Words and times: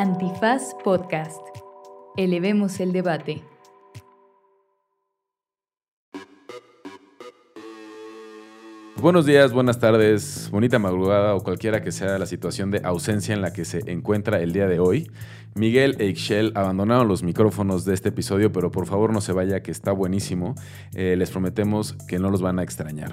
Antifaz 0.00 0.76
Podcast. 0.84 1.40
Elevemos 2.16 2.78
el 2.78 2.92
debate. 2.92 3.42
Buenos 9.02 9.26
días, 9.26 9.52
buenas 9.52 9.80
tardes, 9.80 10.50
bonita 10.52 10.78
madrugada 10.78 11.34
o 11.34 11.40
cualquiera 11.40 11.82
que 11.82 11.90
sea 11.90 12.16
la 12.16 12.26
situación 12.26 12.70
de 12.70 12.80
ausencia 12.84 13.34
en 13.34 13.42
la 13.42 13.52
que 13.52 13.64
se 13.64 13.90
encuentra 13.90 14.40
el 14.40 14.52
día 14.52 14.68
de 14.68 14.78
hoy. 14.78 15.10
Miguel 15.56 15.96
e 15.98 16.06
Ixchel 16.06 16.52
abandonaron 16.54 17.08
los 17.08 17.24
micrófonos 17.24 17.84
de 17.84 17.94
este 17.94 18.10
episodio, 18.10 18.52
pero 18.52 18.70
por 18.70 18.86
favor 18.86 19.12
no 19.12 19.20
se 19.20 19.32
vaya, 19.32 19.64
que 19.64 19.72
está 19.72 19.90
buenísimo. 19.90 20.54
Eh, 20.94 21.16
les 21.18 21.32
prometemos 21.32 21.94
que 22.06 22.20
no 22.20 22.30
los 22.30 22.40
van 22.40 22.60
a 22.60 22.62
extrañar. 22.62 23.10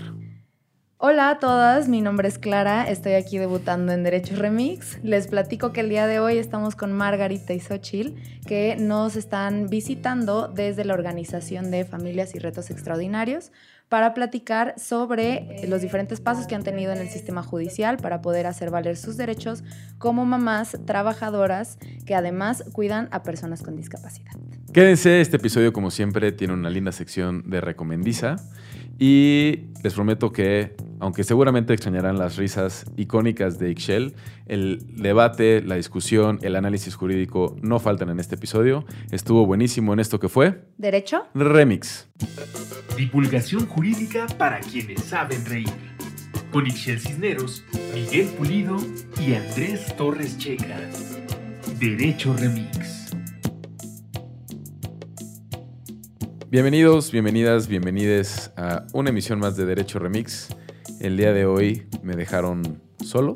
Hola 0.97 1.29
a 1.29 1.39
todas, 1.39 1.89
mi 1.89 1.99
nombre 1.99 2.29
es 2.29 2.39
Clara, 2.39 2.89
estoy 2.89 3.15
aquí 3.15 3.37
debutando 3.37 3.91
en 3.91 4.03
Derechos 4.03 4.39
Remix. 4.39 4.97
Les 5.03 5.27
platico 5.27 5.73
que 5.73 5.81
el 5.81 5.89
día 5.89 6.07
de 6.07 6.21
hoy 6.21 6.37
estamos 6.37 6.77
con 6.77 6.93
Margarita 6.93 7.53
y 7.53 7.59
Xochil, 7.59 8.15
que 8.47 8.77
nos 8.79 9.17
están 9.17 9.67
visitando 9.67 10.47
desde 10.47 10.85
la 10.85 10.93
Organización 10.93 11.69
de 11.69 11.83
Familias 11.83 12.33
y 12.33 12.39
Retos 12.39 12.71
Extraordinarios 12.71 13.51
para 13.89 14.13
platicar 14.13 14.73
sobre 14.77 15.67
los 15.67 15.81
diferentes 15.81 16.21
pasos 16.21 16.47
que 16.47 16.55
han 16.55 16.63
tenido 16.63 16.93
en 16.93 16.99
el 16.99 17.09
sistema 17.09 17.43
judicial 17.43 17.97
para 17.97 18.21
poder 18.21 18.47
hacer 18.47 18.71
valer 18.71 18.95
sus 18.95 19.17
derechos 19.17 19.65
como 19.97 20.25
mamás 20.25 20.77
trabajadoras 20.85 21.77
que 22.05 22.15
además 22.15 22.63
cuidan 22.71 23.09
a 23.11 23.21
personas 23.21 23.63
con 23.63 23.75
discapacidad. 23.75 24.31
Quédense, 24.71 25.19
este 25.19 25.35
episodio 25.35 25.73
como 25.73 25.91
siempre 25.91 26.31
tiene 26.31 26.53
una 26.53 26.69
linda 26.69 26.93
sección 26.93 27.43
de 27.49 27.59
recomendiza 27.59 28.37
y 28.97 29.65
les 29.83 29.93
prometo 29.93 30.31
que, 30.31 30.75
aunque 30.99 31.23
seguramente 31.23 31.73
extrañarán 31.73 32.17
las 32.17 32.37
risas 32.37 32.85
icónicas 32.97 33.59
de 33.59 33.71
Ixchel, 33.71 34.15
el 34.47 34.79
debate, 34.95 35.61
la 35.61 35.75
discusión, 35.75 36.39
el 36.41 36.55
análisis 36.55 36.95
jurídico 36.95 37.55
no 37.61 37.79
faltan 37.79 38.09
en 38.09 38.19
este 38.19 38.35
episodio. 38.35 38.85
Estuvo 39.11 39.45
buenísimo 39.45 39.93
en 39.93 39.99
esto 39.99 40.19
que 40.19 40.29
fue... 40.29 40.63
¿Derecho? 40.77 41.27
Remix. 41.33 42.07
Divulgación 42.97 43.67
jurídica 43.67 44.27
para 44.37 44.59
quienes 44.59 45.03
saben 45.03 45.45
reír. 45.45 45.69
Con 46.51 46.65
Ixchel 46.67 46.99
Cisneros, 46.99 47.63
Miguel 47.93 48.27
Pulido 48.37 48.77
y 49.19 49.33
Andrés 49.33 49.93
Torres 49.97 50.37
Checa. 50.37 50.79
Derecho 51.79 52.33
Remix. 52.37 53.04
Bienvenidos, 56.55 57.11
bienvenidas, 57.11 57.67
bienvenides 57.67 58.49
a 58.55 58.87
una 58.93 59.09
emisión 59.09 59.39
más 59.39 59.57
de 59.57 59.65
Derecho 59.65 59.99
Remix. 59.99 60.55
El 61.01 61.17
día 61.17 61.33
de 61.33 61.45
hoy 61.45 61.85
me 62.01 62.15
dejaron 62.15 62.81
solo, 63.03 63.33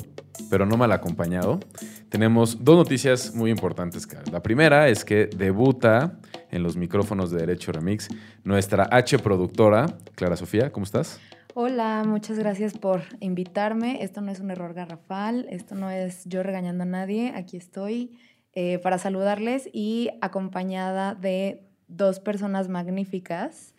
pero 0.50 0.66
no 0.66 0.78
mal 0.78 0.94
acompañado. 0.94 1.60
Tenemos 2.08 2.64
dos 2.64 2.78
noticias 2.78 3.36
muy 3.36 3.52
importantes. 3.52 4.08
La 4.32 4.42
primera 4.42 4.88
es 4.88 5.04
que 5.04 5.28
debuta 5.36 6.18
en 6.50 6.64
los 6.64 6.78
micrófonos 6.78 7.30
de 7.30 7.40
Derecho 7.40 7.74
Remix 7.74 8.08
nuestra 8.46 8.88
H 8.90 9.20
productora, 9.20 9.98
Clara 10.16 10.38
Sofía, 10.38 10.72
¿cómo 10.72 10.86
estás? 10.86 11.20
Hola, 11.56 12.06
muchas 12.08 12.40
gracias 12.40 12.78
por 12.78 13.02
invitarme. 13.20 14.02
Esto 14.02 14.22
no 14.22 14.32
es 14.32 14.40
un 14.40 14.50
error 14.50 14.74
garrafal, 14.74 15.46
esto 15.50 15.76
no 15.76 15.90
es 15.92 16.24
yo 16.24 16.42
regañando 16.42 16.84
a 16.84 16.88
nadie. 16.88 17.34
Aquí 17.36 17.58
estoy 17.58 18.18
eh, 18.54 18.80
para 18.80 18.98
saludarles 18.98 19.70
y 19.74 20.10
acompañada 20.22 21.16
de 21.16 21.69
dos 21.90 22.20
personas 22.20 22.70
magníficas 22.70 23.74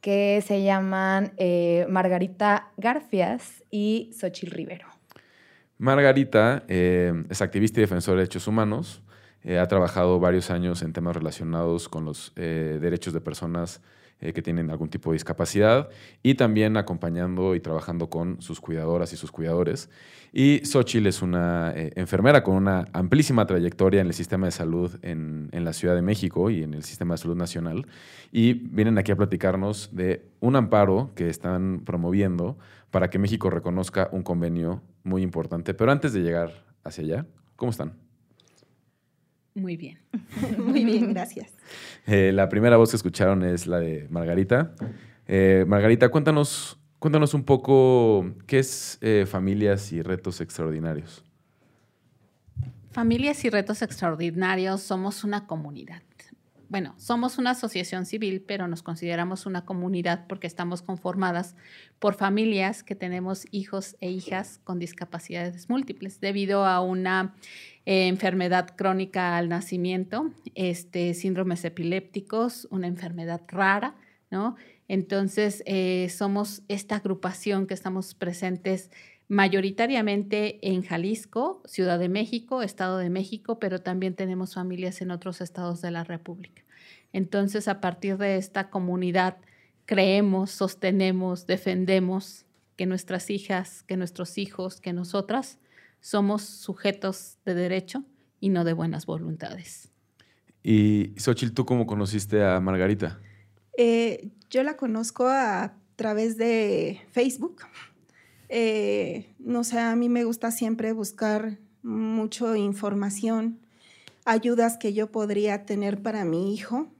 que 0.00 0.42
se 0.46 0.62
llaman 0.62 1.32
eh, 1.38 1.86
Margarita 1.88 2.68
Garfias 2.76 3.64
y 3.70 4.10
Xochil 4.12 4.50
Rivero. 4.50 4.86
Margarita 5.78 6.64
eh, 6.68 7.24
es 7.30 7.40
activista 7.40 7.80
y 7.80 7.84
defensora 7.84 8.16
de 8.16 8.24
derechos 8.24 8.46
humanos. 8.46 9.02
Eh, 9.42 9.58
ha 9.58 9.66
trabajado 9.66 10.20
varios 10.20 10.50
años 10.50 10.82
en 10.82 10.92
temas 10.92 11.16
relacionados 11.16 11.88
con 11.88 12.04
los 12.04 12.34
derechos 12.34 13.14
de 13.14 13.20
personas 13.22 13.80
que 14.18 14.42
tienen 14.42 14.70
algún 14.70 14.88
tipo 14.88 15.10
de 15.10 15.16
discapacidad 15.16 15.88
y 16.22 16.34
también 16.34 16.76
acompañando 16.76 17.54
y 17.54 17.60
trabajando 17.60 18.08
con 18.08 18.40
sus 18.40 18.60
cuidadoras 18.60 19.12
y 19.12 19.16
sus 19.16 19.30
cuidadores. 19.30 19.90
Y 20.32 20.62
Xochitl 20.64 21.06
es 21.06 21.22
una 21.22 21.72
eh, 21.76 21.92
enfermera 21.94 22.42
con 22.42 22.56
una 22.56 22.86
amplísima 22.92 23.46
trayectoria 23.46 24.00
en 24.00 24.08
el 24.08 24.14
sistema 24.14 24.46
de 24.46 24.50
salud 24.50 24.98
en, 25.02 25.48
la 25.52 25.72
Ciudad 25.72 25.94
de 25.94 26.02
México 26.02 26.50
y 26.50 26.64
en 26.64 26.74
el 26.74 26.82
sistema 26.82 27.14
de 27.14 27.18
salud 27.18 27.36
nacional. 27.36 27.86
Y 28.32 28.54
vienen 28.54 28.98
aquí 28.98 29.12
a 29.12 29.16
platicarnos 29.16 29.90
de 29.94 30.26
un 30.40 30.56
amparo 30.56 31.12
que 31.14 31.28
están 31.28 31.82
promoviendo 31.84 32.58
para 32.90 33.10
que 33.10 33.20
México 33.20 33.48
reconozca 33.48 34.08
un 34.10 34.24
convenio 34.24 34.82
muy 35.04 35.22
importante. 35.22 35.72
Pero 35.72 35.92
antes 35.92 36.12
de 36.12 36.22
llegar 36.22 36.64
hacia 36.82 37.04
allá, 37.04 37.26
¿cómo 37.54 37.70
están? 37.70 37.92
Muy 39.54 39.76
bien. 39.76 39.98
muy 40.58 40.84
bien, 40.84 41.14
gracias. 41.14 41.53
Eh, 42.06 42.32
la 42.32 42.48
primera 42.48 42.76
voz 42.76 42.90
que 42.90 42.96
escucharon 42.96 43.42
es 43.42 43.66
la 43.66 43.78
de 43.78 44.06
Margarita. 44.10 44.74
Eh, 45.26 45.64
Margarita, 45.66 46.08
cuéntanos 46.08 46.78
Cuéntanos 47.04 47.34
un 47.34 47.44
poco 47.44 48.32
qué 48.46 48.60
es 48.60 48.96
eh, 49.02 49.26
Familias 49.28 49.92
y 49.92 50.00
Retos 50.00 50.40
Extraordinarios. 50.40 51.22
Familias 52.92 53.44
y 53.44 53.50
Retos 53.50 53.82
Extraordinarios 53.82 54.80
somos 54.80 55.22
una 55.22 55.46
comunidad. 55.46 56.00
Bueno, 56.70 56.94
somos 56.96 57.36
una 57.36 57.50
asociación 57.50 58.06
civil, 58.06 58.40
pero 58.40 58.68
nos 58.68 58.82
consideramos 58.82 59.44
una 59.44 59.66
comunidad 59.66 60.26
porque 60.26 60.46
estamos 60.46 60.80
conformadas 60.80 61.56
por 61.98 62.14
familias 62.14 62.82
que 62.82 62.94
tenemos 62.94 63.46
hijos 63.50 63.96
e 64.00 64.10
hijas 64.10 64.62
con 64.64 64.78
discapacidades 64.78 65.68
múltiples 65.68 66.20
debido 66.20 66.64
a 66.64 66.80
una 66.80 67.34
eh, 67.86 68.08
enfermedad 68.08 68.74
crónica 68.76 69.36
al 69.36 69.48
nacimiento, 69.48 70.32
este, 70.54 71.14
síndromes 71.14 71.64
epilépticos, 71.64 72.66
una 72.70 72.86
enfermedad 72.86 73.42
rara, 73.48 73.94
¿no? 74.30 74.56
Entonces, 74.88 75.62
eh, 75.66 76.08
somos 76.10 76.62
esta 76.68 76.96
agrupación 76.96 77.66
que 77.66 77.74
estamos 77.74 78.14
presentes 78.14 78.90
mayoritariamente 79.28 80.58
en 80.62 80.82
Jalisco, 80.82 81.62
Ciudad 81.64 81.98
de 81.98 82.08
México, 82.08 82.62
Estado 82.62 82.98
de 82.98 83.10
México, 83.10 83.58
pero 83.58 83.80
también 83.80 84.14
tenemos 84.14 84.54
familias 84.54 85.00
en 85.00 85.10
otros 85.10 85.40
estados 85.40 85.80
de 85.80 85.90
la 85.90 86.04
República. 86.04 86.62
Entonces, 87.12 87.68
a 87.68 87.80
partir 87.80 88.18
de 88.18 88.36
esta 88.36 88.70
comunidad, 88.70 89.38
creemos, 89.86 90.50
sostenemos, 90.50 91.46
defendemos 91.46 92.44
que 92.76 92.86
nuestras 92.86 93.30
hijas, 93.30 93.82
que 93.82 93.96
nuestros 93.96 94.36
hijos, 94.36 94.80
que 94.80 94.92
nosotras 94.92 95.58
somos 96.04 96.42
sujetos 96.42 97.38
de 97.46 97.54
derecho 97.54 98.04
y 98.38 98.50
no 98.50 98.64
de 98.64 98.74
buenas 98.74 99.06
voluntades. 99.06 99.90
Y 100.62 101.14
Xochitl, 101.16 101.54
¿tú 101.54 101.64
cómo 101.64 101.86
conociste 101.86 102.44
a 102.44 102.60
Margarita? 102.60 103.18
Eh, 103.78 104.28
yo 104.50 104.62
la 104.64 104.76
conozco 104.76 105.26
a 105.26 105.78
través 105.96 106.36
de 106.36 107.00
Facebook. 107.10 107.62
Eh, 108.50 109.34
no 109.38 109.64
sé, 109.64 109.78
a 109.78 109.96
mí 109.96 110.10
me 110.10 110.24
gusta 110.24 110.50
siempre 110.50 110.92
buscar 110.92 111.58
mucho 111.82 112.54
información, 112.54 113.58
ayudas 114.26 114.76
que 114.76 114.92
yo 114.92 115.10
podría 115.10 115.64
tener 115.64 116.02
para 116.02 116.26
mi 116.26 116.52
hijo. 116.52 116.92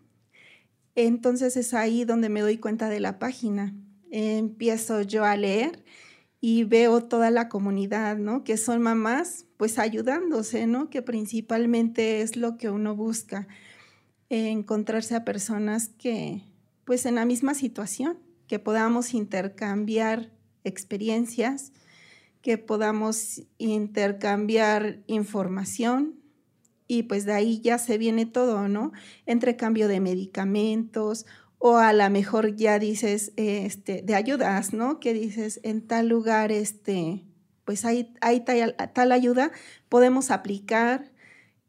Entonces 0.95 1.59
es 1.59 1.75
ahí 1.75 2.07
donde 2.07 2.31
me 2.31 2.41
doy 2.41 2.57
cuenta 2.57 2.89
de 2.89 3.01
la 3.01 3.19
página. 3.19 3.75
empiezo 4.11 5.03
yo 5.03 5.27
a 5.27 5.37
leer 5.37 5.85
y 6.47 6.65
veo 6.65 7.03
toda 7.03 7.31
la 7.31 7.49
comunidad, 7.49 8.19
¿no? 8.19 8.45
Que 8.45 8.59
son 8.59 8.83
mamás, 8.83 9.47
pues 9.57 9.79
ayudándose, 9.79 10.67
¿no? 10.67 10.91
Que 10.91 11.01
principalmente 11.01 12.21
es 12.21 12.37
lo 12.37 12.59
que 12.59 12.69
uno 12.69 12.95
busca, 12.95 13.49
encontrarse 14.29 15.15
a 15.15 15.25
personas 15.25 15.89
que, 15.89 16.43
pues 16.85 17.07
en 17.07 17.15
la 17.15 17.25
misma 17.25 17.55
situación, 17.55 18.19
que 18.47 18.59
podamos 18.59 19.15
intercambiar 19.15 20.35
experiencias, 20.65 21.73
que 22.43 22.59
podamos 22.59 23.45
intercambiar 23.57 25.03
información 25.07 26.21
y 26.87 27.05
pues 27.05 27.25
de 27.25 27.33
ahí 27.33 27.63
ya 27.63 27.79
se 27.79 27.97
viene 27.97 28.27
todo, 28.27 28.69
¿no? 28.69 28.93
Entre 29.25 29.57
cambio 29.57 29.89
de 29.89 30.01
medicamentos 30.01 31.25
o 31.67 31.79
a 31.79 31.95
lo 31.95 32.11
mejor 32.11 32.57
ya 32.57 32.79
dices, 32.79 33.33
este, 33.37 34.03
de 34.03 34.15
ayudas, 34.15 34.75
¿no? 34.75 35.01
Que 35.01 35.15
dices, 35.15 35.61
en 35.63 35.81
tal 35.81 36.09
lugar, 36.09 36.53
este, 36.53 37.25
pues 37.65 37.87
hay, 37.87 38.13
hay 38.21 38.45
tal, 38.45 39.13
ayuda, 39.13 39.51
podemos 39.89 40.31
aplicar 40.31 41.11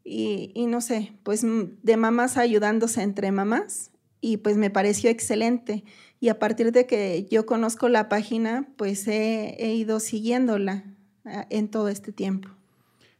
y, 0.04 0.52
y 0.54 0.66
no 0.66 0.82
sé, 0.82 1.14
pues 1.22 1.46
de 1.46 1.96
mamás 1.96 2.36
ayudándose 2.36 3.00
entre 3.00 3.32
mamás 3.32 3.90
y 4.20 4.36
pues 4.36 4.58
me 4.58 4.68
pareció 4.68 5.08
excelente. 5.08 5.82
Y 6.20 6.28
a 6.28 6.38
partir 6.38 6.72
de 6.72 6.86
que 6.86 7.26
yo 7.30 7.46
conozco 7.46 7.88
la 7.88 8.10
página, 8.10 8.68
pues 8.76 9.08
he, 9.08 9.72
ido 9.72 9.98
siguiéndola 9.98 10.84
ah, 11.24 11.46
en 11.48 11.68
todo 11.68 11.88
este 11.88 12.12
tiempo. 12.12 12.50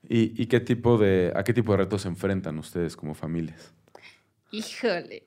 ¿Y, 0.07 0.45
qué 0.45 0.61
tipo 0.61 0.99
de, 0.99 1.33
a 1.35 1.43
qué 1.43 1.55
tipo 1.55 1.73
de 1.73 1.79
retos 1.79 2.03
se 2.03 2.09
enfrentan 2.09 2.59
ustedes 2.59 2.97
como 2.97 3.15
familias? 3.15 3.73
Híjole, 4.51 5.25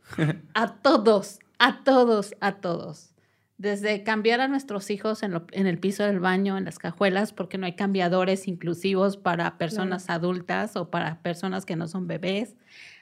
a 0.54 0.76
todos, 0.76 1.40
a 1.58 1.84
todos, 1.84 2.34
a 2.40 2.54
todos. 2.54 3.14
desde 3.58 4.04
cambiar 4.04 4.40
a 4.40 4.48
nuestros 4.48 4.90
hijos 4.90 5.22
en, 5.22 5.34
el 5.52 5.78
piso 5.80 6.04
del 6.04 6.22
baño, 6.22 6.58
en 6.58 6.64
las 6.64 6.80
cajuelas, 6.80 7.34
porque 7.34 7.58
no 7.58 7.66
hay 7.66 7.74
cambiadores 7.76 8.48
inclusivos 8.48 9.18
para 9.18 9.58
personas 9.58 10.10
adultas 10.10 10.78
o 10.78 10.90
para 10.90 11.22
personas 11.22 11.66
que 11.66 11.76
no 11.76 11.90
son 11.90 12.08
bebés, 12.08 12.56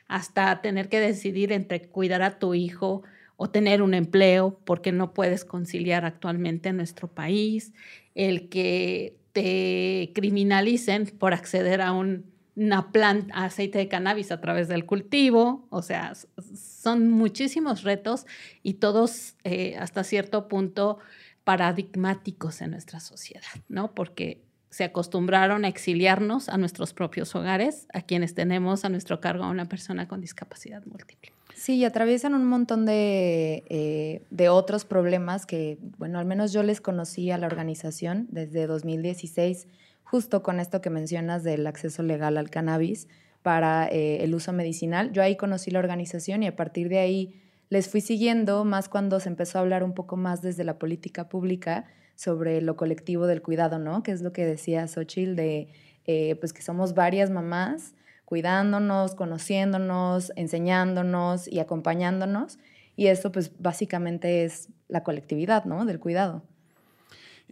hasta 0.08 0.60
tener 0.62 0.90
que 0.90 1.00
decidir 1.00 1.52
entre 1.52 1.88
cuidar 1.88 2.24
a 2.24 2.40
tu 2.40 2.56
hijo 2.56 3.04
o 3.36 3.52
tener 3.52 3.84
un 3.84 3.94
empleo, 3.94 4.60
porque 4.66 4.92
no 4.92 5.14
puedes 5.14 5.46
conciliar 5.46 6.06
actualmente 6.06 6.70
en 6.70 6.78
nuestro 6.78 7.08
país, 7.08 7.72
el 8.16 8.50
que 8.50 9.16
te 9.34 10.12
criminalicen 10.16 11.06
por 11.06 11.36
acceder 11.36 11.82
a 11.82 11.92
un 11.92 12.26
una 12.58 12.92
planta, 12.92 13.46
aceite 13.46 13.78
de 13.78 13.88
cannabis 13.88 14.32
a 14.32 14.42
través 14.42 14.68
del 14.68 14.86
cultivo, 14.86 15.68
o 15.70 15.84
sea, 15.84 16.14
son 16.56 17.12
muchísimos 17.12 17.84
retos 17.84 18.26
y 18.64 18.76
todos 18.76 19.36
eh, 19.44 19.78
hasta 19.78 20.04
cierto 20.04 20.48
punto 20.48 20.98
paradigmáticos 21.44 22.62
en 22.62 22.72
nuestra 22.72 23.00
sociedad, 23.00 23.44
¿no? 23.70 23.94
Porque 23.94 24.42
se 24.72 24.84
acostumbraron 24.84 25.66
a 25.66 25.68
exiliarnos 25.68 26.50
a 26.50 26.58
nuestros 26.58 26.94
propios 26.94 27.36
hogares, 27.36 27.88
a 27.94 28.02
quienes 28.02 28.34
tenemos 28.34 28.86
a 28.86 28.90
nuestro 28.90 29.22
cargo 29.22 29.44
a 29.44 29.50
una 29.50 29.66
persona 29.66 30.08
con 30.08 30.20
discapacidad 30.20 30.84
múltiple. 30.86 31.32
Sí, 31.54 31.76
y 31.76 31.86
atraviesan 31.86 32.34
un 32.34 32.46
montón 32.46 32.86
de, 32.86 33.64
eh, 33.70 34.22
de, 34.30 34.50
otros 34.50 34.84
problemas 34.84 35.46
que, 35.46 35.78
bueno, 35.98 36.20
al 36.20 36.26
menos 36.26 36.54
yo 36.54 36.64
les 36.64 36.82
conocí 36.82 37.32
a 37.32 37.38
la 37.38 37.48
organización 37.48 38.28
desde 38.30 38.68
2016 38.68 39.68
justo 40.10 40.42
con 40.42 40.60
esto 40.60 40.82
que 40.82 40.90
mencionas 40.90 41.44
del 41.44 41.68
acceso 41.68 42.02
legal 42.02 42.38
al 42.38 42.50
cannabis 42.50 43.10
para 43.42 43.88
eh, 43.88 44.24
el 44.24 44.34
uso 44.34 44.54
medicinal. 44.54 45.12
Yo 45.12 45.22
ahí 45.22 45.36
conocí 45.36 45.70
la 45.70 45.80
organización 45.80 46.44
y 46.44 46.48
a 46.48 46.56
partir 46.56 46.88
de 46.88 47.00
ahí 47.00 47.42
les 47.70 47.90
fui 47.90 48.00
siguiendo, 48.00 48.64
más 48.64 48.88
cuando 48.88 49.20
se 49.20 49.28
empezó 49.28 49.58
a 49.58 49.62
hablar 49.62 49.84
un 49.84 49.94
poco 49.94 50.16
más 50.16 50.42
desde 50.42 50.64
la 50.64 50.80
política 50.80 51.28
pública 51.28 51.86
sobre 52.16 52.62
lo 52.62 52.78
colectivo 52.78 53.28
del 53.28 53.42
cuidado, 53.42 53.80
¿no? 53.80 54.02
Que 54.02 54.12
es 54.12 54.22
lo 54.22 54.32
que 54.32 54.46
decía 54.46 54.88
Xochitl 54.88 55.36
de, 55.36 55.68
eh, 56.06 56.36
pues 56.40 56.54
que 56.54 56.62
somos 56.62 56.94
varias 56.94 57.30
mamás 57.30 57.94
cuidándonos, 58.24 59.14
conociéndonos, 59.16 60.32
enseñándonos 60.36 61.48
y 61.48 61.60
acompañándonos. 61.60 62.60
Y 62.96 63.08
esto 63.08 63.32
pues 63.32 63.52
básicamente 63.60 64.46
es 64.46 64.70
la 64.88 65.04
colectividad, 65.04 65.66
¿no? 65.66 65.86
Del 65.86 66.00
cuidado. 66.00 66.44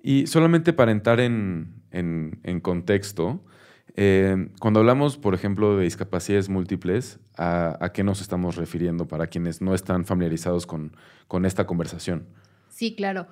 Y 0.07 0.27
solamente 0.27 0.71
para 0.71 0.91
entrar 0.91 1.19
en, 1.19 1.81
en, 1.89 2.59
contexto, 2.59 3.43
eh, 3.95 4.49
cuando 4.59 4.79
hablamos, 4.79 5.17
por 5.17 5.33
ejemplo, 5.33 5.77
de 5.77 5.83
discapacidades 5.85 6.47
múltiples, 6.47 7.19
¿a, 7.37 7.89
qué 7.91 8.03
nos 8.03 8.21
estamos 8.21 8.55
refiriendo 8.55 9.07
para 9.07 9.25
quienes 9.25 9.63
no 9.63 9.73
están 9.73 10.05
familiarizados 10.05 10.67
con, 10.67 10.95
con 11.27 11.43
esta 11.43 11.65
conversación? 11.65 12.27
Sí, 12.69 12.93
claro. 12.93 13.25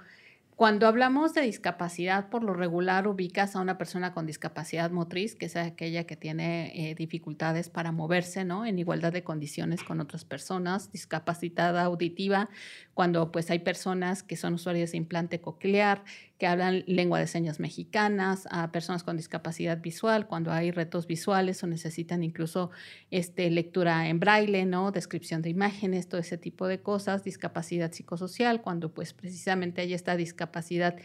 Cuando 0.56 0.88
hablamos 0.88 1.34
de 1.34 1.42
discapacidad, 1.42 2.30
por 2.30 2.44
lo 2.44 2.54
regular 2.54 3.08
ubicas 3.08 3.56
a 3.56 3.60
una 3.60 3.80
persona 3.80 4.14
con 4.14 4.28
discapacidad 4.28 4.92
motriz, 4.92 5.36
que 5.36 5.48
es 5.48 5.56
aquella 5.56 6.06
que 6.06 6.16
tiene 6.16 6.92
eh, 6.92 6.96
dificultades 6.96 7.70
para 7.70 7.92
moverse, 7.92 8.46
¿no? 8.46 8.64
En 8.64 8.78
igualdad 8.78 9.12
de 9.12 9.24
condiciones 9.24 9.84
con 9.84 10.00
otras 10.00 10.26
personas, 10.26 10.92
discapacitada 10.92 11.84
auditiva, 11.84 12.50
cuando 12.94 13.32
pues 13.32 13.50
hay 13.50 13.60
personas 13.60 14.22
que 14.22 14.36
son 14.36 14.54
usuarios 14.54 14.92
de 14.92 14.98
implante 14.98 15.42
coclear, 15.42 16.04
que 16.38 16.46
hablan 16.46 16.84
lengua 16.86 17.20
de 17.20 17.28
señas 17.28 17.60
mexicanas, 17.60 18.48
a 18.52 18.72
personas 18.72 19.04
con 19.04 19.18
discapacidad 19.18 19.82
visual, 19.82 20.28
cuando 20.28 20.52
hay 20.52 20.72
retos 20.72 21.08
visuales 21.08 21.64
o 21.64 21.68
necesitan 21.68 22.24
incluso 22.24 22.70
este, 23.10 23.50
lectura 23.50 24.08
en 24.10 24.20
braille, 24.20 24.66
¿no? 24.66 24.92
descripción 24.92 25.42
de 25.42 25.50
imágenes, 25.50 26.08
todo 26.08 26.22
ese 26.22 26.38
tipo 26.38 26.68
de 26.68 26.82
cosas, 26.82 27.24
discapacidad 27.24 27.92
psicosocial, 27.92 28.62
cuando 28.62 28.94
pues 28.94 29.14
precisamente 29.14 29.82
hay 29.82 29.94
esta 29.94 30.16
discapacidad 30.16 30.96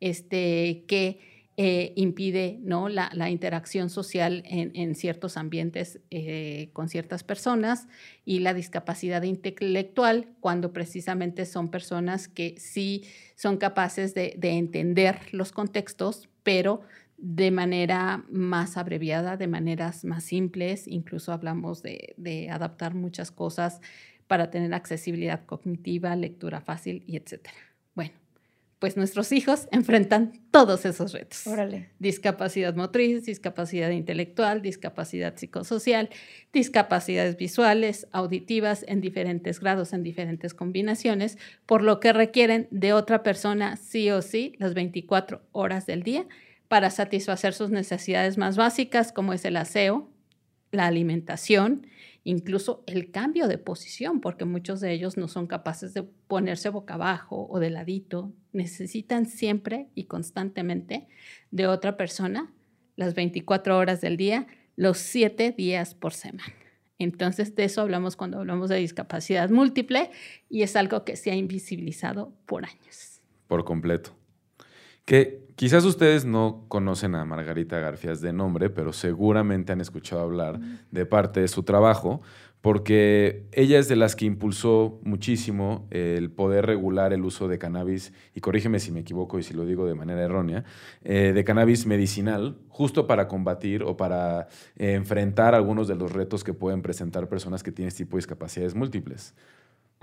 este, 0.00 0.84
que 0.86 1.33
eh, 1.56 1.92
impide 1.94 2.58
¿no? 2.62 2.88
la, 2.88 3.30
interacción 3.30 3.88
social 3.88 4.42
en, 4.44 4.94
ciertos 4.96 5.36
ambientes 5.36 6.00
eh, 6.10 6.70
con 6.72 6.88
ciertas 6.88 7.22
personas 7.22 7.86
y 8.24 8.40
la 8.40 8.54
discapacidad 8.54 9.22
intelectual 9.22 10.34
cuando 10.40 10.72
precisamente 10.72 11.46
son 11.46 11.70
personas 11.70 12.26
que 12.26 12.56
sí 12.58 13.04
son 13.36 13.58
capaces 13.58 14.14
de, 14.14 14.36
entender 14.42 15.20
los 15.30 15.52
contextos, 15.52 16.28
pero 16.42 16.80
de 17.18 17.52
manera 17.52 18.24
más 18.28 18.76
abreviada, 18.76 19.36
de 19.36 19.46
maneras 19.46 20.04
más 20.04 20.24
simples, 20.24 20.88
incluso 20.88 21.32
hablamos 21.32 21.84
de, 21.84 22.48
adaptar 22.50 22.94
muchas 22.94 23.30
cosas 23.30 23.80
para 24.26 24.50
tener 24.50 24.74
accesibilidad 24.74 25.46
cognitiva, 25.46 26.16
lectura 26.16 26.60
fácil 26.60 27.04
y 27.06 27.16
etcétera. 27.16 27.54
Bueno, 27.94 28.14
pues 28.84 28.98
nuestros 28.98 29.32
hijos 29.32 29.66
enfrentan 29.72 30.32
todos 30.50 30.84
esos 30.84 31.14
retos. 31.14 31.46
Órale. 31.46 31.88
Discapacidad 32.00 32.74
motriz, 32.74 33.24
discapacidad 33.24 33.88
intelectual, 33.88 34.60
discapacidad 34.60 35.34
psicosocial, 35.38 36.10
discapacidades 36.52 37.38
visuales, 37.38 38.06
auditivas 38.12 38.84
en 38.86 39.00
diferentes 39.00 39.58
grados, 39.58 39.94
en 39.94 40.02
diferentes 40.02 40.52
combinaciones, 40.52 41.38
por 41.64 41.82
lo 41.82 41.98
que 41.98 42.12
requieren 42.12 42.68
de 42.70 42.92
otra 42.92 43.22
persona 43.22 43.78
sí 43.78 44.10
o 44.10 44.20
sí 44.20 44.52
las 44.58 44.74
24 44.74 45.40
horas 45.52 45.86
del 45.86 46.02
día 46.02 46.26
para 46.68 46.90
satisfacer 46.90 47.54
sus 47.54 47.70
necesidades 47.70 48.36
más 48.36 48.58
básicas 48.58 49.12
como 49.12 49.32
es 49.32 49.46
el 49.46 49.56
aseo, 49.56 50.10
la 50.72 50.84
alimentación, 50.84 51.86
incluso 52.22 52.84
el 52.86 53.10
cambio 53.10 53.48
de 53.48 53.56
posición, 53.56 54.20
porque 54.20 54.44
muchos 54.44 54.80
de 54.80 54.92
ellos 54.92 55.16
no 55.16 55.26
son 55.26 55.46
capaces 55.46 55.94
de 55.94 56.02
ponerse 56.02 56.68
boca 56.68 56.94
abajo 56.94 57.46
o 57.48 57.58
de 57.60 57.70
ladito, 57.70 58.34
necesitan 58.54 59.26
siempre 59.26 59.88
y 59.94 60.04
constantemente 60.04 61.06
de 61.50 61.66
otra 61.66 61.96
persona 61.96 62.52
las 62.96 63.14
24 63.14 63.76
horas 63.76 64.00
del 64.00 64.16
día, 64.16 64.46
los 64.76 64.98
7 64.98 65.52
días 65.52 65.94
por 65.94 66.12
semana. 66.12 66.54
Entonces, 66.98 67.54
de 67.54 67.64
eso 67.64 67.80
hablamos 67.80 68.16
cuando 68.16 68.38
hablamos 68.38 68.70
de 68.70 68.76
discapacidad 68.76 69.50
múltiple 69.50 70.10
y 70.48 70.62
es 70.62 70.76
algo 70.76 71.04
que 71.04 71.16
se 71.16 71.30
ha 71.30 71.34
invisibilizado 71.34 72.32
por 72.46 72.64
años. 72.64 73.20
Por 73.48 73.64
completo. 73.64 74.16
Que 75.04 75.44
quizás 75.56 75.84
ustedes 75.84 76.24
no 76.24 76.64
conocen 76.68 77.14
a 77.14 77.24
Margarita 77.24 77.78
Garfias 77.78 78.20
de 78.20 78.32
nombre, 78.32 78.70
pero 78.70 78.92
seguramente 78.92 79.72
han 79.72 79.80
escuchado 79.80 80.22
hablar 80.22 80.58
de 80.90 81.04
parte 81.04 81.40
de 81.40 81.48
su 81.48 81.62
trabajo, 81.62 82.22
porque 82.64 83.44
ella 83.52 83.78
es 83.78 83.88
de 83.88 83.96
las 83.96 84.16
que 84.16 84.24
impulsó 84.24 84.98
muchísimo 85.02 85.86
el 85.90 86.30
poder 86.30 86.64
regular 86.64 87.12
el 87.12 87.22
uso 87.22 87.46
de 87.46 87.58
cannabis, 87.58 88.14
y 88.34 88.40
corrígeme 88.40 88.80
si 88.80 88.90
me 88.90 89.00
equivoco 89.00 89.38
y 89.38 89.42
si 89.42 89.52
lo 89.52 89.66
digo 89.66 89.84
de 89.84 89.94
manera 89.94 90.22
errónea, 90.22 90.64
eh, 91.02 91.32
de 91.34 91.44
cannabis 91.44 91.84
medicinal, 91.84 92.56
justo 92.68 93.06
para 93.06 93.28
combatir 93.28 93.82
o 93.82 93.98
para 93.98 94.48
eh, 94.78 94.94
enfrentar 94.94 95.54
algunos 95.54 95.88
de 95.88 95.96
los 95.96 96.10
retos 96.10 96.42
que 96.42 96.54
pueden 96.54 96.80
presentar 96.80 97.28
personas 97.28 97.62
que 97.62 97.70
tienen 97.70 97.88
este 97.88 98.04
tipo 98.04 98.16
de 98.16 98.20
discapacidades 98.20 98.74
múltiples. 98.74 99.34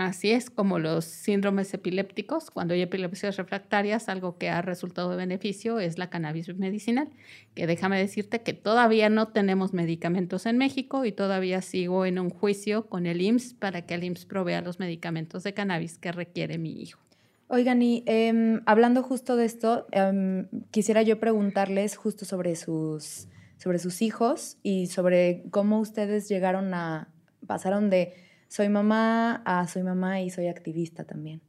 Así 0.02 0.32
es, 0.32 0.50
como 0.50 0.80
los 0.80 1.06
síndromes 1.06 1.72
epilépticos, 1.76 2.50
cuando 2.50 2.74
hay 2.74 2.82
epilepsias 2.82 3.38
refractarias, 3.38 4.10
algo 4.10 4.36
que 4.40 4.50
ha 4.50 4.64
resultado 4.64 5.12
de 5.12 5.16
beneficio 5.16 5.80
es 5.80 6.00
la 6.00 6.10
cannabis 6.10 6.58
medicinal, 6.58 7.08
que 7.54 7.68
déjame 7.68 8.00
decirte 8.00 8.42
que 8.42 8.54
todavía 8.54 9.10
no 9.10 9.28
tenemos 9.28 9.74
medicamentos 9.74 10.48
en 10.48 10.58
México 10.58 11.06
y 11.06 11.12
todavía 11.12 11.62
sigo 11.62 12.08
en 12.08 12.18
un 12.18 12.32
juicio 12.32 12.88
con 12.88 13.06
el 13.06 13.22
IMSS 13.22 13.54
para 13.54 13.86
que 13.86 13.94
el 13.94 14.04
IMSS 14.04 14.26
provea 14.26 14.62
los 14.62 14.80
medicamentos 14.80 15.44
de 15.44 15.54
cannabis 15.54 16.00
que 16.00 16.12
requiere 16.12 16.58
mi 16.58 16.82
hijo. 16.82 17.00
Oigan, 17.48 17.84
y 17.84 18.04
em, 18.08 18.62
hablando 18.66 19.04
justo 19.04 19.36
de 19.36 19.46
esto, 19.46 19.86
em, 19.92 20.48
quisiera 20.72 21.04
yo 21.04 21.20
preguntarles 21.20 21.96
justo 21.96 22.26
sobre 22.26 22.56
sus, 22.56 23.28
sobre 23.58 23.78
sus 23.78 24.02
hijos 24.02 24.58
y 24.64 24.88
sobre 24.88 25.44
cómo 25.52 25.80
ustedes 25.80 26.28
llegaron 26.28 26.74
a, 26.74 27.14
pasaron 27.46 27.92
de 27.92 28.31
soy 28.52 28.68
mamá, 28.68 29.42
ah, 29.46 29.66
soy 29.66 29.82
mamá 29.82 30.20
y 30.20 30.30
soy 30.30 30.48
activista 30.48 31.06
también. 31.06 31.42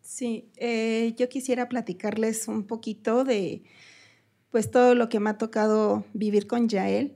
Sí, 0.00 0.50
eh, 0.56 1.14
yo 1.16 1.28
quisiera 1.28 1.68
platicarles 1.68 2.48
un 2.48 2.64
poquito 2.64 3.22
de 3.22 3.62
pues 4.50 4.72
todo 4.72 4.96
lo 4.96 5.08
que 5.08 5.20
me 5.20 5.30
ha 5.30 5.38
tocado 5.38 6.04
vivir 6.14 6.48
con 6.48 6.68
Yael. 6.68 7.14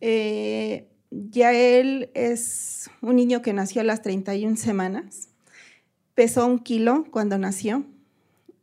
Eh, 0.00 0.88
Yael 1.10 2.10
es 2.14 2.88
un 3.02 3.16
niño 3.16 3.42
que 3.42 3.52
nació 3.52 3.82
a 3.82 3.84
las 3.84 4.00
31 4.00 4.56
semanas, 4.56 5.28
pesó 6.14 6.46
un 6.46 6.60
kilo 6.60 7.04
cuando 7.10 7.36
nació, 7.36 7.84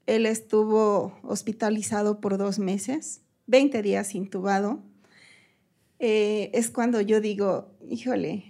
él 0.07 0.25
estuvo 0.25 1.15
hospitalizado 1.21 2.21
por 2.21 2.39
dos 2.39 2.57
meses, 2.57 3.21
20 3.45 3.83
días 3.83 4.15
intubado, 4.15 4.81
eh, 5.99 6.49
es 6.55 6.71
cuando 6.71 7.01
yo 7.01 7.21
digo, 7.21 7.69
híjole, 7.87 8.45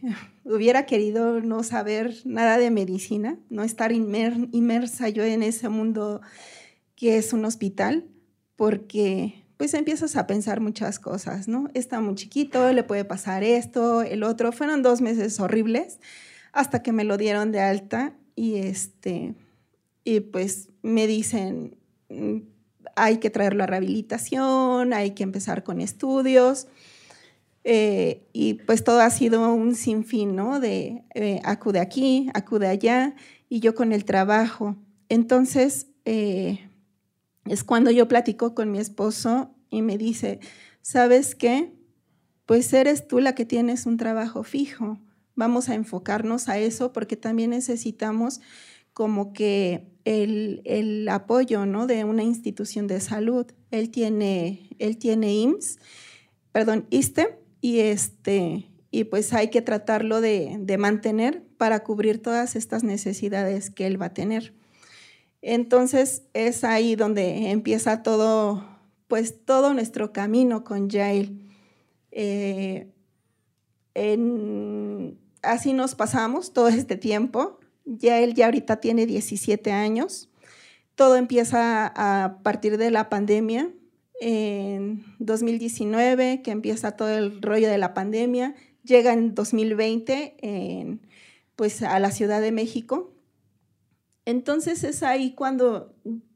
hubiera 0.45 0.85
querido 0.85 1.41
no 1.41 1.63
saber 1.63 2.15
nada 2.23 2.57
de 2.57 2.71
medicina, 2.71 3.37
no 3.49 3.63
estar 3.63 3.91
inmersa 3.91 5.09
yo 5.09 5.23
en 5.23 5.43
ese 5.43 5.69
mundo 5.69 6.21
que 6.95 7.17
es 7.17 7.33
un 7.33 7.43
hospital, 7.45 8.05
porque 8.55 9.43
pues 9.57 9.73
empiezas 9.73 10.15
a 10.15 10.27
pensar 10.27 10.61
muchas 10.61 10.99
cosas, 10.99 11.47
¿no? 11.47 11.69
Está 11.73 11.99
muy 11.99 12.15
chiquito, 12.15 12.71
le 12.71 12.83
puede 12.83 13.05
pasar 13.05 13.43
esto, 13.43 14.01
el 14.01 14.23
otro. 14.23 14.51
Fueron 14.51 14.81
dos 14.81 15.01
meses 15.01 15.39
horribles 15.39 15.99
hasta 16.51 16.83
que 16.83 16.91
me 16.91 17.03
lo 17.03 17.17
dieron 17.17 17.51
de 17.51 17.59
alta 17.59 18.15
y 18.35 18.55
este 18.55 19.35
y 20.03 20.19
pues 20.19 20.69
me 20.83 21.07
dicen, 21.07 21.77
mm, 22.09 22.37
hay 22.95 23.17
que 23.17 23.29
traerlo 23.29 23.63
a 23.63 23.67
rehabilitación, 23.67 24.93
hay 24.93 25.11
que 25.11 25.23
empezar 25.23 25.63
con 25.63 25.81
estudios. 25.81 26.67
Eh, 27.67 28.29
y 28.31 28.53
pues 28.53 28.83
todo 28.83 28.99
ha 29.01 29.09
sido 29.09 29.51
un 29.51 29.73
sinfín, 29.73 30.35
¿no? 30.35 30.59
De 30.59 31.03
eh, 31.15 31.41
acude 31.43 31.79
aquí, 31.79 32.29
acude 32.35 32.67
allá, 32.67 33.15
y 33.49 33.59
yo 33.59 33.73
con 33.73 33.91
el 33.91 34.05
trabajo. 34.05 34.75
Entonces, 35.09 35.87
eh, 36.05 36.69
es 37.45 37.63
cuando 37.63 37.89
yo 37.89 38.07
platico 38.07 38.53
con 38.53 38.71
mi 38.71 38.77
esposo 38.77 39.55
y 39.71 39.81
me 39.81 39.97
dice, 39.97 40.39
¿sabes 40.81 41.33
qué? 41.33 41.73
Pues 42.45 42.71
eres 42.71 43.07
tú 43.07 43.19
la 43.19 43.33
que 43.33 43.45
tienes 43.45 43.87
un 43.87 43.97
trabajo 43.97 44.43
fijo. 44.43 44.99
Vamos 45.33 45.67
a 45.67 45.73
enfocarnos 45.73 46.49
a 46.49 46.59
eso 46.59 46.93
porque 46.93 47.17
también 47.17 47.49
necesitamos 47.49 48.41
como 48.93 49.33
que 49.33 49.91
el, 50.05 50.61
el 50.65 51.09
apoyo, 51.09 51.65
¿no? 51.65 51.87
De 51.87 52.03
una 52.03 52.21
institución 52.21 52.85
de 52.85 53.01
salud. 53.01 53.47
Él 53.71 53.89
tiene, 53.89 54.69
él 54.77 54.97
tiene 54.99 55.33
IMSS, 55.33 55.79
perdón, 56.51 56.85
ISTE, 56.91 57.44
y, 57.61 57.79
este, 57.79 58.69
y 58.91 59.05
pues 59.05 59.33
hay 59.33 59.49
que 59.49 59.61
tratarlo 59.61 60.21
de, 60.21 60.57
de 60.59 60.77
mantener 60.77 61.43
para 61.57 61.83
cubrir 61.83 62.21
todas 62.21 62.55
estas 62.55 62.83
necesidades 62.83 63.69
que 63.69 63.87
él 63.87 64.01
va 64.01 64.07
a 64.07 64.13
tener. 64.13 64.53
Entonces 65.41 66.23
es 66.33 66.63
ahí 66.63 66.95
donde 66.95 67.51
empieza 67.51 68.01
todo, 68.01 68.65
pues 69.07 69.45
todo 69.45 69.73
nuestro 69.73 70.11
camino 70.11 70.63
con 70.63 70.89
Jail. 70.89 71.47
Eh, 72.11 72.91
así 75.43 75.73
nos 75.73 75.93
pasamos 75.93 76.51
todo 76.51 76.67
este 76.69 76.97
tiempo. 76.97 77.59
Ya 77.85 78.19
él 78.21 78.33
ya 78.33 78.45
ahorita 78.45 78.77
tiene 78.77 79.05
17 79.05 79.71
años. 79.71 80.29
Todo 80.95 81.15
empieza 81.15 81.91
a 81.95 82.39
partir 82.41 82.77
de 82.77 82.89
la 82.89 83.09
pandemia 83.09 83.71
en 84.19 85.03
2019, 85.19 86.41
que 86.41 86.51
empieza 86.51 86.95
todo 86.95 87.09
el 87.09 87.41
rollo 87.41 87.69
de 87.69 87.77
la 87.77 87.93
pandemia, 87.93 88.55
llega 88.83 89.13
en 89.13 89.35
2020 89.35 90.37
en, 90.41 91.01
pues, 91.55 91.81
a 91.81 91.99
la 91.99 92.11
Ciudad 92.11 92.41
de 92.41 92.51
México. 92.51 93.13
Entonces 94.25 94.83
es 94.83 95.03
ahí 95.03 95.33
cuando 95.33 95.93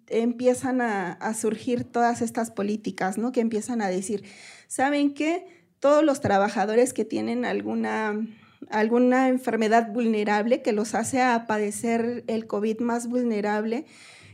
empiezan 0.07 0.81
a, 0.81 1.33
surgir 1.33 1.83
todas 1.83 2.21
estas 2.21 2.51
políticas, 2.51 3.17
¿no? 3.17 3.31
Que 3.31 3.41
empiezan 3.41 3.81
a 3.81 3.89
decir, 3.89 4.24
¿saben 4.67 5.13
qué? 5.13 5.45
Todos 5.79 6.03
los 6.03 6.19
trabajadores 6.19 6.93
que 6.93 7.05
tienen 7.05 7.45
alguna, 7.45 8.27
alguna 8.69 9.29
enfermedad 9.29 9.91
vulnerable 9.91 10.62
que 10.62 10.74
los 10.74 10.95
hace 10.95 11.21
a 11.21 11.48
padecer 11.48 12.24
el 12.27 12.48
COVID 12.48 12.79
más 12.79 13.07
vulnerable, 13.07 13.86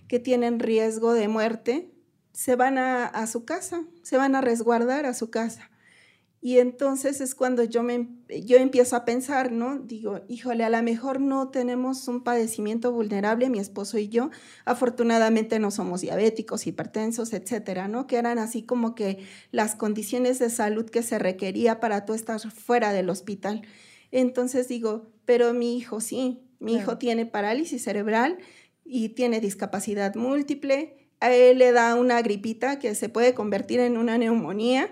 que 0.08 0.20
tienen 0.20 0.60
riesgo 0.60 1.14
de 1.14 1.28
muerte, 1.28 1.95
se 2.36 2.58
van 2.58 2.78
a, 2.78 3.28
su 3.28 3.46
casa, 3.46 3.86
se 4.04 4.18
van 4.18 4.36
a 4.36 4.42
resguardar 4.42 5.06
a 5.06 5.14
su 5.14 5.30
casa. 5.30 5.72
Y 6.42 6.60
entonces 6.60 7.22
es 7.22 7.34
cuando 7.34 7.64
yo, 7.64 7.82
me, 7.82 8.10
yo 8.44 8.58
empiezo 8.58 8.98
a 8.98 9.06
pensar, 9.06 9.54
¿no? 9.54 9.80
Digo, 9.80 10.20
híjole, 10.28 10.66
a 10.66 10.70
lo 10.70 10.84
mejor 10.84 11.22
no 11.22 11.48
tenemos 11.48 12.08
un 12.10 12.24
padecimiento 12.24 12.92
vulnerable, 12.92 13.50
mi 13.50 13.58
esposo 13.60 13.98
y 13.98 14.10
yo. 14.10 14.32
Afortunadamente 14.66 15.60
no 15.60 15.72
somos 15.72 16.02
diabéticos, 16.02 16.68
hipertensos, 16.68 17.32
etcétera, 17.32 17.88
¿no? 17.88 18.06
Que 18.06 18.18
eran 18.18 18.38
así 18.38 18.64
como 18.64 18.96
que 18.96 19.26
las 19.52 19.76
condiciones 19.76 20.38
de 20.38 20.50
salud 20.50 20.88
que 20.90 21.04
se 21.04 21.18
requería 21.18 21.80
para 21.80 22.06
tú 22.06 22.14
estar 22.14 22.40
fuera 22.52 22.92
del 22.92 23.10
hospital. 23.10 23.62
Entonces 24.12 24.68
digo, 24.68 25.10
pero 25.24 25.54
mi 25.54 25.78
hijo 25.78 26.02
sí, 26.02 26.44
mi 26.60 26.76
hijo 26.76 26.98
tiene 26.98 27.26
parálisis 27.26 27.84
cerebral 27.84 28.38
y 28.84 29.10
tiene 29.10 29.40
discapacidad 29.40 30.16
múltiple 30.16 31.05
a 31.20 31.34
él 31.34 31.60
le 31.60 31.72
da 31.72 31.96
una 31.96 32.22
gripita 32.22 32.80
que 32.80 32.96
se 32.96 33.10
puede 33.10 33.34
convertir 33.34 33.80
en 33.80 33.98
una 33.98 34.18
neumonía 34.18 34.90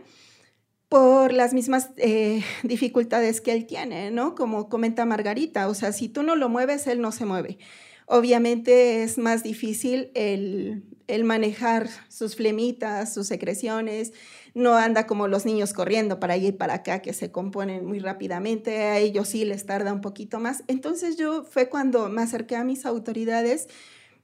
por 0.90 1.34
las 1.34 1.54
mismas 1.54 1.90
eh, 1.98 2.44
dificultades 2.64 3.42
que 3.42 3.52
él 3.52 3.66
tiene, 3.66 4.12
¿no? 4.12 4.36
Como 4.36 4.70
comenta 4.70 5.06
Margarita, 5.06 5.68
o 5.68 5.74
sea, 5.74 5.92
si 5.92 6.08
tú 6.08 6.24
no 6.24 6.36
lo 6.36 6.50
mueves, 6.50 6.88
él 6.88 7.02
no 7.02 7.12
se 7.12 7.26
mueve. 7.26 7.58
Obviamente 8.06 9.02
es 9.02 9.18
más 9.18 9.44
difícil 9.44 10.12
el, 10.14 10.84
el 11.08 11.24
manejar 11.24 11.90
sus 12.10 12.36
flemitas, 12.36 13.14
sus 13.14 13.28
secreciones, 13.28 14.14
no 14.54 14.76
anda 14.76 15.08
como 15.08 15.28
los 15.28 15.46
niños 15.46 15.74
corriendo 15.74 16.20
para 16.20 16.36
allá 16.36 16.50
y 16.50 16.52
para 16.52 16.76
acá, 16.76 17.02
que 17.02 17.14
se 17.14 17.32
componen 17.32 17.86
muy 17.86 18.00
rápidamente, 18.00 18.84
a 18.84 19.00
ellos 19.00 19.30
sí 19.30 19.46
les 19.46 19.66
tarda 19.66 19.94
un 19.94 20.02
poquito 20.02 20.40
más. 20.40 20.64
Entonces 20.68 21.18
yo 21.18 21.44
fue 21.44 21.70
cuando 21.70 22.08
me 22.10 22.22
acerqué 22.22 22.56
a 22.56 22.64
mis 22.64 22.86
autoridades 22.86 23.68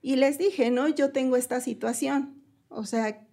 y 0.01 0.15
les 0.15 0.37
dije, 0.37 0.71
¿no? 0.71 0.87
Yo 0.87 1.11
tengo 1.11 1.35
esta 1.35 1.61
situación, 1.61 2.41
o 2.69 2.85
sea, 2.85 3.25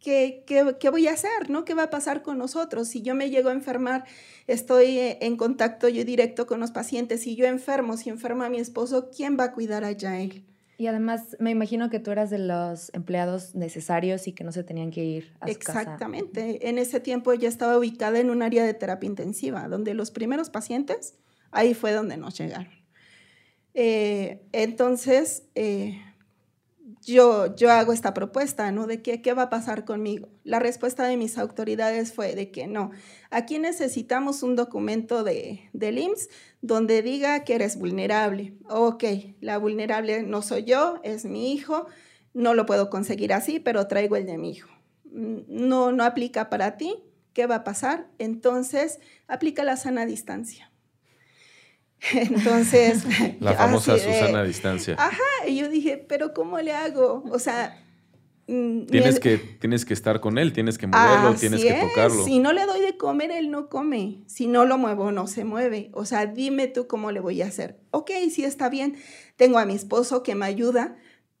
¿qué, 0.00 0.44
qué, 0.46 0.90
voy 0.90 1.08
a 1.08 1.12
hacer, 1.12 1.50
¿no? 1.50 1.64
¿Qué 1.64 1.74
va 1.74 1.84
a 1.84 1.90
pasar 1.90 2.22
con 2.22 2.38
nosotros? 2.38 2.88
Si 2.88 3.02
yo 3.02 3.14
me 3.14 3.30
llego 3.30 3.48
a 3.48 3.52
enfermar, 3.52 4.04
estoy 4.46 4.98
eh, 4.98 5.18
en 5.22 5.36
contacto 5.36 5.88
yo 5.88 6.04
directo 6.04 6.46
con 6.46 6.60
los 6.60 6.70
pacientes, 6.70 7.22
si 7.22 7.34
yo 7.34 7.46
enfermo, 7.46 7.96
si 7.96 8.10
enferma 8.10 8.46
a 8.46 8.50
mi 8.50 8.58
esposo, 8.58 9.10
¿quién 9.14 9.36
va 9.38 9.44
a 9.44 9.52
cuidar 9.52 9.84
a 9.84 9.96
Jael? 9.98 10.44
Y 10.78 10.88
además, 10.88 11.36
me 11.40 11.50
imagino 11.50 11.88
que 11.88 12.00
tú 12.00 12.10
eras 12.10 12.28
de 12.28 12.38
los 12.38 12.92
empleados 12.92 13.54
necesarios 13.54 14.28
y 14.28 14.32
que 14.32 14.44
no 14.44 14.52
se 14.52 14.62
tenían 14.62 14.90
que 14.90 15.04
ir 15.04 15.32
a 15.40 15.46
su 15.46 15.52
Exactamente. 15.52 16.68
En 16.68 16.76
ese 16.76 17.00
tiempo 17.00 17.32
ya 17.32 17.48
estaba 17.48 17.78
ubicada 17.78 18.20
en 18.20 18.28
un 18.28 18.42
área 18.42 18.62
de 18.64 18.74
terapia 18.74 19.06
intensiva, 19.06 19.68
donde 19.68 19.94
los 19.94 20.10
primeros 20.10 20.50
pacientes, 20.50 21.14
ahí 21.50 21.72
fue 21.72 21.92
donde 21.92 22.18
nos 22.18 22.36
llegaron. 22.38 22.85
Eh, 23.78 24.40
entonces, 24.52 25.42
eh, 25.54 26.00
yo, 27.04 27.54
yo 27.56 27.70
hago 27.70 27.92
esta 27.92 28.14
propuesta, 28.14 28.72
¿no? 28.72 28.86
De 28.86 29.02
que, 29.02 29.20
qué 29.20 29.34
va 29.34 29.42
a 29.42 29.50
pasar 29.50 29.84
conmigo. 29.84 30.30
La 30.44 30.58
respuesta 30.58 31.04
de 31.04 31.18
mis 31.18 31.36
autoridades 31.36 32.14
fue 32.14 32.34
de 32.34 32.50
que 32.50 32.66
no, 32.66 32.90
aquí 33.30 33.58
necesitamos 33.58 34.42
un 34.42 34.56
documento 34.56 35.24
de, 35.24 35.68
del 35.74 35.98
IMSS 35.98 36.30
donde 36.62 37.02
diga 37.02 37.44
que 37.44 37.54
eres 37.54 37.76
vulnerable. 37.78 38.54
Ok, 38.66 39.04
la 39.40 39.58
vulnerable 39.58 40.22
no 40.22 40.40
soy 40.40 40.64
yo, 40.64 40.98
es 41.02 41.26
mi 41.26 41.52
hijo, 41.52 41.86
no 42.32 42.54
lo 42.54 42.64
puedo 42.64 42.88
conseguir 42.88 43.34
así, 43.34 43.60
pero 43.60 43.88
traigo 43.88 44.16
el 44.16 44.24
de 44.24 44.38
mi 44.38 44.52
hijo. 44.52 44.70
Mm, 45.04 45.40
no, 45.48 45.92
no 45.92 46.02
aplica 46.02 46.48
para 46.48 46.78
ti, 46.78 47.04
¿qué 47.34 47.46
va 47.46 47.56
a 47.56 47.64
pasar? 47.64 48.08
Entonces, 48.18 49.00
aplica 49.28 49.64
la 49.64 49.76
sana 49.76 50.06
distancia. 50.06 50.72
Entonces. 52.12 53.04
La 53.40 53.54
famosa 53.54 53.98
Susana 53.98 54.40
a 54.40 54.44
distancia. 54.44 54.96
Ajá, 54.98 55.48
y 55.48 55.56
yo 55.56 55.68
dije, 55.68 55.96
¿pero 55.96 56.34
cómo 56.34 56.58
le 56.60 56.72
hago? 56.72 57.24
O 57.30 57.38
sea. 57.38 57.82
Mm, 58.48 58.86
tienes, 58.86 59.18
que, 59.18 59.38
tienes 59.38 59.84
que 59.84 59.92
estar 59.92 60.20
con 60.20 60.38
él, 60.38 60.52
tienes 60.52 60.78
que 60.78 60.86
moverlo, 60.86 61.34
tienes 61.34 61.64
que 61.64 61.72
tocarlo. 61.72 62.24
Si 62.24 62.38
no 62.38 62.52
le 62.52 62.64
doy 62.64 62.80
de 62.80 62.96
comer, 62.96 63.32
él 63.32 63.50
no 63.50 63.68
come. 63.68 64.22
Si 64.28 64.46
no 64.46 64.64
lo 64.64 64.78
muevo, 64.78 65.10
no 65.10 65.26
se 65.26 65.44
mueve. 65.44 65.90
O 65.92 66.04
sea, 66.04 66.26
dime 66.26 66.68
tú 66.68 66.86
cómo 66.86 67.10
le 67.10 67.18
voy 67.18 67.42
a 67.42 67.46
hacer. 67.46 67.80
Ok, 67.90 68.12
sí 68.30 68.44
está 68.44 68.68
bien. 68.68 68.96
Tengo 69.34 69.58
a 69.58 69.66
mi 69.66 69.74
esposo 69.74 70.22
que 70.22 70.36
me 70.36 70.46
ayuda, 70.46 70.96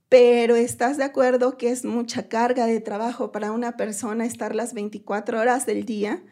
pero 0.08 0.56
¿estás 0.56 0.96
de 0.96 1.04
acuerdo 1.04 1.56
que 1.56 1.70
es 1.70 1.84
mucha 1.84 2.28
carga 2.28 2.66
de 2.66 2.80
trabajo 2.80 3.30
para 3.30 3.52
una 3.52 3.76
persona 3.76 4.24
estar 4.24 4.56
las 4.56 4.74
24 4.74 5.38
horas 5.38 5.64
del 5.64 5.84
día? 5.84 6.24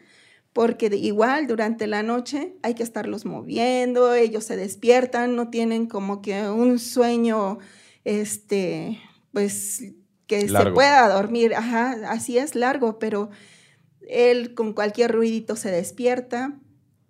Porque 0.55 0.85
igual 0.95 1.47
durante 1.47 1.85
la 1.85 2.01
noche 2.01 2.55
hay 2.63 2.75
que 2.75 2.83
estarlos 2.83 3.25
moviendo, 3.25 4.13
ellos 4.13 4.45
se 4.45 4.55
despiertan, 4.55 5.35
no 5.35 5.49
tienen 5.49 5.85
como 5.85 6.21
que 6.21 6.47
un 6.47 6.79
sueño, 6.79 7.59
este, 8.05 8.97
pues 9.33 9.83
que 10.27 10.47
se 10.47 10.71
pueda 10.71 11.09
dormir, 11.09 11.55
ajá, 11.55 12.09
así 12.09 12.37
es 12.37 12.55
largo, 12.55 12.99
pero 12.99 13.31
él 14.07 14.53
con 14.53 14.71
cualquier 14.71 15.11
ruidito 15.11 15.57
se 15.57 15.71
despierta, 15.71 16.57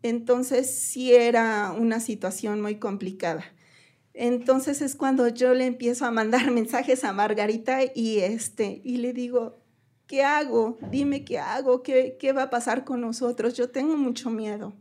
entonces 0.02 0.68
sí 0.76 1.14
era 1.14 1.72
una 1.72 2.00
situación 2.00 2.64
muy 2.64 2.80
complicada. 2.80 3.46
Entonces 4.16 4.82
es 4.82 4.96
cuando 4.96 5.28
yo 5.28 5.54
le 5.54 5.68
empiezo 5.68 6.08
a 6.08 6.12
mandar 6.12 6.50
mensajes 6.50 7.04
a 7.04 7.14
Margarita 7.14 7.82
y 7.94 8.22
este 8.22 8.82
y 8.84 8.98
le 8.98 9.14
digo, 9.14 9.60
¿qué 10.08 10.24
hago? 10.24 10.78
Dime 10.92 11.24
qué 11.26 11.40
hago, 11.40 11.84
qué, 11.84 12.18
qué 12.20 12.34
va 12.34 12.44
a 12.44 12.50
pasar 12.50 12.84
con 12.84 13.02
nosotros. 13.02 13.56
Yo 13.56 13.70
tengo 13.70 13.98
mucho 13.98 14.30
miedo. 14.30 14.74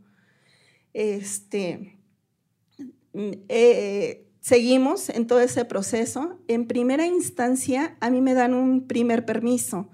Este, 0.93 1.99
eh, 3.13 4.27
seguimos 4.39 5.09
en 5.09 5.27
todo 5.27 5.41
ese 5.41 5.65
proceso. 5.65 6.39
En 6.47 6.67
primera 6.67 7.05
instancia, 7.05 7.97
a 7.99 8.09
mí 8.09 8.21
me 8.21 8.33
dan 8.33 8.53
un 8.53 8.87
primer 8.87 9.25
permiso, 9.25 9.89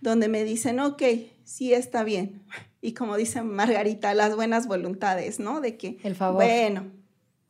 donde 0.00 0.28
me 0.28 0.44
dicen, 0.44 0.80
ok, 0.80 1.02
sí 1.44 1.72
está 1.72 2.04
bien. 2.04 2.42
Y 2.80 2.94
como 2.94 3.16
dice 3.16 3.42
Margarita, 3.42 4.12
las 4.14 4.34
buenas 4.34 4.66
voluntades, 4.66 5.38
¿no? 5.38 5.60
De 5.60 5.76
que, 5.76 5.98
El 6.02 6.16
favor. 6.16 6.42
bueno, 6.42 6.90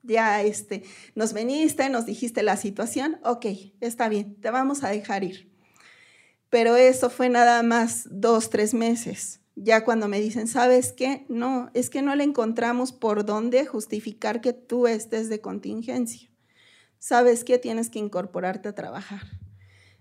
ya 0.03 0.43
este, 0.43 0.83
nos 1.15 1.33
veniste, 1.33 1.89
nos 1.89 2.05
dijiste 2.05 2.43
la 2.43 2.57
situación, 2.57 3.19
ok, 3.25 3.47
está 3.81 4.09
bien, 4.09 4.35
te 4.35 4.51
vamos 4.51 4.85
a 4.85 4.91
dejar 4.91 5.25
ir 5.25 5.52
pero 6.53 6.77
eso 6.77 7.09
fue 7.09 7.31
nada 7.31 7.65
más 7.65 8.07
dos, 8.13 8.51
tres 8.51 8.75
meses. 8.75 9.41
Ya 9.57 9.85
cuando 9.85 10.07
me 10.07 10.21
dicen, 10.21 10.47
¿sabes 10.47 10.93
qué? 10.93 11.25
No, 11.29 11.71
es 11.73 11.91
que 11.91 12.03
no 12.03 12.15
le 12.15 12.25
encontramos 12.25 12.93
por 12.93 13.25
dónde 13.25 13.67
justificar 13.67 14.41
que 14.41 14.53
tú 14.53 14.87
estés 14.87 15.29
de 15.29 15.41
contingencia. 15.41 16.33
¿sabes 17.03 17.43
qué? 17.43 17.59
Tienes 17.59 17.91
que 17.91 17.99
incorporarte 17.99 18.69
a 18.69 18.77
trabajar. 18.77 19.23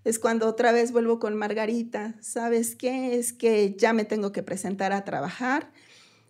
Es 0.03 0.20
cuando 0.20 0.48
otra 0.48 0.72
vez 0.72 0.91
vuelvo 0.91 1.17
con 1.17 1.36
Margarita, 1.36 2.13
¿sabes 2.22 2.75
qué? 2.75 3.15
Es 3.15 3.34
que 3.34 3.75
ya 3.75 3.91
me 3.91 4.05
tengo 4.05 4.31
que 4.31 4.43
presentar 4.43 4.93
a 4.93 5.03
trabajar, 5.03 5.72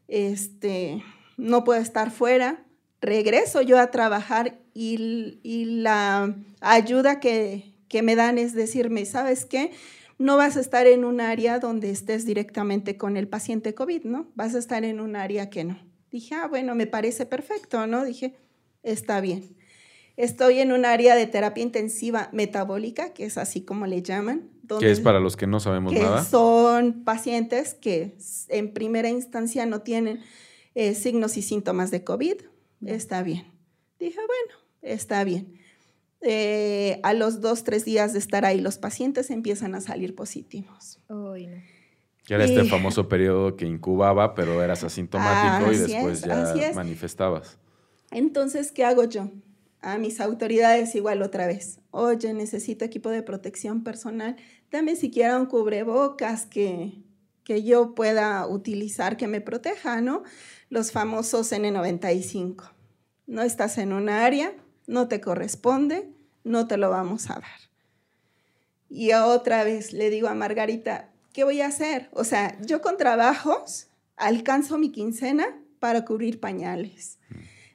este, 0.08 1.04
no 1.36 1.66
puedo 1.66 1.82
estar 1.82 2.10
fuera, 2.10 2.66
regreso 3.02 3.62
yo 3.62 3.80
a 3.80 3.92
trabajar 3.92 4.60
y, 4.74 5.66
la 5.82 6.38
ayuda 6.62 7.20
que, 7.20 7.74
que 7.90 8.02
me 8.02 8.16
dan 8.16 8.38
es 8.38 8.54
decirme, 8.54 9.06
¿sabes 9.06 9.44
qué? 9.44 9.72
No 10.22 10.38
vas 10.38 10.56
a 10.56 10.62
estar 10.62 10.86
en 10.88 11.04
un 11.04 11.20
área 11.20 11.60
donde 11.60 11.90
estés 11.90 12.26
directamente 12.26 12.96
con 12.96 13.18
el 13.18 13.28
paciente 13.28 13.74
COVID, 13.74 14.04
¿no? 14.04 14.32
Vas 14.36 14.54
a 14.54 14.60
estar 14.60 14.84
en 14.86 15.02
un 15.02 15.16
área 15.16 15.50
que 15.50 15.64
no. 15.64 15.80
Dije, 16.12 16.36
ah, 16.36 16.48
bueno, 16.48 16.76
me 16.76 16.88
parece 16.88 17.26
perfecto, 17.26 17.88
¿no? 17.88 18.06
Dije, 18.06 18.36
está 18.84 19.20
bien. 19.20 19.56
Estoy 20.18 20.60
en 20.60 20.72
un 20.72 20.86
área 20.86 21.16
de 21.16 21.26
terapia 21.26 21.64
intensiva 21.64 22.30
metabólica, 22.34 23.14
que 23.14 23.26
es 23.26 23.38
así 23.38 23.62
como 23.62 23.88
le 23.88 24.04
llaman. 24.04 24.50
Que 24.80 24.92
es 24.92 25.00
para 25.00 25.20
los 25.20 25.36
que 25.36 25.48
no 25.48 25.60
sabemos 25.60 25.92
que 25.92 26.00
nada. 26.00 26.24
Son 26.24 27.04
pacientes 27.04 27.74
que 27.74 28.16
en 28.50 28.74
primera 28.74 29.10
instancia 29.10 29.66
no 29.66 29.82
tienen 29.82 30.22
eh, 30.76 30.94
signos 30.94 31.36
y 31.36 31.42
síntomas 31.42 31.92
de 31.92 32.04
COVID. 32.04 32.36
Está 32.86 33.24
bien. 33.24 33.46
Dije, 34.00 34.20
bueno, 34.20 34.60
está 34.82 35.24
bien. 35.24 35.61
Eh, 36.22 37.00
a 37.02 37.14
los 37.14 37.42
dos, 37.42 37.64
tres 37.64 37.84
días 37.84 38.14
de 38.14 38.20
estar 38.20 38.46
ahí, 38.46 38.62
los 38.62 38.78
pacientes 38.78 39.30
empiezan 39.32 39.74
a 39.74 39.82
salir 39.82 40.14
positivos. 40.16 41.00
Que 42.26 42.36
era 42.36 42.44
este 42.44 42.64
famoso 42.66 43.10
periodo 43.10 43.56
que 43.56 43.66
incubaba, 43.66 44.36
pero 44.36 44.62
eras 44.64 44.84
asintomático 44.84 45.72
y 45.72 45.78
después 45.78 46.22
ya 46.22 46.72
manifestabas. 46.76 47.58
Entonces, 48.12 48.72
¿qué 48.72 48.86
hago 48.86 49.06
yo? 49.06 49.32
A 49.82 49.98
mis 49.98 50.22
autoridades 50.22 50.94
igual 50.94 51.24
otra 51.24 51.48
vez. 51.48 51.80
Oye, 51.90 52.34
necesito 52.34 52.86
equipo 52.86 53.10
de 53.10 53.24
protección 53.24 53.84
personal. 53.84 54.36
Dame 54.70 54.96
siquiera 54.96 55.40
un 55.40 55.48
cubrebocas 55.48 56.46
que, 56.46 57.02
que 57.44 57.64
yo 57.64 57.96
pueda 57.96 58.46
utilizar 58.48 59.18
que 59.18 59.28
me 59.28 59.42
proteja, 59.42 60.02
¿no? 60.02 60.22
Los 60.70 60.92
famosos 60.92 61.52
N95. 61.52 62.72
No 63.26 63.42
estás 63.42 63.80
en 63.80 63.92
un 63.94 64.10
área, 64.10 64.54
no 64.92 65.08
te 65.08 65.22
corresponde, 65.22 66.10
no 66.44 66.68
te 66.68 66.76
lo 66.76 66.90
vamos 66.90 67.30
a 67.30 67.36
dar. 67.36 67.62
Y 68.90 69.14
otra 69.14 69.64
vez 69.64 69.94
le 69.94 70.10
digo 70.10 70.28
a 70.28 70.36
Margarita, 70.36 71.10
¿qué 71.32 71.46
voy 71.46 71.62
a 71.62 71.68
hacer? 71.68 72.10
O 72.12 72.26
sea, 72.26 72.60
yo 72.62 72.82
con 72.82 72.98
trabajos 72.98 73.88
alcanzo 74.18 74.78
mi 74.78 74.92
quincena 74.92 75.46
para 75.80 76.04
cubrir 76.04 76.42
pañales, 76.42 77.20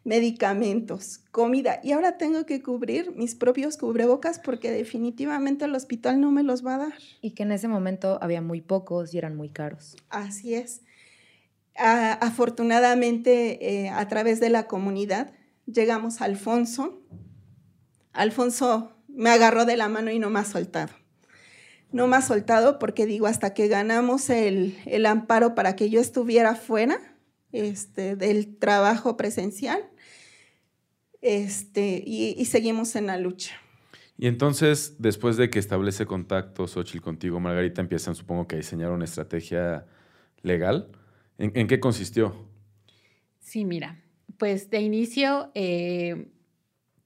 medicamentos, 0.05 1.21
comida, 1.31 1.81
y 1.83 1.93
ahora 1.93 2.19
tengo 2.19 2.45
que 2.45 2.63
cubrir 2.63 3.13
mis 3.17 3.35
propios 3.35 3.79
cubrebocas 3.79 4.39
porque 4.39 4.71
definitivamente 4.71 5.65
el 5.65 5.75
hospital 5.75 6.21
no 6.21 6.31
me 6.31 6.43
los 6.43 6.67
va 6.67 6.75
a 6.75 6.79
dar. 6.79 6.99
Y 7.23 7.31
que 7.31 7.45
en 7.45 7.53
ese 7.53 7.67
momento 7.67 8.19
había 8.21 8.43
muy 8.43 8.61
pocos 8.61 9.15
y 9.15 9.19
eran 9.19 9.37
muy 9.37 9.49
caros. 9.49 9.97
Así 10.11 10.55
es. 10.55 10.83
afortunadamente, 11.79 13.85
eh, 13.85 13.89
a 13.89 14.07
través 14.07 14.39
de 14.39 14.51
la 14.51 14.67
comunidad, 14.67 15.33
llegamos 15.67 16.21
a 16.21 16.25
Alfonso. 16.25 17.03
Alfonso 18.13 18.93
me 19.09 19.31
agarró 19.31 19.65
de 19.65 19.77
la 19.77 19.89
mano 19.89 20.11
y 20.11 20.19
no 20.19 20.31
me 20.31 20.41
ha 20.41 20.45
soltado. 20.45 20.93
No 21.93 22.07
me 22.07 22.17
ha 22.17 22.23
soltado 22.23 22.79
porque 22.79 23.07
digo, 23.07 23.27
hasta 23.27 23.55
que 23.55 23.69
ganamos 23.69 24.31
el, 24.31 24.77
amparo 25.07 25.55
para 25.55 25.77
que 25.77 25.89
yo 25.89 26.01
estuviera 26.01 26.55
fuera 26.55 26.99
este, 27.53 28.17
del 28.17 28.57
trabajo 28.57 29.17
presencial, 29.17 29.89
este, 31.23 32.03
y, 32.05 32.45
seguimos 32.45 32.97
en 32.97 33.07
la 33.07 33.17
lucha. 33.17 33.55
Y 34.19 34.27
entonces, 34.27 34.97
después 34.99 35.37
de 35.37 35.51
que 35.51 35.59
establece 35.59 36.07
contacto 36.07 36.67
Xochitl 36.67 37.03
contigo, 37.03 37.41
Margarita, 37.41 37.81
empiezan, 37.81 38.15
supongo 38.15 38.47
que 38.47 38.57
a 38.57 38.59
diseñar 38.59 38.91
una 38.91 39.05
estrategia 39.05 39.87
legal. 40.43 40.91
en 41.39 41.67
qué 41.67 41.81
consistió? 41.81 42.35
Sí, 43.41 43.65
mira, 43.65 44.03
pues 44.39 44.71
de 44.71 44.81
inicio 44.81 45.51
eh, 45.55 46.29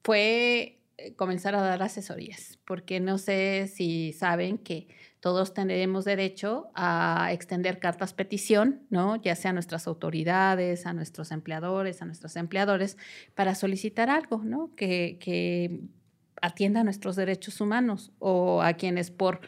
fue 0.03 0.79
eh, 0.97 1.15
comenzar 1.15 1.55
a 1.55 1.61
dar 1.61 1.81
asesorías, 1.83 2.59
porque 2.65 2.99
no 2.99 3.17
sé 3.17 3.67
si 3.73 4.13
saben 4.13 4.57
que 4.57 4.87
todos 5.19 5.53
tendremos 5.53 6.03
derecho 6.03 6.71
a 6.73 7.29
extender 7.31 7.79
cartas 7.79 8.13
petición, 8.13 8.81
¿no? 8.89 9.21
Ya 9.21 9.35
sea 9.35 9.51
a 9.51 9.53
nuestras 9.53 9.87
autoridades, 9.87 10.87
a 10.87 10.93
nuestros 10.93 11.31
empleadores, 11.31 12.01
a 12.01 12.05
nuestros 12.05 12.35
empleadores, 12.35 12.97
para 13.35 13.53
solicitar 13.53 14.09
algo, 14.09 14.41
¿no? 14.43 14.73
Que, 14.75 15.17
que 15.19 15.81
atienda 16.41 16.83
nuestros 16.83 17.15
derechos 17.15 17.61
humanos 17.61 18.11
o 18.17 18.63
a 18.63 18.73
quienes 18.73 19.11
por 19.11 19.41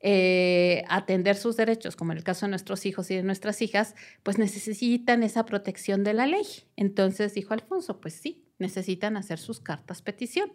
eh, 0.00 0.84
atender 0.88 1.36
sus 1.36 1.56
derechos, 1.56 1.96
como 1.96 2.12
en 2.12 2.18
el 2.18 2.24
caso 2.24 2.46
de 2.46 2.50
nuestros 2.50 2.86
hijos 2.86 3.10
y 3.10 3.16
de 3.16 3.22
nuestras 3.22 3.62
hijas, 3.62 3.94
pues 4.22 4.38
necesitan 4.38 5.22
esa 5.22 5.44
protección 5.44 6.04
de 6.04 6.14
la 6.14 6.26
ley. 6.26 6.44
Entonces 6.76 7.34
dijo 7.34 7.54
Alfonso, 7.54 8.00
pues 8.00 8.14
sí, 8.14 8.44
necesitan 8.58 9.16
hacer 9.16 9.38
sus 9.38 9.60
cartas 9.60 10.02
petición, 10.02 10.50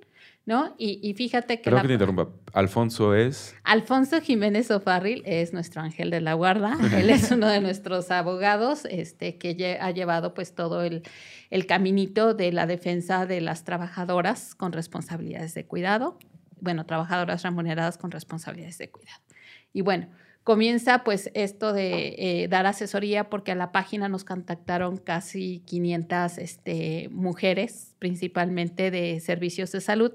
¿no? 0.45 0.75
Y, 0.77 1.13
fíjate 1.13 1.57
que... 1.57 1.63
Perdón 1.63 1.81
que 1.83 1.87
te 1.87 1.93
interrumpa. 1.93 2.29
Alfonso 2.53 3.15
es... 3.15 3.55
Alfonso 3.63 4.19
Jiménez 4.21 4.71
Ofarril 4.71 5.23
es 5.25 5.53
nuestro 5.53 5.81
ángel 5.81 6.09
de 6.09 6.21
la 6.21 6.33
guarda. 6.33 6.77
Él 6.97 7.09
es 7.09 7.31
uno 7.31 7.47
de 7.47 7.61
nuestros 7.61 8.11
abogados 8.11 8.85
este, 8.85 9.37
que 9.37 9.77
ha 9.79 9.91
llevado 9.91 10.33
pues 10.33 10.53
todo 10.53 10.83
el, 10.83 11.03
el 11.49 11.65
caminito 11.65 12.33
de 12.33 12.51
la 12.51 12.65
defensa 12.67 13.25
de 13.25 13.41
las 13.41 13.63
trabajadoras 13.63 14.53
con 14.55 14.73
responsabilidades 14.73 15.53
de 15.53 15.65
cuidado, 15.65 16.17
bueno, 16.59 16.85
trabajadoras 16.85 17.43
remuneradas 17.43 17.97
con 17.97 18.11
responsabilidades 18.11 18.77
de 18.77 18.89
cuidado. 18.89 19.19
Y 19.73 19.81
bueno, 19.81 20.07
comienza 20.43 21.03
pues 21.03 21.31
esto 21.33 21.73
de 21.73 22.15
eh, 22.17 22.47
dar 22.47 22.65
asesoría 22.65 23.29
porque 23.29 23.51
a 23.51 23.55
la 23.55 23.71
página 23.71 24.09
nos 24.09 24.23
contactaron 24.23 24.97
casi 24.97 25.63
500 25.65 26.37
este, 26.37 27.09
mujeres, 27.11 27.95
principalmente 27.99 28.91
de 28.91 29.19
servicios 29.19 29.71
de 29.71 29.81
salud, 29.81 30.11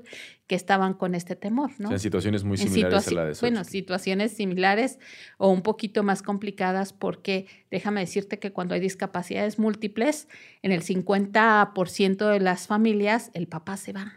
que 0.47 0.55
estaban 0.55 0.94
con 0.94 1.14
este 1.14 1.35
temor, 1.35 1.73
¿no? 1.79 1.90
en 1.90 1.99
situaciones 1.99 2.44
muy 2.44 2.57
similares 2.57 3.09
a 3.09 3.11
la 3.11 3.25
de 3.27 3.35
Bueno, 3.40 3.64
situaciones 3.64 4.33
similares 4.33 4.99
o 5.38 5.51
un 5.51 5.62
poquito 5.62 6.03
más 6.03 6.23
complicadas 6.23 6.92
porque 6.92 7.47
déjame 7.71 8.01
decirte 8.01 8.38
que 8.38 8.53
cuando 8.53 8.75
hay 8.75 8.81
discapacidades 8.81 9.59
múltiples, 9.59 10.29
en 10.62 10.73
el 10.73 10.83
50% 10.83 12.31
de 12.31 12.40
las 12.40 12.66
familias 12.66 13.31
el 13.35 13.47
papá 13.49 13.77
se 13.77 13.92
va 13.92 14.14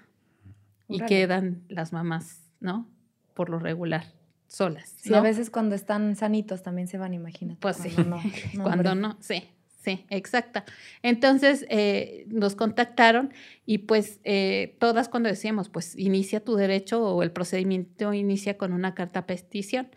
y 0.87 0.99
quedan 1.01 1.63
las 1.69 1.93
mamás, 1.93 2.51
¿no? 2.59 2.89
Por 3.33 3.49
lo 3.49 3.59
regular 3.59 4.20
solas. 4.51 4.93
Sí, 4.97 5.13
a 5.13 5.21
veces 5.21 5.49
cuando 5.49 5.75
están 5.75 6.15
sanitos 6.15 6.61
también 6.61 6.87
se 6.87 6.97
van, 6.97 7.13
imagínate. 7.13 7.59
Pues 7.61 7.77
sí, 7.77 7.89
cuando 8.61 8.95
no, 8.95 9.17
sí, 9.21 9.43
sí, 9.81 10.05
exacta. 10.09 10.65
Entonces 11.03 11.65
eh, 11.69 12.25
nos 12.27 12.55
contactaron 12.55 13.33
y 13.65 13.79
pues 13.79 14.19
eh, 14.25 14.75
todas 14.79 15.07
cuando 15.07 15.29
decíamos, 15.29 15.69
pues 15.69 15.97
inicia 15.97 16.43
tu 16.43 16.55
derecho 16.55 17.01
o 17.01 17.23
el 17.23 17.31
procedimiento 17.31 18.13
inicia 18.13 18.57
con 18.57 18.73
una 18.73 18.93
carta 18.93 19.25
petición, 19.25 19.89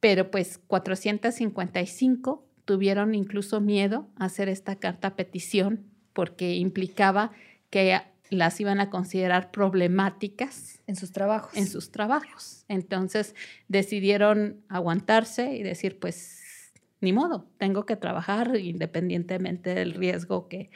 pero 0.00 0.30
pues 0.30 0.58
455 0.66 2.46
tuvieron 2.64 3.14
incluso 3.14 3.60
miedo 3.60 4.08
a 4.16 4.26
hacer 4.26 4.48
esta 4.48 4.76
carta 4.76 5.14
petición 5.14 5.84
porque 6.14 6.54
implicaba 6.54 7.32
que 7.68 8.00
las 8.30 8.60
iban 8.60 8.80
a 8.80 8.90
considerar 8.90 9.50
problemáticas. 9.50 10.80
En 10.86 10.96
sus 10.96 11.12
trabajos. 11.12 11.56
En 11.56 11.66
sus 11.66 11.90
trabajos. 11.90 12.64
Entonces 12.68 13.34
decidieron 13.68 14.60
aguantarse 14.68 15.54
y 15.54 15.62
decir, 15.62 15.98
pues, 15.98 16.72
ni 17.00 17.12
modo, 17.12 17.46
tengo 17.58 17.86
que 17.86 17.96
trabajar 17.96 18.56
independientemente 18.56 19.74
del 19.74 19.94
riesgo 19.94 20.48
que, 20.48 20.70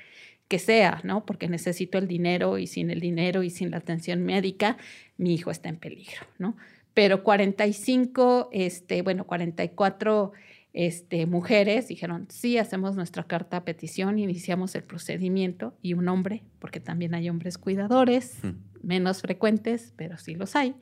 que 0.48 0.58
sea, 0.58 1.00
¿no? 1.04 1.24
Porque 1.24 1.48
necesito 1.48 1.98
el 1.98 2.08
dinero 2.08 2.58
y 2.58 2.66
sin 2.66 2.90
el 2.90 3.00
dinero 3.00 3.42
y 3.42 3.50
sin 3.50 3.70
la 3.70 3.78
atención 3.78 4.24
médica, 4.24 4.76
mi 5.16 5.34
hijo 5.34 5.50
está 5.50 5.68
en 5.68 5.76
peligro, 5.76 6.26
¿no? 6.38 6.56
Pero 6.92 7.24
45, 7.24 8.50
este, 8.52 9.02
bueno, 9.02 9.26
44 9.26 10.32
este, 10.74 11.26
mujeres 11.26 11.86
dijeron, 11.86 12.26
sí, 12.28 12.58
hacemos 12.58 12.96
nuestra 12.96 13.22
carta 13.22 13.58
a 13.58 13.64
petición, 13.64 14.18
iniciamos 14.18 14.74
el 14.74 14.82
procedimiento 14.82 15.78
y 15.80 15.94
un 15.94 16.08
hombre, 16.08 16.42
porque 16.58 16.80
también 16.80 17.14
hay 17.14 17.30
hombres 17.30 17.58
cuidadores, 17.58 18.38
menos 18.82 19.22
frecuentes, 19.22 19.94
pero 19.96 20.18
sí 20.18 20.34
los 20.34 20.56
hay. 20.56 20.74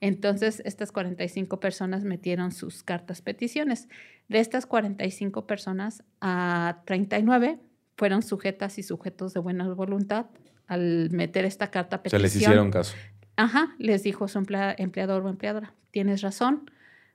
Entonces, 0.00 0.60
estas 0.64 0.90
45 0.90 1.60
personas 1.60 2.02
metieron 2.02 2.50
sus 2.50 2.82
cartas 2.82 3.22
peticiones. 3.22 3.88
De 4.28 4.40
estas 4.40 4.66
45 4.66 5.46
personas, 5.46 6.02
a 6.20 6.82
39 6.84 7.60
fueron 7.96 8.22
sujetas 8.22 8.78
y 8.78 8.82
sujetos 8.82 9.34
de 9.34 9.40
buena 9.40 9.68
voluntad 9.68 10.26
al 10.66 11.10
meter 11.10 11.44
esta 11.44 11.70
carta 11.70 12.02
petición. 12.02 12.20
Se 12.20 12.22
les 12.22 12.36
hicieron 12.36 12.70
caso. 12.72 12.96
Ajá, 13.36 13.76
les 13.78 14.02
dijo 14.02 14.26
su 14.26 14.38
empleador 14.38 15.24
o 15.24 15.28
empleadora, 15.28 15.74
tienes 15.92 16.22
razón, 16.22 16.70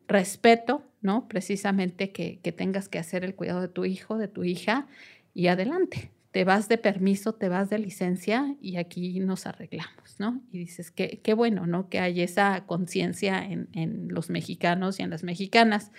respeto, 0.07 0.83
¿no? 1.03 1.27
Precisamente 1.27 2.11
que, 2.11 2.39
tengas 2.57 2.89
que 2.89 2.97
hacer 2.97 3.23
el 3.23 3.35
cuidado 3.35 3.61
de 3.61 3.67
tu 3.67 3.85
hijo, 3.85 4.17
de 4.17 4.27
tu 4.27 4.43
hija 4.43 4.87
y 5.35 5.47
adelante. 5.47 6.11
te 6.31 6.45
vas 6.45 6.67
de 6.67 6.79
permiso, 6.79 7.33
te 7.33 7.47
vas 7.47 7.69
de 7.69 7.77
licencia 7.77 8.55
y 8.59 8.77
aquí 8.77 9.19
nos 9.19 9.45
arreglamos, 9.45 10.15
¿no? 10.17 10.41
Y 10.51 10.57
dices, 10.57 10.89
qué, 10.89 11.19
qué 11.21 11.35
bueno, 11.35 11.67
¿no? 11.67 11.89
Que 11.89 11.99
hay 11.99 12.21
esa 12.21 12.65
conciencia 12.65 13.45
en, 13.45 13.67
en, 13.73 14.07
los 14.07 14.31
mexicanos 14.31 14.99
y 14.99 15.03
en 15.03 15.11
las 15.11 15.23
mexicanas, 15.23 15.91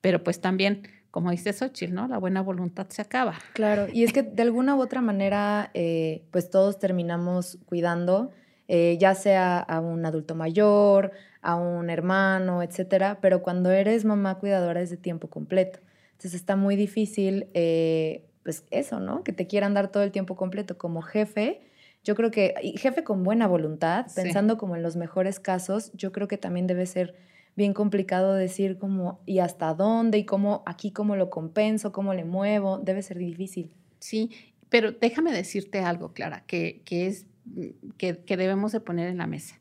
pero 0.00 0.24
pues 0.24 0.40
también, 0.40 0.88
como 1.10 1.30
dice 1.32 1.52
Xochitl, 1.52 1.92
¿no? 1.92 2.08
La 2.08 2.16
buena 2.16 2.40
voluntad 2.40 2.86
se 2.88 3.02
acaba. 3.02 3.34
Claro, 3.52 3.86
y 3.92 4.04
es 4.04 4.14
que 4.14 4.22
de 4.22 4.42
alguna 4.42 4.74
u 4.74 4.80
otra 4.80 5.02
manera, 5.02 5.70
eh, 5.74 6.22
pues 6.30 6.48
todos 6.48 6.78
terminamos 6.78 7.58
cuidando, 7.66 8.32
eh, 8.68 8.96
ya 8.98 9.14
sea 9.14 9.58
a 9.58 9.80
un 9.80 10.06
adulto 10.06 10.34
mayor, 10.34 11.12
a 11.44 11.56
un 11.56 11.90
hermano, 11.90 12.62
etcétera, 12.62 13.18
pero 13.20 13.42
cuando 13.42 13.70
eres 13.70 14.04
mamá 14.04 14.38
cuidadora 14.38 14.80
es 14.80 14.90
de 14.90 14.96
tiempo 14.96 15.28
completo. 15.28 15.78
Entonces 16.12 16.34
está 16.34 16.56
muy 16.56 16.74
difícil 16.74 17.48
eh, 17.52 18.24
pues 18.42 18.64
eso, 18.70 18.98
¿no? 18.98 19.22
Que 19.22 19.32
te 19.32 19.46
quieran 19.46 19.74
dar 19.74 19.88
todo 19.88 20.02
el 20.02 20.10
tiempo 20.10 20.36
completo 20.36 20.78
como 20.78 21.02
jefe. 21.02 21.60
Yo 22.02 22.14
creo 22.14 22.30
que, 22.30 22.54
y 22.62 22.78
jefe 22.78 23.04
con 23.04 23.24
buena 23.24 23.46
voluntad, 23.46 24.06
pensando 24.14 24.56
como 24.56 24.74
en 24.74 24.82
los 24.82 24.96
mejores 24.96 25.38
casos, 25.38 25.92
yo 25.94 26.12
creo 26.12 26.28
que 26.28 26.38
también 26.38 26.66
debe 26.66 26.86
ser 26.86 27.14
bien 27.56 27.72
complicado 27.72 28.34
decir 28.34 28.78
como, 28.78 29.20
¿y 29.26 29.38
hasta 29.38 29.74
dónde? 29.74 30.18
¿Y 30.18 30.24
cómo, 30.24 30.62
aquí 30.66 30.92
cómo 30.92 31.14
lo 31.14 31.30
compenso? 31.30 31.92
¿Cómo 31.92 32.14
le 32.14 32.24
muevo? 32.24 32.78
Debe 32.78 33.02
ser 33.02 33.18
difícil. 33.18 33.70
Sí, 33.98 34.30
pero 34.70 34.92
déjame 34.92 35.32
decirte 35.32 35.80
algo, 35.80 36.12
Clara, 36.12 36.44
que, 36.46 36.82
que 36.84 37.06
es, 37.06 37.26
que, 37.96 38.18
que 38.18 38.36
debemos 38.36 38.72
de 38.72 38.80
poner 38.80 39.08
en 39.08 39.18
la 39.18 39.26
mesa. 39.26 39.56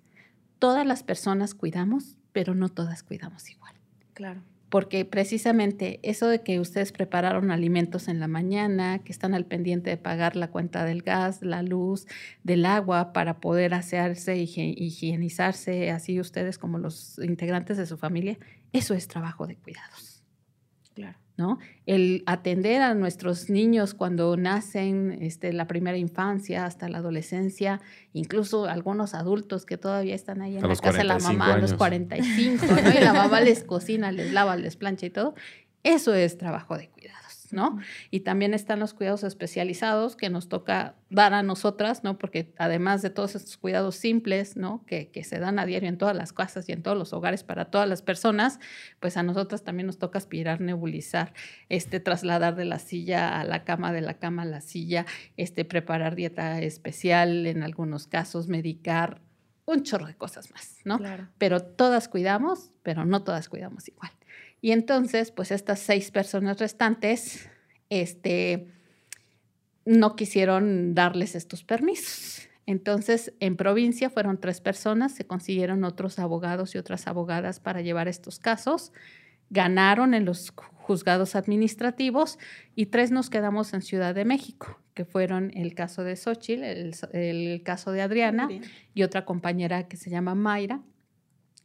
Todas 0.64 0.88
las 0.88 1.04
personas 1.04 1.56
cuidamos, 1.56 2.16
pero 2.32 2.56
no 2.56 2.70
todas 2.70 3.04
cuidamos 3.04 3.50
igual. 3.50 3.74
Claro 4.14 4.42
porque 4.70 5.06
precisamente 5.06 6.00
eso 6.02 6.28
de 6.28 6.42
que 6.42 6.60
ustedes 6.60 6.92
prepararon 6.92 7.52
alimentos 7.52 8.08
en 8.08 8.20
la 8.20 8.28
mañana, 8.28 9.04
que 9.04 9.12
están 9.12 9.36
al 9.36 9.46
pendiente 9.46 9.92
de 9.92 9.98
pagar 9.98 10.36
la 10.36 10.50
cuenta 10.50 10.84
del 10.84 11.04
gas, 11.04 11.44
la 11.44 11.62
luz, 11.62 12.08
del 12.42 12.66
agua 12.66 13.14
para 13.14 13.40
poder 13.40 13.76
asearse, 13.76 14.36
higienizarse, 14.38 15.92
así 15.92 16.20
ustedes 16.20 16.58
como 16.58 16.80
los 16.80 17.20
integrantes 17.20 17.78
de 17.78 17.86
su 17.86 17.98
familia, 17.98 18.40
eso 18.72 18.96
es 18.96 19.08
trabajo 19.08 19.46
de 19.46 19.58
cuidados. 19.58 20.24
Claro. 20.96 21.20
¿No? 21.38 21.60
El 21.86 22.24
atender 22.26 22.82
a 22.82 22.94
nuestros 22.94 23.50
niños 23.50 23.94
cuando 23.94 24.38
nacen, 24.38 25.18
este, 25.22 25.52
la 25.52 25.68
primera 25.68 25.98
infancia 25.98 26.66
hasta 26.66 26.90
la 26.90 27.00
adolescencia, 27.00 27.82
incluso 28.14 28.66
algunos 28.66 29.14
adultos 29.14 29.66
que 29.66 29.78
todavía 29.78 30.16
están 30.16 30.42
ahí 30.42 30.58
en 30.58 30.68
la 30.68 30.76
casa 30.76 31.00
de 31.00 31.04
la 31.04 31.20
mamá 31.20 31.54
a 31.54 31.58
los 31.58 31.74
45, 31.74 32.66
¿no? 32.68 32.90
y 32.92 33.04
la 33.04 33.14
mamá 33.14 33.42
les 33.42 33.64
cocina, 33.64 34.12
les 34.12 34.32
lava, 34.32 34.56
les 34.56 34.76
plancha 34.76 35.08
y 35.08 35.10
todo, 35.10 35.34
eso 35.84 36.14
es 36.14 36.38
trabajo 36.38 36.78
de 36.78 36.90
cuidado. 36.90 37.23
¿No? 37.54 37.80
Y 38.12 38.22
también 38.22 38.54
están 38.54 38.80
los 38.80 38.94
cuidados 38.94 39.24
especializados 39.24 40.16
que 40.16 40.30
nos 40.30 40.50
toca 40.50 40.96
dar 41.10 41.34
a 41.34 41.44
nosotras, 41.44 42.04
¿no? 42.04 42.18
Porque 42.18 42.54
además 42.58 43.02
de 43.02 43.10
todos 43.10 43.36
estos 43.36 43.58
cuidados 43.58 43.96
simples, 43.96 44.58
¿no? 44.58 44.84
Que, 44.86 45.10
que, 45.10 45.24
se 45.24 45.40
dan 45.40 45.60
a 45.60 45.66
diario 45.66 45.88
en 45.88 45.98
todas 45.98 46.16
las 46.16 46.34
casas 46.34 46.68
y 46.68 46.72
en 46.72 46.82
todos 46.82 46.98
los 46.98 47.14
hogares 47.14 47.44
para 47.44 47.66
todas 47.66 47.88
las 47.88 48.02
personas, 48.02 48.60
pues 49.00 49.16
a 49.16 49.24
nosotras 49.24 49.64
también 49.64 49.88
nos 49.88 50.00
toca 50.00 50.18
aspirar, 50.18 50.60
nebulizar, 50.60 51.34
este, 51.70 52.00
trasladar 52.00 52.56
de 52.56 52.66
la 52.66 52.80
silla 52.80 53.40
a 53.40 53.44
la 53.46 53.64
cama, 53.64 53.94
de 53.94 54.02
la 54.02 54.16
cama 54.16 54.42
a 54.42 54.46
la 54.46 54.62
silla, 54.62 55.06
este, 55.38 55.64
preparar 55.64 56.16
dieta 56.16 56.60
especial 56.62 57.46
en 57.46 57.64
algunos 57.64 58.08
casos, 58.08 58.48
medicar, 58.48 59.22
un 59.66 59.84
chorro 59.84 60.08
de 60.08 60.16
cosas 60.16 60.52
más, 60.52 60.80
¿no? 60.84 60.98
Claro. 60.98 61.30
Pero 61.38 61.62
todas 61.62 62.10
cuidamos, 62.10 62.72
pero 62.82 63.06
no 63.06 63.24
todas 63.24 63.48
cuidamos 63.48 63.88
igual. 63.88 64.12
Y 64.64 64.72
entonces, 64.72 65.30
pues 65.30 65.52
estas 65.52 65.80
seis 65.80 66.10
personas 66.10 66.58
restantes, 66.58 67.50
este, 67.90 68.70
no 69.84 70.16
quisieron 70.16 70.96
darles 70.96 71.36
estos 71.36 71.66
permisos. 71.66 72.48
Entonces, 72.66 73.34
en 73.42 73.58
provincia 73.58 74.10
fueron 74.10 74.40
tres 74.40 74.62
personas, 74.62 75.12
se 75.12 75.28
consiguieron 75.28 75.84
otros 75.84 76.18
abogados 76.18 76.76
y 76.76 76.78
otras 76.78 77.08
abogadas 77.08 77.60
para 77.60 77.82
llevar 77.82 78.08
estos 78.08 78.40
casos, 78.40 78.94
ganaron 79.50 80.14
en 80.14 80.24
los 80.24 80.54
juzgados 80.56 81.36
administrativos 81.36 82.40
y 82.74 82.86
tres 82.86 83.12
nos 83.12 83.30
quedamos 83.30 83.74
en 83.74 83.82
Ciudad 83.82 84.16
de 84.16 84.24
México, 84.24 84.80
que 84.94 85.04
fueron 85.04 85.52
el 85.58 85.76
caso 85.76 86.06
de 86.06 86.16
Xochitl, 86.16 86.64
el, 86.64 86.96
el 87.12 87.64
caso 87.64 87.92
de 87.92 88.02
Adriana 88.02 88.48
y 88.94 89.04
otra 89.04 89.26
compañera 89.26 89.90
que 89.90 89.98
se 89.98 90.10
llama 90.10 90.36
Mayra. 90.36 90.82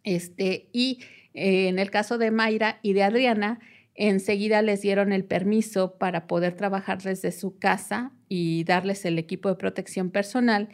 Este, 0.03 0.69
y 0.73 1.01
eh, 1.35 1.69
en 1.69 1.79
el 1.79 1.91
caso 1.91 2.19
de 2.19 2.31
Mayra 2.31 2.79
y 2.83 2.93
de 2.93 3.03
Adriana, 3.03 3.61
enseguida 3.95 4.63
les 4.63 4.81
dieron 4.81 5.13
el 5.13 5.25
permiso 5.25 5.99
para 5.99 6.27
poder 6.27 6.55
trabajar 6.55 7.03
desde 7.03 7.33
su 7.33 7.59
casa 7.59 8.13
y 8.29 8.65
darles 8.65 9.05
el 9.05 9.19
equipo 9.19 9.49
de 9.49 9.57
protección 9.57 10.11
personal 10.11 10.69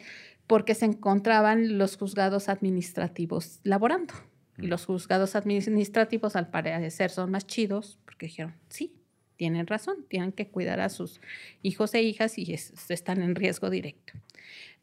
porque 0.47 0.75
se 0.75 0.85
encontraban 0.85 1.77
los 1.77 1.97
juzgados 1.97 2.49
administrativos 2.49 3.59
laborando. 3.63 4.13
Y 4.57 4.67
los 4.67 4.85
juzgados 4.85 5.35
administrativos 5.35 6.35
al 6.35 6.49
parecer 6.49 7.09
son 7.09 7.31
más 7.31 7.45
chidos 7.47 7.99
porque 8.05 8.27
dijeron, 8.27 8.55
sí, 8.69 8.93
tienen 9.35 9.67
razón, 9.67 10.05
tienen 10.07 10.31
que 10.31 10.47
cuidar 10.47 10.79
a 10.79 10.89
sus 10.89 11.19
hijos 11.61 11.93
e 11.93 12.03
hijas 12.03 12.37
y 12.37 12.53
están 12.53 13.21
en 13.21 13.35
riesgo 13.35 13.69
directo. 13.69 14.13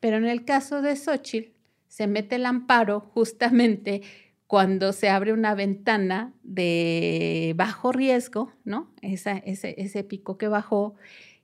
Pero 0.01 0.17
en 0.17 0.27
el 0.27 0.45
caso 0.45 0.83
de 0.83 0.97
Xochitl, 0.97 1.53
se 1.89 2.07
mete 2.07 2.37
el 2.37 2.47
amparo 2.47 3.01
justamente 3.01 4.03
cuando 4.53 4.93
se 4.93 5.09
abre 5.09 5.33
una 5.33 5.55
ventana 5.55 6.35
de 6.43 7.55
bajo 7.57 7.91
riesgo, 7.91 8.53
¿no? 8.65 8.93
ese, 9.01 9.43
ese 9.47 10.05
pico 10.05 10.37
que 10.37 10.47
bajó 10.47 10.95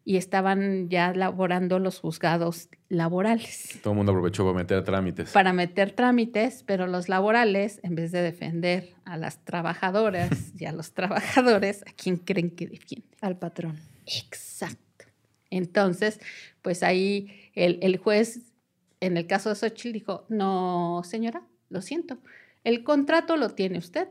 y 0.05 0.19
estaban 0.19 0.91
ya 0.91 1.15
laborando 1.15 1.79
los 1.79 2.01
juzgados 2.01 2.69
laborales. 2.91 3.79
Todo 3.83 3.95
el 3.95 3.97
mundo 3.97 4.13
aprovechó 4.13 4.45
para 4.45 4.59
meter 4.59 4.85
trámites. 4.85 5.31
Para 5.31 5.55
meter 5.55 5.93
trámites, 5.93 6.65
pero 6.67 6.87
los 6.87 7.09
laborales, 7.09 7.81
en 7.83 7.95
vez 7.95 8.13
de 8.13 8.21
defender 8.21 8.91
a 9.07 9.17
las 9.17 9.43
trabajadoras 9.43 10.31
y 10.59 10.67
a 10.67 10.73
los 10.73 10.93
trabajadores, 10.93 11.85
¿a 11.87 11.93
quién 11.97 12.19
creen 12.19 12.51
que 12.51 12.67
defiende? 12.67 13.09
Al 13.23 13.39
patrón. 13.39 13.79
Exacto. 14.05 15.07
Entonces, 15.49 16.21
pues 16.61 16.83
ahí 16.83 17.51
el, 17.55 17.79
el 17.81 17.97
juez, 17.97 18.53
en 19.01 19.17
el 19.17 19.27
caso 19.27 19.49
de 19.49 19.55
Xochitl, 19.55 19.95
dijo, 19.95 20.27
no, 20.29 21.01
señora, 21.07 21.41
lo 21.71 21.81
siento, 21.81 22.19
el 22.65 22.85
contrato 22.85 23.37
lo 23.37 23.51
tiene 23.51 23.79
usted, 23.79 24.09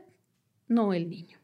no 0.66 0.92
el 0.92 1.08
niño. 1.08 1.38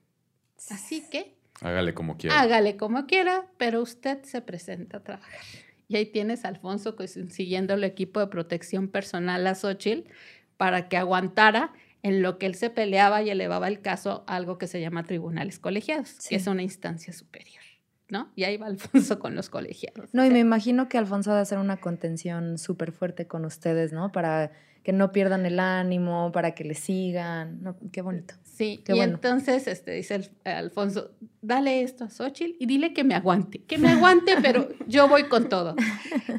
Así 0.70 1.04
que... 1.10 1.34
Hágale 1.60 1.94
como 1.94 2.16
quiera. 2.16 2.40
Hágale 2.40 2.76
como 2.76 3.06
quiera, 3.06 3.46
pero 3.58 3.80
usted 3.80 4.22
se 4.24 4.40
presenta 4.40 4.98
a 4.98 5.02
trabajar. 5.02 5.40
Y 5.88 5.96
ahí 5.96 6.06
tienes 6.06 6.44
a 6.44 6.48
Alfonso 6.48 6.96
siguiendo 7.28 7.74
el 7.74 7.84
equipo 7.84 8.20
de 8.20 8.26
protección 8.26 8.88
personal 8.88 9.46
a 9.46 9.54
Xochitl 9.54 10.10
para 10.56 10.88
que 10.88 10.96
aguantara 10.96 11.72
en 12.02 12.22
lo 12.22 12.38
que 12.38 12.46
él 12.46 12.54
se 12.54 12.70
peleaba 12.70 13.22
y 13.22 13.30
elevaba 13.30 13.68
el 13.68 13.80
caso 13.80 14.24
a 14.26 14.36
algo 14.36 14.58
que 14.58 14.66
se 14.66 14.80
llama 14.80 15.04
tribunales 15.04 15.58
colegiados, 15.58 16.18
que 16.28 16.36
es 16.36 16.46
una 16.46 16.62
instancia 16.62 17.12
superior. 17.12 17.62
¿no? 18.10 18.30
Y 18.36 18.44
ahí 18.44 18.56
va 18.56 18.66
Alfonso 18.66 19.18
con 19.18 19.34
los 19.34 19.50
colegiados. 19.50 20.12
No, 20.12 20.24
y 20.24 20.30
me 20.30 20.38
imagino 20.38 20.88
que 20.88 20.98
Alfonso 20.98 21.30
va 21.30 21.38
a 21.38 21.42
hacer 21.42 21.58
una 21.58 21.78
contención 21.78 22.58
súper 22.58 22.92
fuerte 22.92 23.26
con 23.26 23.44
ustedes, 23.44 23.92
¿no? 23.92 24.12
Para 24.12 24.52
que 24.84 24.92
no 24.92 25.12
pierdan 25.12 25.46
el 25.46 25.58
ánimo, 25.58 26.30
para 26.30 26.54
que 26.54 26.62
le 26.62 26.74
sigan. 26.74 27.62
No, 27.62 27.74
qué 27.90 28.02
bonito. 28.02 28.34
Sí, 28.44 28.82
qué 28.84 28.94
y 28.94 29.00
entonces 29.00 29.66
este, 29.66 29.92
dice 29.92 30.30
Alfonso, 30.44 31.10
dale 31.40 31.82
esto 31.82 32.04
a 32.04 32.10
Xochitl 32.10 32.54
y 32.60 32.66
dile 32.66 32.92
que 32.92 33.02
me 33.02 33.14
aguante, 33.14 33.62
que 33.64 33.78
me 33.78 33.88
aguante, 33.88 34.34
pero 34.42 34.68
yo 34.86 35.08
voy 35.08 35.24
con 35.24 35.48
todo. 35.48 35.74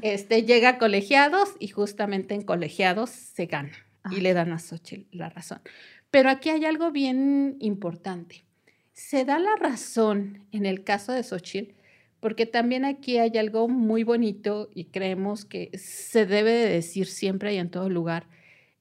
Este, 0.02 0.44
llega 0.44 0.70
a 0.70 0.78
colegiados 0.78 1.56
y 1.60 1.68
justamente 1.68 2.36
en 2.36 2.44
colegiados 2.44 3.10
se 3.10 3.48
gana 3.48 3.74
y 4.12 4.22
le 4.22 4.34
dan 4.34 4.54
a 4.54 4.60
Xochitl 4.60 5.08
la 5.12 5.30
razón. 5.30 5.60
Pero 6.12 6.30
aquí 6.30 6.50
hay 6.50 6.64
algo 6.66 6.92
bien 6.92 7.58
importante. 7.60 8.46
Se 8.94 9.26
da 9.26 9.40
la 9.40 9.56
razón 9.60 10.46
en 10.52 10.66
el 10.66 10.84
caso 10.84 11.12
de 11.12 11.24
Xochitl 11.24 11.75
porque 12.26 12.48
también 12.48 12.86
aquí 12.86 13.20
hay 13.20 13.38
algo 13.38 13.68
muy 13.68 14.04
bonito 14.04 14.72
y 14.74 14.86
creemos 14.86 15.46
que 15.46 15.70
se 15.78 16.26
debe 16.26 16.54
de 16.54 16.70
decir 16.70 17.06
siempre 17.06 17.54
y 17.54 17.58
en 17.58 17.70
todo 17.70 17.88
lugar, 17.88 18.26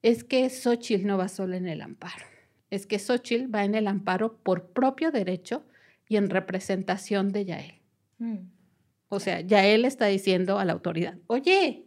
es 0.01 0.25
que 0.25 0.49
Xochitl 0.49 1.07
no 1.07 1.19
va 1.19 1.29
solo 1.29 1.55
en 1.55 1.69
el 1.69 1.83
amparo, 1.83 2.25
es 2.71 2.87
que 2.87 2.99
Xochitl 2.99 3.55
va 3.55 3.65
en 3.65 3.75
el 3.75 3.87
amparo 3.87 4.39
por 4.39 4.69
propio 4.69 5.11
derecho 5.11 5.63
y 6.09 6.17
en 6.17 6.31
representación 6.31 7.33
de 7.33 7.45
Yael. 7.45 7.75
Mm. 8.17 8.47
O 9.11 9.21
sea, 9.21 9.43
Yael 9.43 9.85
está 9.85 10.07
diciendo 10.07 10.59
a 10.59 10.65
la 10.65 10.73
autoridad, 10.73 11.19
oye, 11.27 11.85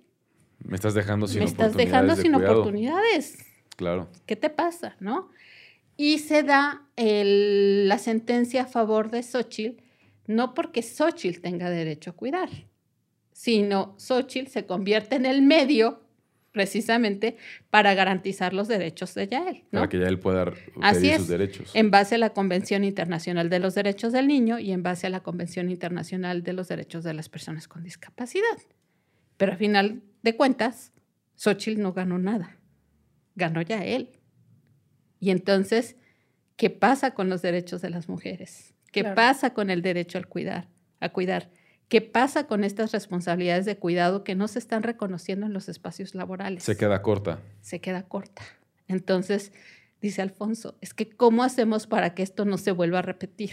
me 0.64 0.76
estás 0.76 0.94
dejando 0.94 1.28
sin 1.28 1.40
me 1.40 1.46
estás 1.46 1.76
dejando 1.76 2.16
sin 2.16 2.36
oportunidades. 2.36 3.36
Claro. 3.76 4.10
¿Qué 4.28 4.36
te 4.36 4.52
pasa, 4.52 4.96
no? 5.00 5.32
Y 5.96 6.20
se 6.20 6.44
da 6.44 6.84
la 6.96 7.98
sentencia 7.98 8.62
a 8.62 8.68
favor 8.68 9.10
de 9.10 9.24
Xochitl 9.24 9.87
no 10.28 10.54
porque 10.54 10.84
Xochitl 10.84 11.42
tenga 11.42 11.70
derecho 11.70 12.12
a 12.12 12.14
cuidar, 12.14 12.50
sino 13.32 13.96
Xochitl 13.98 14.50
se 14.50 14.66
convierte 14.66 15.16
en 15.16 15.26
el 15.26 15.42
medio 15.42 16.04
precisamente 16.52 17.38
para 17.70 17.94
garantizar 17.94 18.54
los 18.54 18.68
derechos 18.68 19.14
de 19.14 19.28
Yael. 19.28 19.64
Para 19.72 19.88
que 19.88 20.00
Yael 20.00 20.20
pueda 20.20 20.52
pedir 20.92 21.18
sus 21.18 21.28
derechos. 21.28 21.72
En 21.76 21.92
base 21.92 22.16
a 22.16 22.18
la 22.18 22.32
Convención 22.32 22.84
Internacional 22.84 23.50
de 23.50 23.60
los 23.60 23.76
Derechos 23.76 24.12
del 24.12 24.28
Niño 24.28 24.58
y 24.58 24.72
en 24.72 24.82
base 24.82 25.06
a 25.06 25.12
la 25.12 25.22
Convención 25.22 25.70
Internacional 25.70 26.42
de 26.42 26.54
los 26.54 26.68
Derechos 26.68 27.04
de 27.04 27.14
las 27.14 27.30
Personas 27.30 27.68
con 27.68 27.84
Discapacidad. 27.84 28.58
Pero 29.38 29.52
al 29.52 29.58
final 29.60 30.02
de 30.24 30.36
cuentas, 30.36 30.94
Xochitl 31.36 31.80
no 31.80 31.94
ganó 31.94 32.18
nada. 32.18 32.58
Ganó 33.36 33.62
ya 33.62 33.86
él. 33.86 34.10
Y 35.20 35.30
entonces, 35.30 35.96
¿qué 36.56 36.72
pasa 36.72 37.14
con 37.14 37.30
los 37.30 37.44
derechos 37.44 37.82
de 37.82 37.92
las 37.92 38.10
mujeres? 38.10 38.74
¿Qué 38.92 39.02
Claro. 39.02 39.16
pasa 39.16 39.54
con 39.54 39.70
el 39.70 39.82
derecho 39.82 40.18
al 40.18 40.28
cuidar, 40.28 40.68
a 41.00 41.10
cuidar? 41.10 41.50
¿Qué 41.90 42.02
pasa 42.02 42.48
con 42.48 42.64
estas 42.64 42.92
responsabilidades 42.92 43.66
de 43.66 43.78
cuidado 43.78 44.24
que 44.24 44.36
no 44.36 44.48
se 44.48 44.60
están 44.60 44.84
reconociendo 44.84 45.46
en 45.46 45.54
los 45.54 45.70
espacios 45.70 46.16
laborales? 46.16 46.64
Se 46.64 46.76
queda 46.78 47.02
corta. 47.02 47.40
se 47.62 47.80
queda 47.80 48.04
corta. 48.04 48.42
Entonces, 48.90 49.52
dice 50.02 50.22
Alfonso, 50.22 50.78
es 50.82 50.94
que 50.94 51.10
¿cómo 51.10 51.44
hacemos 51.44 51.88
para 51.88 52.14
que 52.14 52.24
esto 52.24 52.46
no 52.46 52.58
se 52.58 52.72
vuelva 52.72 53.00
a 53.00 53.04
repetir? 53.04 53.52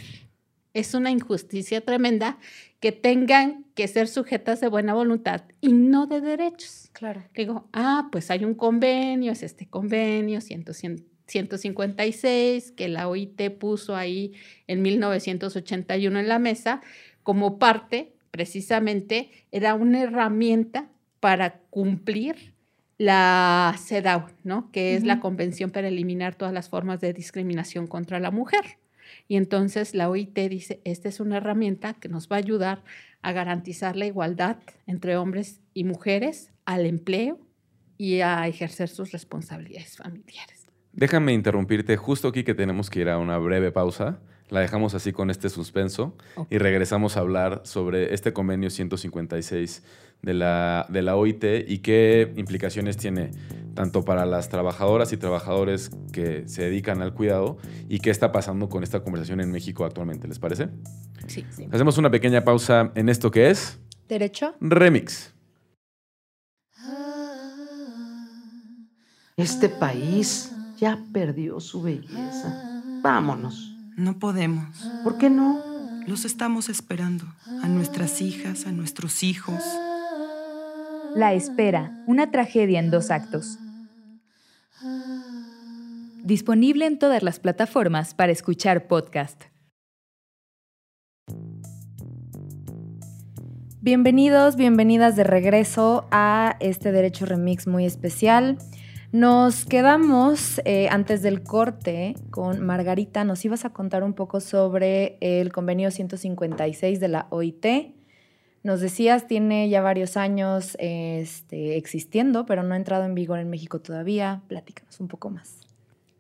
Es 0.73 0.94
una 0.94 1.12
injusticia 1.12 1.81
tremenda 1.83 2.38
que 2.81 2.90
tengan 2.90 3.64
que 3.77 3.87
ser 3.87 4.09
sujetas 4.09 4.61
de 4.61 4.66
buena 4.68 4.94
voluntad 4.94 5.42
y 5.61 5.73
no 5.73 6.07
de 6.07 6.20
derechos. 6.20 6.90
Claro. 6.92 7.23
Digo, 7.35 7.68
ah, 7.73 8.09
pues 8.11 8.31
hay 8.33 8.44
un 8.44 8.55
convenio, 8.55 9.31
es 9.31 9.44
este 9.44 9.68
convenio 9.68 10.40
100 10.40 10.64
156 11.27 12.73
que 12.73 12.89
la 12.89 13.09
OIT 13.09 13.51
puso 13.59 13.97
ahí 13.97 14.33
en 14.67 14.83
1981 14.83 16.19
en 16.19 16.29
la 16.29 16.39
mesa 16.39 16.81
como 17.23 17.59
parte, 17.59 18.13
precisamente, 18.31 19.31
era 19.51 19.75
una 19.75 20.03
herramienta 20.03 20.91
para 21.21 21.61
cumplir 21.71 22.55
la 22.99 23.75
CEDAW, 23.79 24.27
¿no? 24.45 24.71
que 24.71 24.95
es 24.95 25.05
la. 25.05 25.21
Convención 25.21 25.71
para 25.71 25.89
eliminar 25.89 26.35
todas 26.35 26.53
las 26.53 26.69
formas 26.69 27.01
de 27.01 27.13
discriminación 27.13 27.87
contra 27.87 28.21
la 28.21 28.31
mujer. 28.31 28.79
Y 29.27 29.37
entonces 29.37 29.95
la 29.95 30.11
OIT 30.11 30.39
dice, 30.51 30.81
esta 30.85 31.09
es 31.09 31.19
una 31.19 31.39
herramienta 31.39 31.95
que 31.95 32.09
nos 32.09 32.29
va 32.29 32.37
a 32.37 32.41
ayudar 32.41 32.83
a 33.23 33.33
garantizar 33.33 33.97
la 33.97 34.07
igualdad 34.07 34.59
entre 34.87 35.17
hombres 35.17 35.61
y 35.73 35.85
mujeres 35.85 36.51
al 36.67 36.85
empleo 36.85 37.39
y 37.97 38.21
a 38.21 38.47
ejercer 38.47 38.89
sus 38.89 39.13
responsabilidades 39.13 39.97
familiares. 39.97 40.54
Déjame 40.96 41.33
interrumpirte 41.33 41.96
justo 41.96 42.28
aquí 42.28 42.44
que 42.44 42.54
tenemos 42.54 42.88
que 42.88 43.00
ir 43.00 43.09
a 43.09 43.18
una 43.18 43.37
breve 43.38 43.72
pausa. 43.72 44.20
La 44.50 44.61
dejamos 44.61 44.94
así 44.94 45.12
con 45.12 45.30
este 45.30 45.48
suspenso 45.48 46.16
y 46.50 46.59
regresamos 46.59 47.16
a 47.16 47.20
hablar 47.20 47.62
sobre 47.64 48.14
este 48.14 48.33
convenio 48.33 48.70
156 48.70 49.83
de 50.22 50.35
la, 50.35 50.87
de 50.90 51.02
la 51.02 51.16
OIT 51.16 51.44
y 51.66 51.78
qué 51.78 52.33
implicaciones 52.37 52.96
tiene 52.96 53.30
tanto 53.74 54.04
para 54.04 54.26
las 54.26 54.50
trabajadoras 54.50 55.12
y 55.12 55.16
trabajadores 55.16 55.90
que 56.12 56.46
se 56.46 56.62
dedican 56.62 57.02
al 57.02 57.14
cuidado 57.14 57.57
y 57.88 57.98
qué 57.98 58.11
está 58.11 58.33
pasando 58.33 58.68
con 58.68 58.83
esta 58.83 59.00
conversación 59.00 59.40
en 59.40 59.50
México 59.50 59.85
actualmente. 59.85 60.28
¿Les 60.28 60.38
parece? 60.38 60.68
Sí, 61.26 61.44
sí. 61.50 61.66
Hacemos 61.72 61.98
una 61.98 62.11
pequeña 62.11 62.44
pausa 62.44 62.92
en 62.94 63.09
esto 63.09 63.30
que 63.30 63.50
es 63.50 63.80
¿Derecho? 64.09 64.54
Remix. 64.61 65.33
Este 69.37 69.68
país 69.68 70.52
ya 70.85 70.99
perdió 71.14 71.61
su 71.61 71.81
belleza. 71.81 72.83
Vámonos. 73.01 73.75
No 73.97 74.18
podemos. 74.18 74.87
¿Por 75.03 75.16
qué 75.16 75.31
no? 75.31 75.59
Los 76.07 76.27
estamos 76.27 76.68
esperando. 76.68 77.25
A 77.62 77.68
nuestras 77.68 78.20
hijas, 78.20 78.66
a 78.66 78.73
nuestros 78.73 79.23
hijos. 79.23 79.62
La 81.16 81.33
espera, 81.33 82.05
una 82.07 82.31
tragedia 82.31 82.81
en 82.81 82.90
dos 82.90 83.11
actos. 83.11 83.59
Disponible 86.23 86.85
en 86.85 86.99
todas 86.99 87.23
las 87.23 87.40
plataformas 87.40 88.12
para 88.12 88.33
escuchar 88.33 88.87
podcast. 88.87 89.44
Bienvenidos, 93.81 94.57
bienvenidas 94.57 95.16
de 95.16 95.25
regreso 95.25 96.07
a 96.11 96.59
este 96.61 96.92
Derecho 96.92 97.25
Remix 97.25 97.66
muy 97.66 97.87
especial. 97.87 98.59
Nos 99.14 99.64
quedamos 99.64 100.61
eh, 100.64 100.88
antes 100.90 101.22
del 101.22 101.44
corte 101.44 102.16
con 102.33 102.66
Margarita. 102.66 103.22
Nos 103.22 103.44
ibas 103.44 103.64
a 103.64 103.70
contar 103.70 104.03
un 104.03 104.12
poco 104.12 104.40
sobre 104.40 105.18
el 105.20 105.53
convenio 105.53 105.92
156 105.92 106.98
de 106.98 107.07
la 107.07 107.29
OIT. 107.31 107.94
Nos 108.64 108.81
decías, 108.81 109.29
tiene 109.29 109.68
ya 109.68 109.83
varios 109.83 110.16
años 110.16 110.77
este, 110.81 111.77
existiendo, 111.77 112.44
pero 112.44 112.64
no 112.64 112.74
ha 112.74 112.77
entrado 112.77 113.05
en 113.05 113.14
vigor 113.14 113.38
en 113.38 113.50
México 113.50 113.81
todavía. 113.81 114.42
Platícanos 114.48 114.98
un 114.98 115.07
poco 115.07 115.31
más. 115.31 115.61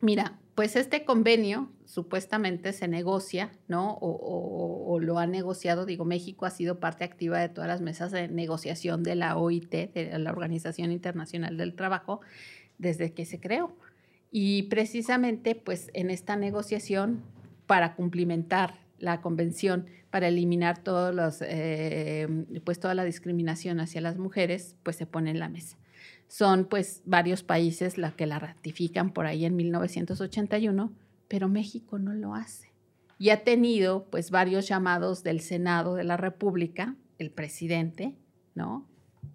Mira, 0.00 0.38
pues 0.54 0.76
este 0.76 1.04
convenio 1.04 1.72
supuestamente 1.86 2.72
se 2.72 2.86
negocia, 2.86 3.50
¿no? 3.66 3.98
O, 4.00 5.00
lo 5.00 5.18
ha 5.18 5.26
negociado, 5.26 5.84
digo, 5.84 6.04
México 6.04 6.46
ha 6.46 6.50
sido 6.50 6.78
parte 6.78 7.02
activa 7.02 7.40
de 7.40 7.48
todas 7.48 7.66
las 7.66 7.80
mesas 7.80 8.12
de 8.12 8.28
negociación 8.28 9.02
de 9.02 9.16
la 9.16 9.36
OIT, 9.36 9.92
de 9.92 10.18
la 10.20 10.30
Organización 10.30 10.92
Internacional 10.92 11.56
del 11.56 11.74
Trabajo, 11.74 12.20
desde 12.78 13.12
que 13.12 13.24
se 13.24 13.40
creó. 13.40 13.76
Y 14.30 14.64
precisamente, 14.64 15.54
pues 15.54 15.90
en 15.94 16.10
esta 16.10 16.36
negociación, 16.36 17.22
para 17.66 17.94
cumplimentar 17.94 18.80
la 18.98 19.20
convención, 19.20 19.86
para 20.10 20.28
eliminar 20.28 20.78
todos 20.78 21.14
los, 21.14 21.42
eh, 21.42 22.28
pues 22.64 22.78
toda 22.80 22.94
la 22.94 23.04
discriminación 23.04 23.80
hacia 23.80 24.00
las 24.00 24.18
mujeres, 24.18 24.76
pues 24.82 24.96
se 24.96 25.06
pone 25.06 25.30
en 25.30 25.38
la 25.38 25.48
mesa 25.48 25.76
son 26.28 26.64
pues 26.64 27.02
varios 27.04 27.42
países 27.42 27.98
la 27.98 28.12
que 28.12 28.26
la 28.26 28.38
ratifican 28.38 29.12
por 29.12 29.26
ahí 29.26 29.44
en 29.44 29.56
1981, 29.56 30.92
pero 31.28 31.48
México 31.48 31.98
no 31.98 32.12
lo 32.14 32.34
hace. 32.34 32.72
Y 33.18 33.30
ha 33.30 33.44
tenido 33.44 34.06
pues 34.10 34.30
varios 34.30 34.66
llamados 34.66 35.22
del 35.22 35.40
Senado 35.40 35.94
de 35.94 36.04
la 36.04 36.16
República, 36.16 36.96
el 37.18 37.30
presidente, 37.30 38.16
¿no? 38.54 38.84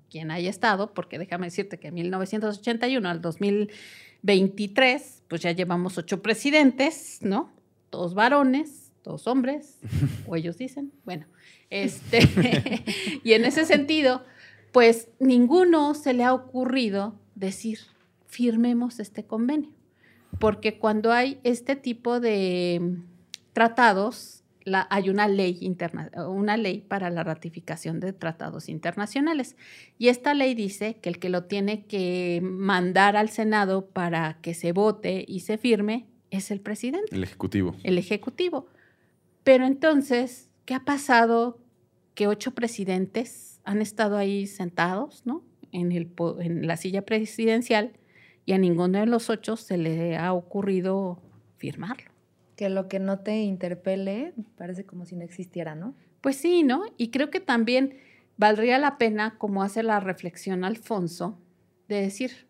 Quien 0.10 0.32
haya 0.32 0.50
estado, 0.50 0.94
porque 0.94 1.20
déjame 1.20 1.48
decirte 1.48 1.80
que 1.80 1.90
en 1.90 1.96
1981 1.96 3.08
al 3.08 3.22
2023, 3.22 5.24
pues 5.28 5.42
ya 5.42 5.52
llevamos 5.52 5.98
ocho 5.98 6.22
presidentes, 6.22 7.20
¿no? 7.22 7.52
Todos 7.90 8.14
varones, 8.14 8.92
todos 9.04 9.28
hombres, 9.28 9.78
o 10.28 10.36
ellos 10.36 10.58
dicen, 10.58 10.92
bueno, 11.06 11.26
este, 11.70 12.20
y 13.24 13.34
en 13.34 13.46
ese 13.46 13.66
sentido, 13.66 14.24
pues 14.72 15.10
ninguno 15.20 15.94
se 15.94 16.14
le 16.14 16.24
ha 16.24 16.34
ocurrido 16.34 17.16
decir, 17.36 17.80
firmemos 18.28 19.00
este 19.00 19.26
convenio. 19.26 19.70
Porque 20.40 20.78
cuando 20.78 21.12
hay 21.12 21.40
este 21.44 21.76
tipo 21.76 22.20
de 22.20 22.98
tratados, 23.54 24.39
la- 24.70 24.88
hay 24.90 25.10
una 25.10 25.28
ley, 25.28 25.58
interna, 25.62 26.10
una 26.28 26.56
ley 26.58 26.80
para 26.82 27.10
la 27.10 27.24
ratificación 27.24 28.00
de 28.00 28.14
tratados 28.14 28.70
internacionales. 28.70 29.56
Y 29.98 30.08
esta 30.08 30.34
ley 30.34 30.54
dice 30.56 30.96
que 31.02 31.10
el 31.10 31.20
que 31.20 31.30
lo 31.30 31.44
tiene 31.46 31.86
que 31.86 32.40
mandar 32.44 33.18
al 33.18 33.30
Senado 33.30 33.88
para 33.88 34.38
que 34.42 34.54
se 34.54 34.72
vote 34.72 35.26
y 35.28 35.42
se 35.42 35.58
firme 35.58 36.06
es 36.32 36.52
el 36.52 36.62
presidente 36.62 37.16
El 37.16 37.24
Ejecutivo. 37.24 37.76
el 37.84 37.98
Ejecutivo. 37.98 38.68
Pero 39.44 39.66
entonces, 39.66 40.50
¿qué 40.66 40.76
ha 40.76 40.86
pasado? 40.86 41.60
Que 42.14 42.28
ocho 42.28 42.52
presidentes 42.54 43.60
han 43.64 43.82
estado 43.82 44.18
ahí 44.18 44.46
sentados, 44.46 45.24
¿no? 45.26 45.44
En, 45.72 45.92
el, 45.92 46.06
po- 46.08 46.40
en 46.42 46.68
la 46.68 46.76
silla 46.78 47.04
presidencial 47.04 47.94
y 48.46 48.54
a 48.54 48.58
ninguno 48.58 49.00
de 49.00 49.06
los 49.06 49.30
ocho 49.30 49.56
se 49.56 49.78
le 49.78 50.18
ha 50.18 50.34
ocurrido 50.34 51.22
firmarlo. 51.58 52.09
Que 52.60 52.68
lo 52.68 52.90
que 52.90 53.00
no 53.00 53.20
te 53.20 53.38
interpele 53.38 54.34
parece 54.58 54.84
como 54.84 55.06
si 55.06 55.16
no 55.16 55.24
existiera, 55.24 55.76
¿no? 55.76 55.96
Pues 56.20 56.36
sí, 56.36 56.64
¿no? 56.64 56.84
Y 56.98 57.10
creo 57.10 57.32
que 57.32 57.40
también 57.40 57.96
valdría 58.36 58.78
la 58.80 58.98
pena, 58.98 59.38
como 59.38 59.64
hace 59.64 59.82
la 59.82 60.02
reflexión 60.02 60.66
Alfonso, 60.66 61.40
de 61.88 62.02
decir, 62.02 62.50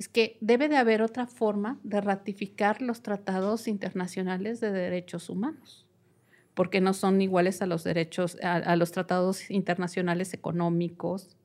es 0.00 0.08
que 0.08 0.36
debe 0.40 0.68
de 0.68 0.76
haber 0.76 1.00
otra 1.00 1.28
forma 1.28 1.78
de 1.84 2.00
ratificar 2.00 2.82
los 2.82 3.02
tratados 3.02 3.68
internacionales 3.68 4.58
de 4.58 4.72
derechos 4.72 5.30
humanos, 5.30 5.86
porque 6.54 6.80
no 6.80 6.92
son 6.92 7.22
iguales 7.22 7.62
a 7.62 7.66
los 7.66 7.84
derechos, 7.84 8.36
a, 8.42 8.56
a 8.56 8.74
los 8.74 8.90
tratados 8.90 9.48
internacionales 9.48 10.34
económicos 10.34 11.36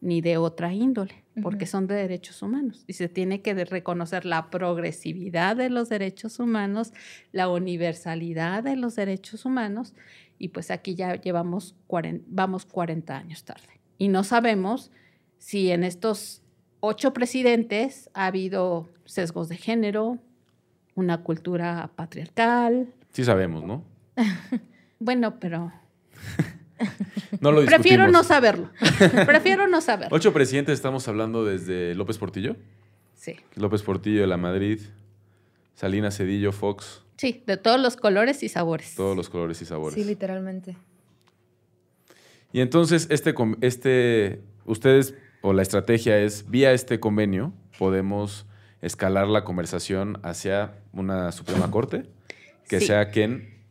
ni 0.00 0.22
de 0.22 0.38
otra 0.38 0.72
índole, 0.72 1.21
porque 1.40 1.66
son 1.66 1.86
de 1.86 1.94
derechos 1.94 2.42
humanos. 2.42 2.84
Y 2.86 2.94
se 2.94 3.08
tiene 3.08 3.40
que 3.40 3.54
reconocer 3.64 4.24
la 4.24 4.50
progresividad 4.50 5.56
de 5.56 5.70
los 5.70 5.88
derechos 5.88 6.38
humanos, 6.38 6.92
la 7.32 7.48
universalidad 7.48 8.62
de 8.62 8.76
los 8.76 8.96
derechos 8.96 9.44
humanos, 9.44 9.94
y 10.38 10.48
pues 10.48 10.70
aquí 10.70 10.94
ya 10.94 11.14
llevamos 11.14 11.74
40, 11.86 12.24
vamos 12.28 12.66
40 12.66 13.16
años 13.16 13.44
tarde. 13.44 13.80
Y 13.96 14.08
no 14.08 14.24
sabemos 14.24 14.90
si 15.38 15.70
en 15.70 15.84
estos 15.84 16.42
ocho 16.80 17.12
presidentes 17.12 18.10
ha 18.12 18.26
habido 18.26 18.90
sesgos 19.04 19.48
de 19.48 19.56
género, 19.56 20.18
una 20.94 21.22
cultura 21.22 21.90
patriarcal. 21.94 22.92
Sí 23.12 23.24
sabemos, 23.24 23.64
¿no? 23.64 23.84
Bueno, 25.04 25.40
pero 25.40 25.72
No 27.40 27.50
lo 27.52 27.60
discutimos. 27.60 27.68
prefiero 27.82 28.08
no 28.10 28.24
saberlo. 28.24 28.70
prefiero 29.26 29.66
no 29.68 29.80
saberlo. 29.80 30.14
Ocho 30.16 30.32
presidentes 30.32 30.74
estamos 30.74 31.06
hablando 31.08 31.44
desde 31.44 31.94
López 31.94 32.18
Portillo. 32.18 32.56
Sí, 33.14 33.36
López 33.54 33.82
Portillo 33.82 34.20
de 34.22 34.26
la 34.26 34.36
Madrid, 34.36 34.80
Salinas 35.74 36.16
Cedillo, 36.16 36.50
Fox, 36.52 37.02
sí, 37.16 37.42
de 37.46 37.56
todos 37.56 37.80
los 37.80 37.96
colores 37.96 38.42
y 38.42 38.48
sabores. 38.48 38.94
todos 38.96 39.16
los 39.16 39.28
colores 39.30 39.62
y 39.62 39.64
sabores. 39.64 39.94
Sí, 39.94 40.04
literalmente. 40.04 40.76
Y 42.52 42.60
entonces 42.60 43.06
este, 43.10 43.34
este 43.60 44.42
ustedes 44.64 45.14
o 45.40 45.52
la 45.52 45.62
estrategia 45.62 46.18
es, 46.18 46.50
vía 46.50 46.72
este 46.72 47.00
convenio, 47.00 47.52
podemos 47.78 48.46
escalar 48.80 49.28
la 49.28 49.44
conversación 49.44 50.18
hacia 50.22 50.74
una 50.92 51.32
Suprema 51.32 51.70
Corte 51.70 52.04
que 52.68 52.80
Sí. 52.80 52.86
sea 52.88 53.10
quien 53.10 53.61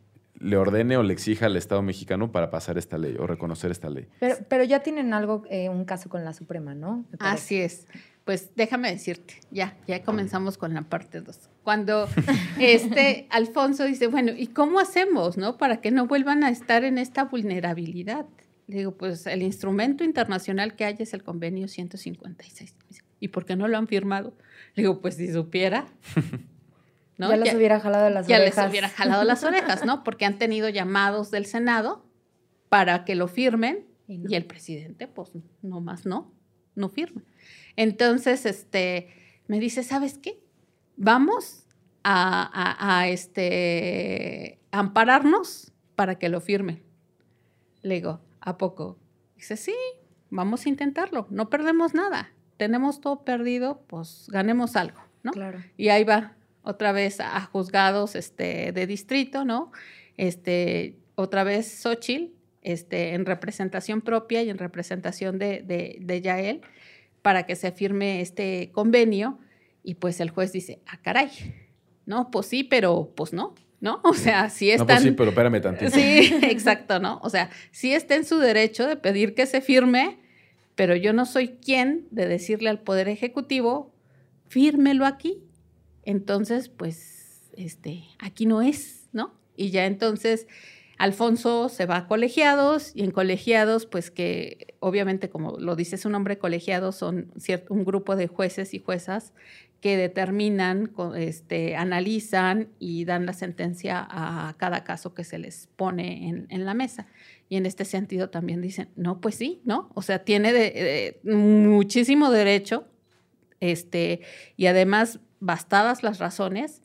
le 0.42 0.56
ordene 0.56 0.96
o 0.96 1.02
le 1.02 1.12
exija 1.12 1.46
al 1.46 1.56
Estado 1.56 1.82
mexicano 1.82 2.32
para 2.32 2.50
pasar 2.50 2.76
esta 2.76 2.98
ley 2.98 3.16
o 3.18 3.26
reconocer 3.26 3.70
esta 3.70 3.88
ley. 3.88 4.06
Pero, 4.18 4.36
pero 4.48 4.64
ya 4.64 4.80
tienen 4.80 5.14
algo, 5.14 5.44
eh, 5.48 5.68
un 5.68 5.84
caso 5.84 6.08
con 6.08 6.24
la 6.24 6.32
Suprema, 6.32 6.74
¿no? 6.74 7.04
Así 7.18 7.60
es. 7.60 7.86
Pues 8.24 8.54
déjame 8.54 8.90
decirte, 8.90 9.34
ya, 9.50 9.76
ya 9.86 10.02
comenzamos 10.02 10.58
con 10.58 10.74
la 10.74 10.82
parte 10.82 11.20
2. 11.20 11.50
Cuando 11.62 12.08
este 12.60 13.26
Alfonso 13.30 13.84
dice, 13.84 14.08
bueno, 14.08 14.32
¿y 14.36 14.48
cómo 14.48 14.80
hacemos, 14.80 15.36
no? 15.36 15.56
Para 15.56 15.80
que 15.80 15.90
no 15.90 16.06
vuelvan 16.06 16.44
a 16.44 16.50
estar 16.50 16.84
en 16.84 16.98
esta 16.98 17.24
vulnerabilidad. 17.24 18.26
Le 18.68 18.78
digo, 18.78 18.92
pues 18.92 19.26
el 19.26 19.42
instrumento 19.42 20.04
internacional 20.04 20.74
que 20.74 20.84
hay 20.84 20.96
es 20.98 21.14
el 21.14 21.22
convenio 21.22 21.68
156. 21.68 22.76
Dice, 22.88 23.02
¿Y 23.22 23.28
por 23.28 23.44
qué 23.44 23.54
no 23.54 23.68
lo 23.68 23.78
han 23.78 23.86
firmado? 23.86 24.34
Le 24.74 24.82
digo, 24.82 25.00
pues 25.00 25.14
si 25.14 25.32
supiera. 25.32 25.86
¿no? 27.28 27.30
Ya 27.30 27.36
les 27.36 27.54
hubiera 27.54 27.80
jalado 27.80 28.10
las 28.10 28.26
ya 28.26 28.36
orejas. 28.36 28.64
les 28.64 28.70
hubiera 28.70 28.88
jalado 28.88 29.24
las 29.24 29.44
orejas, 29.44 29.84
¿no? 29.84 30.02
Porque 30.04 30.24
han 30.24 30.38
tenido 30.38 30.68
llamados 30.68 31.30
del 31.30 31.46
Senado 31.46 32.04
para 32.68 33.04
que 33.04 33.14
lo 33.14 33.28
firmen 33.28 33.86
Y 34.08 34.18
no. 34.18 34.30
y 34.30 34.34
el 34.34 34.44
presidente, 34.44 35.06
pues, 35.08 35.30
no 35.62 35.80
más 35.80 36.06
no, 36.06 36.32
no 36.74 36.88
firma. 36.88 37.22
Entonces, 37.76 38.44
este, 38.46 39.08
me 39.46 39.58
dice, 39.60 39.82
¿sabes 39.82 40.18
qué? 40.18 40.42
Vamos 40.96 41.66
a, 42.04 42.42
a- 42.52 42.98
a, 43.00 43.08
este, 43.08 44.58
ampararnos 44.70 45.72
para 45.96 46.18
que 46.18 46.28
lo 46.28 46.40
firmen. 46.40 46.82
Le 47.82 47.94
digo, 47.96 48.20
¿a 48.40 48.58
poco? 48.58 48.98
Dice, 49.36 49.56
sí, 49.56 49.74
vamos 50.30 50.66
a 50.66 50.68
intentarlo, 50.68 51.26
no 51.30 51.48
perdemos 51.50 51.94
nada. 51.94 52.30
Tenemos 52.56 53.00
todo 53.00 53.24
perdido, 53.24 53.82
pues 53.88 54.26
ganemos 54.30 54.76
algo, 54.76 55.00
¿no? 55.22 55.32
Claro. 55.32 55.58
Y 55.76 55.88
ahí 55.88 56.04
va 56.04 56.36
otra 56.62 56.92
vez 56.92 57.20
a 57.20 57.40
juzgados 57.42 58.14
este, 58.14 58.72
de 58.72 58.86
distrito, 58.86 59.44
¿no? 59.44 59.72
Este, 60.16 60.96
otra 61.14 61.44
vez 61.44 61.80
Xochitl, 61.82 62.32
este, 62.62 63.14
en 63.14 63.26
representación 63.26 64.00
propia 64.00 64.42
y 64.42 64.50
en 64.50 64.58
representación 64.58 65.38
de, 65.38 65.62
de, 65.62 65.98
de 66.00 66.20
Yael, 66.20 66.60
para 67.22 67.44
que 67.44 67.56
se 67.56 67.72
firme 67.72 68.20
este 68.20 68.70
convenio. 68.72 69.38
Y 69.82 69.94
pues 69.94 70.20
el 70.20 70.30
juez 70.30 70.52
dice, 70.52 70.80
ah, 70.86 71.00
caray, 71.02 71.28
no, 72.06 72.30
pues 72.30 72.46
sí, 72.46 72.62
pero 72.64 73.12
pues 73.16 73.32
no, 73.32 73.54
¿no? 73.80 74.00
O 74.04 74.14
sea, 74.14 74.48
si 74.48 74.66
No, 74.68 74.72
están... 74.72 74.86
pues 74.86 75.02
sí, 75.02 75.10
pero 75.12 75.30
espérame 75.30 75.60
tantito. 75.60 75.90
Sí, 75.90 76.34
exacto, 76.42 76.98
¿no? 77.00 77.20
O 77.22 77.30
sea, 77.30 77.50
sí 77.70 77.92
está 77.92 78.14
en 78.14 78.24
su 78.24 78.38
derecho 78.38 78.86
de 78.86 78.96
pedir 78.96 79.34
que 79.34 79.46
se 79.46 79.60
firme, 79.60 80.18
pero 80.74 80.96
yo 80.96 81.12
no 81.12 81.26
soy 81.26 81.48
quien 81.48 82.06
de 82.10 82.26
decirle 82.26 82.70
al 82.70 82.80
Poder 82.80 83.08
Ejecutivo, 83.08 83.92
fírmelo 84.48 85.04
aquí. 85.04 85.42
Entonces, 86.04 86.68
pues, 86.68 87.50
este, 87.56 88.04
aquí 88.18 88.46
no 88.46 88.62
es, 88.62 89.08
¿no? 89.12 89.32
Y 89.56 89.70
ya 89.70 89.86
entonces 89.86 90.46
Alfonso 90.98 91.68
se 91.68 91.84
va 91.86 91.96
a 91.96 92.06
colegiados 92.06 92.92
y 92.94 93.02
en 93.02 93.10
colegiados, 93.10 93.86
pues 93.86 94.10
que 94.10 94.74
obviamente, 94.80 95.28
como 95.30 95.58
lo 95.58 95.74
dice 95.76 95.96
su 95.96 96.08
nombre, 96.08 96.38
colegiados 96.38 96.96
son 96.96 97.32
cierto, 97.36 97.74
un 97.74 97.84
grupo 97.84 98.14
de 98.16 98.28
jueces 98.28 98.72
y 98.74 98.78
juezas 98.78 99.32
que 99.80 99.96
determinan, 99.96 100.92
este, 101.16 101.74
analizan 101.74 102.68
y 102.78 103.04
dan 103.04 103.26
la 103.26 103.32
sentencia 103.32 104.06
a 104.08 104.54
cada 104.56 104.84
caso 104.84 105.12
que 105.12 105.24
se 105.24 105.38
les 105.38 105.68
pone 105.74 106.28
en, 106.28 106.46
en 106.50 106.64
la 106.64 106.72
mesa. 106.72 107.08
Y 107.48 107.56
en 107.56 107.66
este 107.66 107.84
sentido 107.84 108.30
también 108.30 108.62
dicen, 108.62 108.88
no, 108.94 109.20
pues 109.20 109.34
sí, 109.34 109.60
¿no? 109.64 109.90
O 109.94 110.02
sea, 110.02 110.24
tiene 110.24 110.52
de- 110.52 111.20
muchísimo 111.24 112.30
derecho, 112.30 112.86
este, 113.58 114.20
y 114.56 114.66
además 114.66 115.18
bastadas 115.42 116.02
las 116.02 116.18
razones 116.18 116.82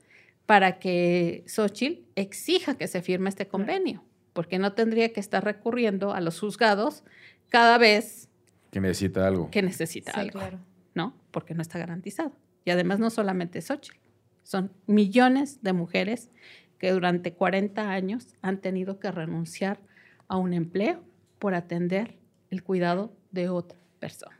para 0.47 0.79
que 0.79 1.43
Xochitl 1.47 2.01
exija 2.15 2.75
que 2.75 2.87
se 2.87 3.01
firme 3.01 3.29
este 3.29 3.47
convenio, 3.47 4.03
porque 4.33 4.57
no 4.59 4.73
tendría 4.73 5.13
que 5.13 5.19
estar 5.19 5.43
recurriendo 5.43 6.13
a 6.13 6.21
los 6.21 6.39
juzgados 6.39 7.03
cada 7.49 7.77
vez 7.77 8.29
Que 8.71 8.79
necesita 8.81 9.27
algo. 9.27 9.51
que 9.51 9.61
necesita 9.61 10.11
Sí, 10.13 10.19
algo. 10.19 10.39
claro. 10.39 10.59
¿no? 10.95 11.13
Porque 11.31 11.53
no 11.53 11.61
está 11.61 11.77
garantizado. 11.77 12.31
Y 12.65 12.71
además 12.71 12.99
no 12.99 13.09
solamente 13.11 13.61
Xochitl, 13.61 13.97
son 14.43 14.71
millones 14.87 15.61
de 15.61 15.73
mujeres 15.73 16.31
que 16.79 16.91
durante 16.91 17.33
40 17.33 17.91
años 17.91 18.35
han 18.41 18.59
tenido 18.59 18.99
que 18.99 19.11
renunciar 19.11 19.79
a 20.27 20.37
un 20.37 20.53
empleo 20.53 21.03
por 21.37 21.53
atender 21.53 22.17
el 22.49 22.63
cuidado 22.63 23.13
de 23.31 23.49
otra 23.49 23.77
persona, 23.99 24.37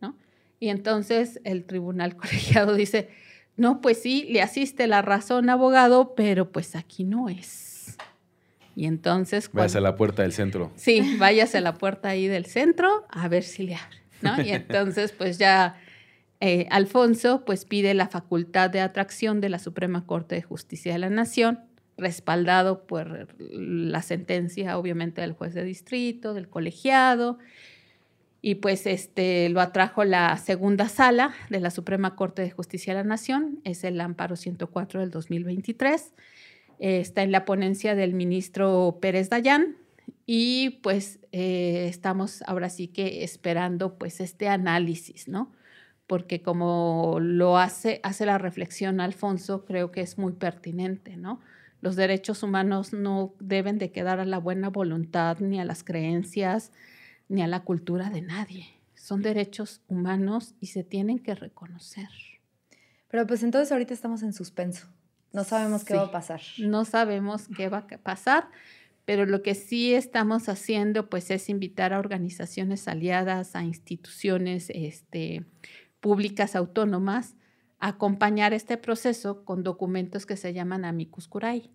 ¿no? 0.00 0.16
Y 0.60 0.68
entonces 0.68 1.40
el 1.44 1.64
tribunal 1.64 2.16
colegiado 2.16 2.74
dice, 2.74 3.08
no, 3.56 3.80
pues 3.80 4.02
sí, 4.02 4.26
le 4.30 4.42
asiste 4.42 4.86
la 4.86 5.02
razón, 5.02 5.48
abogado, 5.50 6.14
pero 6.14 6.50
pues 6.52 6.76
aquí 6.76 7.04
no 7.04 7.28
es. 7.28 7.96
Y 8.74 8.84
entonces... 8.86 9.50
Vayas 9.52 9.72
a 9.72 9.78
cuando- 9.78 9.90
la 9.90 9.96
puerta 9.96 10.22
del 10.22 10.32
centro. 10.32 10.72
Sí, 10.76 11.16
váyase 11.18 11.58
a 11.58 11.60
la 11.62 11.74
puerta 11.74 12.10
ahí 12.10 12.26
del 12.26 12.44
centro 12.46 13.06
a 13.08 13.26
ver 13.28 13.42
si 13.42 13.62
le 13.62 13.76
abre, 13.76 13.96
¿no? 14.20 14.42
Y 14.42 14.50
entonces, 14.52 15.12
pues 15.12 15.38
ya 15.38 15.76
eh, 16.40 16.66
Alfonso, 16.70 17.44
pues 17.46 17.64
pide 17.64 17.94
la 17.94 18.08
facultad 18.08 18.68
de 18.68 18.80
atracción 18.80 19.40
de 19.40 19.48
la 19.48 19.58
Suprema 19.58 20.04
Corte 20.04 20.34
de 20.34 20.42
Justicia 20.42 20.92
de 20.92 20.98
la 20.98 21.08
Nación, 21.08 21.60
respaldado 21.96 22.86
por 22.86 23.28
la 23.38 24.02
sentencia, 24.02 24.76
obviamente, 24.76 25.22
del 25.22 25.32
juez 25.32 25.54
de 25.54 25.64
distrito, 25.64 26.34
del 26.34 26.48
colegiado, 26.50 27.38
y 28.46 28.54
pues 28.54 28.86
este 28.86 29.48
lo 29.48 29.60
atrajo 29.60 30.04
la 30.04 30.36
segunda 30.36 30.88
sala 30.88 31.34
de 31.50 31.58
la 31.58 31.72
Suprema 31.72 32.14
Corte 32.14 32.42
de 32.42 32.52
Justicia 32.52 32.94
de 32.94 33.02
la 33.02 33.08
Nación, 33.08 33.58
es 33.64 33.82
el 33.82 34.00
amparo 34.00 34.36
104 34.36 35.00
del 35.00 35.10
2023. 35.10 36.14
Eh, 36.78 37.00
está 37.00 37.24
en 37.24 37.32
la 37.32 37.44
ponencia 37.44 37.96
del 37.96 38.14
ministro 38.14 38.98
Pérez 39.00 39.30
Dayán 39.30 39.78
y 40.26 40.78
pues 40.84 41.18
eh, 41.32 41.88
estamos 41.88 42.44
ahora 42.46 42.70
sí 42.70 42.86
que 42.86 43.24
esperando 43.24 43.98
pues 43.98 44.20
este 44.20 44.46
análisis, 44.46 45.26
¿no? 45.26 45.50
Porque 46.06 46.40
como 46.40 47.18
lo 47.20 47.58
hace, 47.58 47.98
hace 48.04 48.26
la 48.26 48.38
reflexión 48.38 49.00
Alfonso, 49.00 49.64
creo 49.64 49.90
que 49.90 50.02
es 50.02 50.18
muy 50.18 50.34
pertinente, 50.34 51.16
¿no? 51.16 51.40
Los 51.80 51.96
derechos 51.96 52.44
humanos 52.44 52.92
no 52.92 53.34
deben 53.40 53.78
de 53.78 53.90
quedar 53.90 54.20
a 54.20 54.24
la 54.24 54.38
buena 54.38 54.70
voluntad 54.70 55.40
ni 55.40 55.58
a 55.58 55.64
las 55.64 55.82
creencias 55.82 56.70
ni 57.28 57.42
a 57.42 57.46
la 57.46 57.60
cultura 57.64 58.10
de 58.10 58.22
nadie. 58.22 58.66
Son 58.94 59.22
derechos 59.22 59.82
humanos 59.88 60.54
y 60.60 60.68
se 60.68 60.84
tienen 60.84 61.18
que 61.18 61.34
reconocer. 61.34 62.08
Pero 63.08 63.26
pues 63.26 63.42
entonces 63.42 63.72
ahorita 63.72 63.94
estamos 63.94 64.22
en 64.22 64.32
suspenso. 64.32 64.88
No 65.32 65.44
sabemos 65.44 65.84
qué 65.84 65.94
va 65.94 66.04
a 66.04 66.10
pasar. 66.10 66.40
No 66.58 66.84
sabemos 66.84 67.48
qué 67.56 67.68
va 67.68 67.78
a 67.78 67.98
pasar, 67.98 68.48
pero 69.04 69.26
lo 69.26 69.42
que 69.42 69.54
sí 69.54 69.94
estamos 69.94 70.48
haciendo 70.48 71.08
pues 71.08 71.30
es 71.30 71.48
invitar 71.48 71.92
a 71.92 71.98
organizaciones 71.98 72.88
aliadas, 72.88 73.54
a 73.54 73.62
instituciones 73.62 74.70
este, 74.70 75.44
públicas 76.00 76.56
autónomas 76.56 77.34
a 77.78 77.88
acompañar 77.88 78.54
este 78.54 78.76
proceso 78.76 79.44
con 79.44 79.62
documentos 79.62 80.26
que 80.26 80.36
se 80.36 80.52
llaman 80.52 80.84
amicus 80.84 81.28
curiae. 81.28 81.70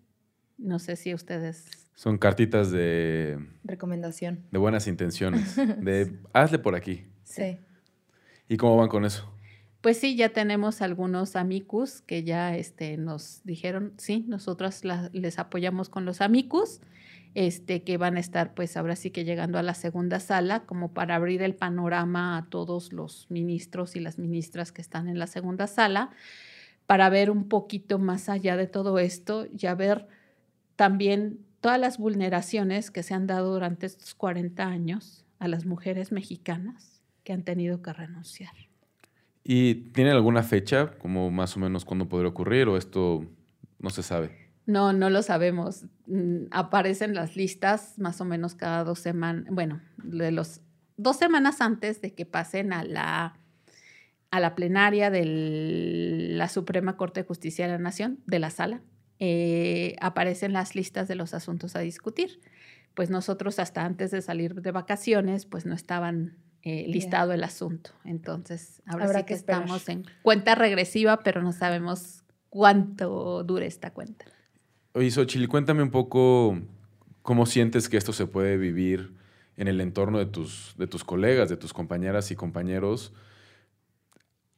No 0.58 0.78
sé 0.78 0.96
si 0.96 1.14
ustedes 1.14 1.81
Son 1.94 2.18
cartitas 2.18 2.70
de, 2.70 3.38
Recomendación. 3.64 4.40
de 4.50 4.58
buenas 4.58 4.86
intenciones. 4.86 5.56
De 5.80 6.18
hazle 6.32 6.58
por 6.58 6.74
aquí. 6.74 7.06
Sí. 7.24 7.58
¿Y 8.48 8.56
cómo 8.56 8.76
van 8.76 8.88
con 8.88 9.04
eso? 9.04 9.32
Pues 9.80 9.98
sí, 9.98 10.16
ya 10.16 10.28
tenemos 10.30 10.80
algunos 10.80 11.34
amicus 11.36 12.02
que 12.02 12.22
ya 12.22 12.56
este, 12.56 12.96
nos 12.96 13.40
dijeron, 13.44 13.92
sí, 13.98 14.24
nosotros 14.28 14.84
la- 14.84 15.10
les 15.12 15.38
apoyamos 15.38 15.88
con 15.88 16.04
los 16.04 16.20
amicus, 16.20 16.80
este, 17.34 17.82
que 17.82 17.96
van 17.96 18.16
a 18.16 18.20
estar 18.20 18.54
pues 18.54 18.76
ahora 18.76 18.94
sí 18.94 19.10
que 19.10 19.24
llegando 19.24 19.58
a 19.58 19.62
la 19.62 19.74
segunda 19.74 20.20
sala 20.20 20.60
como 20.66 20.92
para 20.92 21.16
abrir 21.16 21.42
el 21.42 21.54
panorama 21.54 22.36
a 22.36 22.46
todos 22.48 22.92
los 22.92 23.26
ministros 23.30 23.96
y 23.96 24.00
las 24.00 24.18
ministras 24.18 24.70
que 24.70 24.82
están 24.82 25.08
en 25.08 25.18
la 25.18 25.26
segunda 25.26 25.66
sala, 25.66 26.10
para 26.86 27.08
ver 27.08 27.30
un 27.30 27.48
poquito 27.48 27.98
más 27.98 28.28
allá 28.28 28.56
de 28.56 28.66
todo 28.66 28.98
esto 28.98 29.46
y 29.58 29.66
a 29.66 29.74
ver 29.74 30.06
también 30.76 31.38
todas 31.62 31.80
las 31.80 31.96
vulneraciones 31.96 32.90
que 32.90 33.02
se 33.02 33.14
han 33.14 33.26
dado 33.26 33.52
durante 33.52 33.86
estos 33.86 34.14
40 34.14 34.66
años 34.66 35.24
a 35.38 35.48
las 35.48 35.64
mujeres 35.64 36.12
mexicanas 36.12 37.00
que 37.24 37.32
han 37.32 37.44
tenido 37.44 37.80
que 37.80 37.92
renunciar. 37.92 38.52
¿Y 39.44 39.74
tienen 39.92 40.12
alguna 40.12 40.42
fecha, 40.42 40.98
como 40.98 41.30
más 41.30 41.56
o 41.56 41.60
menos 41.60 41.84
cuándo 41.84 42.08
podría 42.08 42.28
ocurrir, 42.30 42.68
o 42.68 42.76
esto 42.76 43.24
no 43.78 43.90
se 43.90 44.02
sabe? 44.02 44.50
No, 44.66 44.92
no 44.92 45.08
lo 45.08 45.22
sabemos. 45.22 45.84
Mm, 46.06 46.46
Aparecen 46.50 47.14
las 47.14 47.36
listas 47.36 47.96
más 47.96 48.20
o 48.20 48.24
menos 48.24 48.56
cada 48.56 48.82
dos 48.82 48.98
semanas, 48.98 49.44
bueno, 49.48 49.80
de 50.02 50.32
los 50.32 50.60
dos 50.96 51.16
semanas 51.16 51.60
antes 51.60 52.00
de 52.00 52.12
que 52.12 52.26
pasen 52.26 52.72
a 52.72 52.82
la, 52.82 53.38
a 54.32 54.40
la 54.40 54.54
plenaria 54.56 55.10
de 55.10 55.24
la 56.36 56.48
Suprema 56.48 56.96
Corte 56.96 57.20
de 57.20 57.26
Justicia 57.26 57.66
de 57.66 57.72
la 57.72 57.78
Nación, 57.78 58.18
de 58.26 58.40
la 58.40 58.50
sala, 58.50 58.82
eh, 59.24 59.94
aparecen 60.00 60.52
las 60.52 60.74
listas 60.74 61.06
de 61.06 61.14
los 61.14 61.32
asuntos 61.32 61.76
a 61.76 61.78
discutir. 61.78 62.40
Pues 62.94 63.08
nosotros 63.08 63.60
hasta 63.60 63.84
antes 63.84 64.10
de 64.10 64.20
salir 64.20 64.62
de 64.62 64.72
vacaciones, 64.72 65.46
pues 65.46 65.64
no 65.64 65.76
estaban 65.76 66.38
eh, 66.62 66.86
listado 66.88 67.32
el 67.32 67.44
asunto. 67.44 67.90
Entonces, 68.04 68.82
ahora 68.84 69.04
Habrá 69.04 69.18
sí 69.20 69.24
que, 69.26 69.28
que 69.28 69.34
estamos 69.34 69.88
en 69.88 70.06
cuenta 70.22 70.56
regresiva, 70.56 71.20
pero 71.20 71.40
no 71.40 71.52
sabemos 71.52 72.24
cuánto 72.48 73.44
dure 73.44 73.66
esta 73.66 73.92
cuenta. 73.92 74.24
Oye, 74.92 75.12
Xochitl, 75.12 75.46
cuéntame 75.46 75.84
un 75.84 75.92
poco 75.92 76.58
cómo 77.22 77.46
sientes 77.46 77.88
que 77.88 77.98
esto 77.98 78.12
se 78.12 78.26
puede 78.26 78.56
vivir 78.56 79.14
en 79.56 79.68
el 79.68 79.80
entorno 79.80 80.18
de 80.18 80.26
tus, 80.26 80.74
de 80.76 80.88
tus 80.88 81.04
colegas, 81.04 81.48
de 81.48 81.56
tus 81.56 81.72
compañeras 81.72 82.32
y 82.32 82.34
compañeros. 82.34 83.12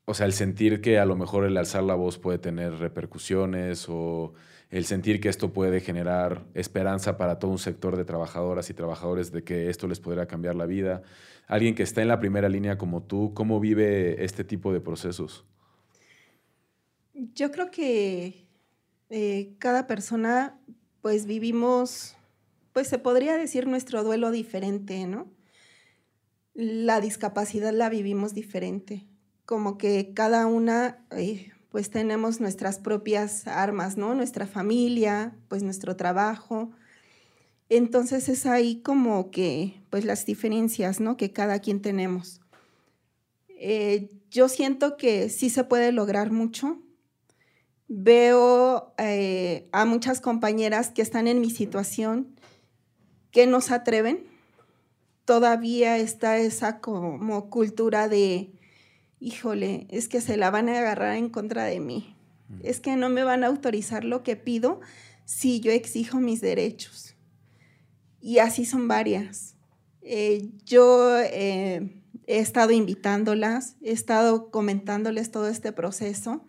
O 0.07 0.15
sea, 0.15 0.25
el 0.25 0.33
sentir 0.33 0.81
que 0.81 0.99
a 0.99 1.05
lo 1.05 1.17
mejor 1.17 1.45
el 1.45 1.59
alzar 1.59 1.83
la 1.83 1.97
voz 1.97 2.19
puede 2.19 2.39
tener 2.39 2.79
repercusiones 2.79 3.89
o 3.91 4.33
el 4.75 4.87
sentir 4.87 5.21
que 5.21 5.29
esto 5.29 5.53
puede 5.53 5.81
generar 5.81 6.47
esperanza 6.53 7.17
para 7.17 7.39
todo 7.39 7.53
un 7.53 7.61
sector 7.61 7.97
de 7.97 8.05
trabajadoras 8.05 8.71
y 8.71 8.75
trabajadores 8.75 9.31
de 9.31 9.45
que 9.45 9.71
esto 9.71 9.87
les 9.87 10.01
podría 10.01 10.27
cambiar 10.27 10.57
la 10.57 10.67
vida. 10.67 11.03
Alguien 11.47 11.77
que 11.77 11.85
está 11.85 12.03
en 12.03 12.09
la 12.09 12.19
primera 12.19 12.49
línea 12.49 12.77
como 12.77 13.01
tú, 13.01 13.35
¿cómo 13.35 13.61
vive 13.61 14.25
este 14.25 14.43
tipo 14.43 14.73
de 14.73 14.81
procesos? 14.81 15.45
Yo 17.13 17.53
creo 17.53 17.71
que 17.71 18.49
eh, 19.11 19.55
cada 19.61 19.87
persona, 19.87 20.59
pues 21.03 21.27
vivimos, 21.27 22.17
pues 22.73 22.89
se 22.89 22.99
podría 22.99 23.37
decir 23.37 23.69
nuestro 23.69 24.03
duelo 24.03 24.33
diferente, 24.33 25.07
¿no? 25.07 25.31
La 26.53 27.01
discapacidad 27.01 27.73
la 27.73 27.91
vivimos 27.91 28.35
diferente, 28.35 29.07
como 29.45 29.79
que 29.79 30.15
cada 30.15 30.47
una, 30.47 31.07
eh, 31.13 31.53
pues 31.75 31.91
tenemos 31.91 32.39
nuestras 32.39 32.79
propias 32.79 33.49
armas, 33.49 33.97
¿no? 33.97 34.15
Nuestra 34.15 34.47
familia, 34.47 35.35
pues 35.49 35.65
nuestro 35.65 35.97
trabajo. 35.97 36.71
Entonces 37.69 38.29
es 38.29 38.47
ahí 38.47 38.81
como 38.81 39.33
que, 39.33 39.83
pues 39.91 40.05
las 40.05 40.25
diferencias, 40.25 41.01
¿no? 41.01 41.17
Que 41.17 41.33
cada 41.33 41.59
quien 41.59 41.83
tenemos. 41.83 42.41
Eh, 43.49 44.13
yo 44.31 44.49
siento 44.49 44.97
que 44.97 45.29
sí 45.29 45.51
se 45.51 45.65
puede 45.65 45.91
lograr 45.91 46.31
mucho, 46.31 46.79
veo 47.89 48.95
eh, 48.97 49.69
a 49.73 49.85
muchas 49.85 50.21
compañeras 50.21 50.91
que 50.91 51.03
están 51.03 51.27
en 51.27 51.41
mi 51.41 51.51
situación 51.51 52.37
que 53.33 53.49
no 53.49 53.61
se 53.61 53.75
atreven. 53.75 54.29
Todavía 55.25 55.99
está 55.99 56.39
esa 56.39 56.79
como 56.79 57.51
cultura 57.51 58.07
de, 58.09 58.54
híjole, 59.21 59.87
es 59.91 60.09
que 60.09 60.21
se 60.21 60.37
la 60.37 60.51
van 60.51 60.69
a 60.69 60.79
agarrar 60.79 61.17
en 61.17 61.29
contra 61.29 61.65
de 61.65 61.81
mí. 61.81 62.17
Es 62.63 62.81
que 62.81 62.97
no 62.97 63.09
me 63.09 63.25
van 63.25 63.43
a 63.43 63.49
autorizar 63.49 64.05
lo 64.05 64.23
que 64.23 64.37
pido 64.37 64.81
si 65.25 65.61
yo 65.61 65.73
exijo 65.73 66.21
mis 66.21 66.41
derechos. 66.41 67.15
Y 68.21 68.39
así 68.39 68.65
son 68.65 68.87
varias. 68.89 69.55
Eh, 70.03 70.51
yo 70.65 71.19
eh, 71.19 72.03
he 72.27 72.39
estado 72.39 72.73
invitándolas, 72.73 73.77
he 73.83 73.93
estado 73.93 74.51
comentándoles 74.51 75.31
todo 75.31 75.49
este 75.49 75.73
proceso 75.73 76.45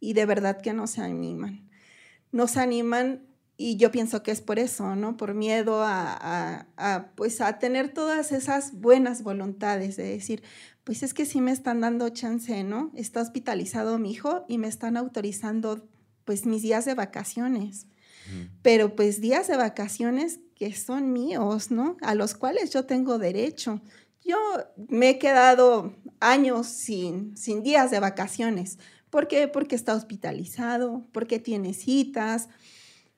y 0.00 0.14
de 0.14 0.26
verdad 0.26 0.60
que 0.60 0.72
no 0.72 0.86
se 0.86 1.02
animan. 1.02 1.68
No 2.30 2.46
se 2.48 2.60
animan 2.60 3.26
y 3.56 3.76
yo 3.76 3.90
pienso 3.92 4.22
que 4.22 4.30
es 4.30 4.40
por 4.40 4.58
eso, 4.58 4.96
¿no? 4.96 5.16
Por 5.16 5.34
miedo 5.34 5.82
a, 5.82 6.12
a, 6.12 6.66
a, 6.76 7.12
pues 7.14 7.40
a 7.40 7.58
tener 7.58 7.92
todas 7.92 8.32
esas 8.32 8.80
buenas 8.80 9.22
voluntades 9.22 9.96
de 9.96 10.04
decir, 10.04 10.42
pues 10.84 11.02
es 11.02 11.14
que 11.14 11.26
sí 11.26 11.40
me 11.40 11.52
están 11.52 11.80
dando 11.80 12.08
chance, 12.08 12.64
¿no? 12.64 12.90
Está 12.94 13.20
hospitalizado 13.20 13.98
mi 13.98 14.12
hijo 14.12 14.44
y 14.48 14.58
me 14.58 14.68
están 14.68 14.96
autorizando 14.96 15.88
pues 16.24 16.46
mis 16.46 16.62
días 16.62 16.84
de 16.84 16.94
vacaciones. 16.94 17.86
Mm. 18.26 18.58
Pero 18.62 18.96
pues 18.96 19.20
días 19.20 19.48
de 19.48 19.56
vacaciones 19.56 20.40
que 20.54 20.74
son 20.74 21.12
míos, 21.12 21.70
¿no? 21.70 21.96
A 22.02 22.14
los 22.14 22.34
cuales 22.34 22.72
yo 22.72 22.84
tengo 22.84 23.18
derecho. 23.18 23.80
Yo 24.24 24.36
me 24.88 25.10
he 25.10 25.18
quedado 25.18 25.94
años 26.20 26.66
sin, 26.68 27.36
sin 27.36 27.62
días 27.62 27.90
de 27.90 27.98
vacaciones, 27.98 28.78
¿Por 29.12 29.28
qué? 29.28 29.46
Porque 29.46 29.76
está 29.76 29.94
hospitalizado, 29.94 31.06
porque 31.12 31.38
tiene 31.38 31.74
citas. 31.74 32.48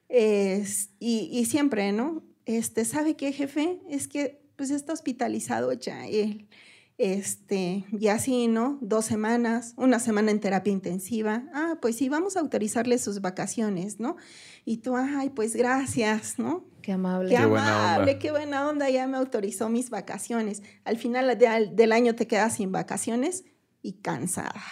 Es, 0.08 0.90
y, 0.98 1.28
y, 1.30 1.44
siempre, 1.44 1.92
¿no? 1.92 2.24
Este, 2.46 2.84
¿Sabe 2.84 3.14
qué, 3.14 3.30
jefe? 3.30 3.78
Es 3.88 4.08
que 4.08 4.42
pues 4.56 4.70
está 4.70 4.92
hospitalizado 4.92 5.72
ya 5.72 6.04
él. 6.08 6.48
Este, 6.96 7.84
y 7.90 8.06
así, 8.08 8.46
¿no? 8.46 8.78
Dos 8.80 9.04
semanas, 9.04 9.74
una 9.76 9.98
semana 9.98 10.30
en 10.30 10.38
terapia 10.40 10.72
intensiva. 10.72 11.42
Ah, 11.52 11.78
pues 11.82 11.96
sí, 11.96 12.08
vamos 12.08 12.36
a 12.36 12.40
autorizarle 12.40 12.98
sus 12.98 13.20
vacaciones, 13.20 13.98
¿no? 13.98 14.16
Y 14.64 14.76
tú, 14.78 14.96
ay, 14.96 15.30
pues 15.30 15.56
gracias, 15.56 16.38
¿no? 16.38 16.64
Qué 16.82 16.92
amable. 16.92 17.30
Qué, 17.30 17.36
Qué 17.36 17.46
buena 17.46 17.94
amable, 17.94 18.12
onda. 18.12 18.18
qué 18.20 18.30
buena 18.30 18.68
onda, 18.68 18.90
ya 18.90 19.06
me 19.08 19.16
autorizó 19.16 19.68
mis 19.68 19.90
vacaciones. 19.90 20.62
Al 20.84 20.96
final 20.96 21.36
de- 21.36 21.70
del 21.72 21.92
año 21.92 22.14
te 22.14 22.26
quedas 22.28 22.54
sin 22.56 22.70
vacaciones 22.72 23.44
y 23.82 23.94
cansada 23.94 24.62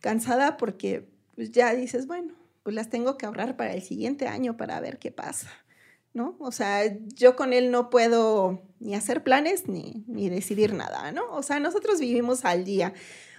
cansada 0.00 0.56
porque 0.56 1.08
pues 1.34 1.50
ya 1.52 1.74
dices, 1.74 2.06
bueno, 2.06 2.34
pues 2.62 2.74
las 2.74 2.88
tengo 2.88 3.16
que 3.18 3.26
ahorrar 3.26 3.56
para 3.56 3.74
el 3.74 3.82
siguiente 3.82 4.26
año 4.28 4.56
para 4.56 4.80
ver 4.80 4.98
qué 4.98 5.10
pasa, 5.10 5.48
¿no? 6.12 6.36
O 6.40 6.52
sea, 6.52 6.82
yo 7.14 7.36
con 7.36 7.52
él 7.52 7.70
no 7.70 7.90
puedo 7.90 8.62
ni 8.80 8.94
hacer 8.94 9.22
planes 9.22 9.68
ni, 9.68 10.04
ni 10.06 10.28
decidir 10.28 10.74
nada, 10.74 11.12
¿no? 11.12 11.22
O 11.32 11.42
sea, 11.42 11.60
nosotros 11.60 12.00
vivimos 12.00 12.44
al 12.44 12.64
día. 12.64 12.94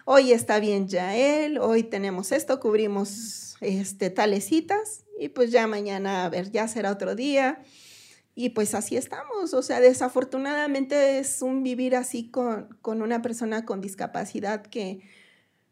Hoy 0.05 0.31
está 0.31 0.59
bien 0.59 0.87
ya 0.87 1.15
él, 1.15 1.57
hoy 1.59 1.83
tenemos 1.83 2.31
esto, 2.31 2.59
cubrimos 2.59 3.57
este, 3.61 4.09
tales 4.09 4.45
citas 4.45 5.05
y 5.19 5.29
pues 5.29 5.51
ya 5.51 5.67
mañana, 5.67 6.25
a 6.25 6.29
ver, 6.29 6.51
ya 6.51 6.67
será 6.67 6.91
otro 6.91 7.15
día. 7.15 7.61
Y 8.33 8.49
pues 8.49 8.73
así 8.75 8.95
estamos, 8.95 9.53
o 9.53 9.61
sea, 9.61 9.81
desafortunadamente 9.81 11.19
es 11.19 11.41
un 11.41 11.63
vivir 11.63 11.97
así 11.97 12.29
con, 12.29 12.69
con 12.81 13.01
una 13.01 13.21
persona 13.21 13.65
con 13.65 13.81
discapacidad 13.81 14.61
que, 14.61 15.01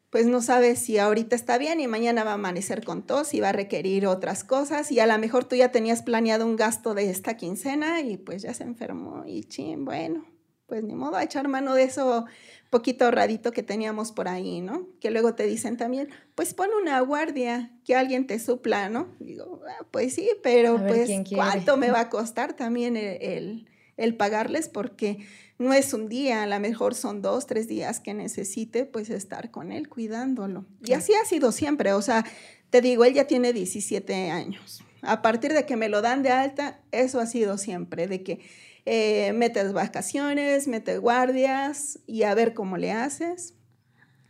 pues 0.10 0.26
no 0.26 0.41
sabe 0.41 0.76
si 0.76 0.97
ahorita 0.97 1.36
está 1.36 1.57
bien 1.57 1.80
y 1.80 1.88
mañana 1.88 2.24
va 2.24 2.32
a 2.32 2.36
amanecer 2.36 2.84
con 2.84 3.03
tos 3.03 3.34
y 3.34 3.39
va 3.39 3.49
a 3.49 3.53
requerir 3.53 4.07
otras 4.07 4.43
cosas 4.43 4.91
y 4.91 4.99
a 4.99 5.07
lo 5.07 5.18
mejor 5.20 5.45
tú 5.45 5.55
ya 5.55 5.72
tenías 5.72 6.01
planeado 6.01 6.45
un 6.45 6.55
gasto 6.55 6.93
de 6.93 7.10
esta 7.10 7.38
quincena 7.38 8.01
y 8.01 8.18
pues 8.18 8.41
ya 8.41 8.53
se 8.53 8.64
enfermó 8.64 9.24
y 9.26 9.43
chin, 9.43 9.86
bueno, 9.86 10.26
pues 10.66 10.84
ni 10.84 10.95
modo 10.95 11.18
a 11.18 11.24
echar 11.24 11.47
mano 11.47 11.76
de 11.76 11.84
eso 11.84 12.26
poquito 12.70 13.05
ahorradito 13.05 13.51
que 13.51 13.64
teníamos 13.64 14.12
por 14.12 14.28
ahí, 14.28 14.62
¿no? 14.62 14.88
Que 14.99 15.12
luego 15.12 15.34
te 15.34 15.45
dicen 15.45 15.78
también, 15.78 16.10
pues 16.36 16.53
pon 16.53 16.70
una 16.80 16.99
guardia, 17.01 17.72
que 17.84 17.95
alguien 17.95 18.28
te 18.28 18.39
supla, 18.39 18.89
¿no? 18.89 19.16
Digo, 19.20 19.62
ah, 19.68 19.86
pues 19.91 20.14
sí, 20.14 20.30
pero 20.43 20.78
A 20.78 20.88
pues. 20.88 21.10
¿cuánto 21.34 21.78
me 21.78 21.89
va 21.89 22.01
a 22.01 22.10
costar 22.10 22.53
también 22.53 22.95
el, 22.95 23.22
el, 23.22 23.70
el 23.97 24.16
pagarles? 24.16 24.70
Porque 24.70 25.26
no 25.60 25.74
es 25.74 25.93
un 25.93 26.07
día, 26.10 26.43
a 26.43 26.47
lo 26.47 26.60
mejor 26.60 26.95
son 26.95 27.22
dos, 27.22 27.45
tres 27.45 27.68
días 27.68 27.99
que 27.99 28.14
necesite 28.14 28.86
pues 28.86 29.10
estar 29.10 29.51
con 29.51 29.72
él 29.72 29.89
cuidándolo. 29.89 30.66
Y 30.84 30.93
así 30.93 31.14
ha 31.14 31.26
sido 31.26 31.51
siempre, 31.51 31.93
o 31.93 32.01
sea, 32.01 32.26
te 32.70 32.82
digo, 32.82 33.03
él 33.05 33.14
ya 33.14 33.28
tiene 33.28 33.51
17 33.53 34.32
años. 34.32 34.82
A 35.01 35.22
partir 35.22 35.53
de 35.53 35.66
que 35.66 35.76
me 35.76 35.89
lo 35.89 36.01
dan 36.01 36.24
de 36.24 36.30
alta, 36.32 36.82
eso 36.91 37.20
ha 37.20 37.26
sido 37.26 37.57
siempre, 37.57 38.07
de 38.07 38.24
que 38.24 38.39
eh, 38.86 39.34
metes 39.34 39.72
vacaciones, 39.74 40.68
metes 40.68 40.99
guardias 40.99 41.99
y 42.07 42.24
a 42.24 42.34
ver 42.34 42.53
cómo 42.53 42.78
le 42.78 42.91
haces, 42.91 43.53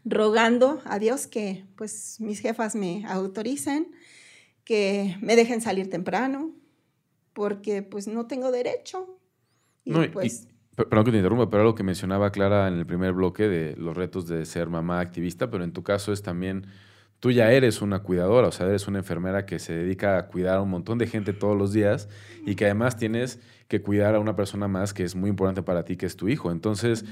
rogando 0.06 0.82
a 0.86 0.98
Dios 1.00 1.28
que 1.28 1.66
pues 1.76 2.18
mis 2.20 2.40
jefas 2.40 2.76
me 2.76 3.06
autoricen, 3.06 3.92
que 4.64 5.16
me 5.22 5.36
dejen 5.36 5.62
salir 5.62 5.90
temprano, 5.90 6.54
porque 7.34 7.84
pues 7.84 8.08
no 8.08 8.26
tengo 8.28 8.52
derecho. 8.52 9.20
Y 9.86 9.92
No, 9.92 10.04
y- 10.04 10.10
pues... 10.10 10.40
Per- 10.42 10.59
Perdón 10.88 11.04
que 11.04 11.12
te 11.12 11.18
interrumpa, 11.18 11.50
pero 11.50 11.64
algo 11.64 11.76
que 11.76 11.84
mencionaba 11.84 12.32
Clara 12.32 12.70
en 12.70 12.76
el 12.76 12.86
primer 12.86 13.12
bloque 13.12 13.50
de 13.50 13.76
los 13.76 13.98
retos 13.98 14.28
de 14.28 14.46
ser 14.46 14.70
mamá 14.70 15.02
activista, 15.02 15.50
pero 15.52 15.66
en 15.66 15.74
tu 15.74 15.84
caso 15.84 16.14
es 16.14 16.22
también, 16.22 16.68
tú 17.20 17.32
ya 17.32 17.52
eres 17.52 17.82
una 17.82 18.00
cuidadora, 18.00 18.48
o 18.48 18.52
sea, 18.54 18.66
eres 18.68 18.88
una 18.88 19.00
enfermera 19.00 19.46
que 19.46 19.60
se 19.60 19.74
dedica 19.74 20.18
a 20.18 20.28
cuidar 20.28 20.60
a 20.60 20.62
un 20.62 20.70
montón 20.70 20.98
de 20.98 21.08
gente 21.08 21.34
todos 21.34 21.58
los 21.58 21.74
días 21.74 22.08
y 22.46 22.56
que 22.56 22.64
además 22.64 22.96
tienes 22.96 23.42
que 23.68 23.82
cuidar 23.82 24.16
a 24.16 24.22
una 24.22 24.38
persona 24.38 24.70
más 24.70 24.94
que 24.94 25.04
es 25.04 25.16
muy 25.16 25.30
importante 25.30 25.64
para 25.64 25.84
ti, 25.84 25.98
que 25.98 26.06
es 26.06 26.16
tu 26.16 26.30
hijo. 26.30 26.50
Entonces, 26.50 27.04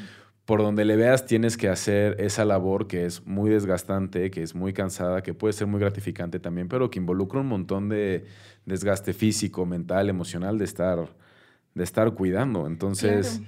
por 0.46 0.62
donde 0.62 0.86
le 0.86 0.96
veas, 0.96 1.26
tienes 1.26 1.58
que 1.58 1.68
hacer 1.68 2.16
esa 2.22 2.46
labor 2.46 2.88
que 2.88 3.06
es 3.06 3.26
muy 3.28 3.50
desgastante, 3.50 4.32
que 4.32 4.44
es 4.44 4.56
muy 4.56 4.72
cansada, 4.72 5.24
que 5.24 5.34
puede 5.34 5.52
ser 5.52 5.68
muy 5.68 5.82
gratificante 5.82 6.40
también, 6.40 6.70
pero 6.70 6.90
que 6.90 7.00
involucra 7.00 7.42
un 7.42 7.48
montón 7.48 7.90
de 7.90 8.28
desgaste 8.66 9.12
físico, 9.12 9.66
mental, 9.66 10.08
emocional 10.08 10.58
de 10.58 10.64
estar, 10.64 11.10
de 11.78 11.84
estar 11.84 12.12
cuidando. 12.14 12.68
Entonces, 12.68 13.42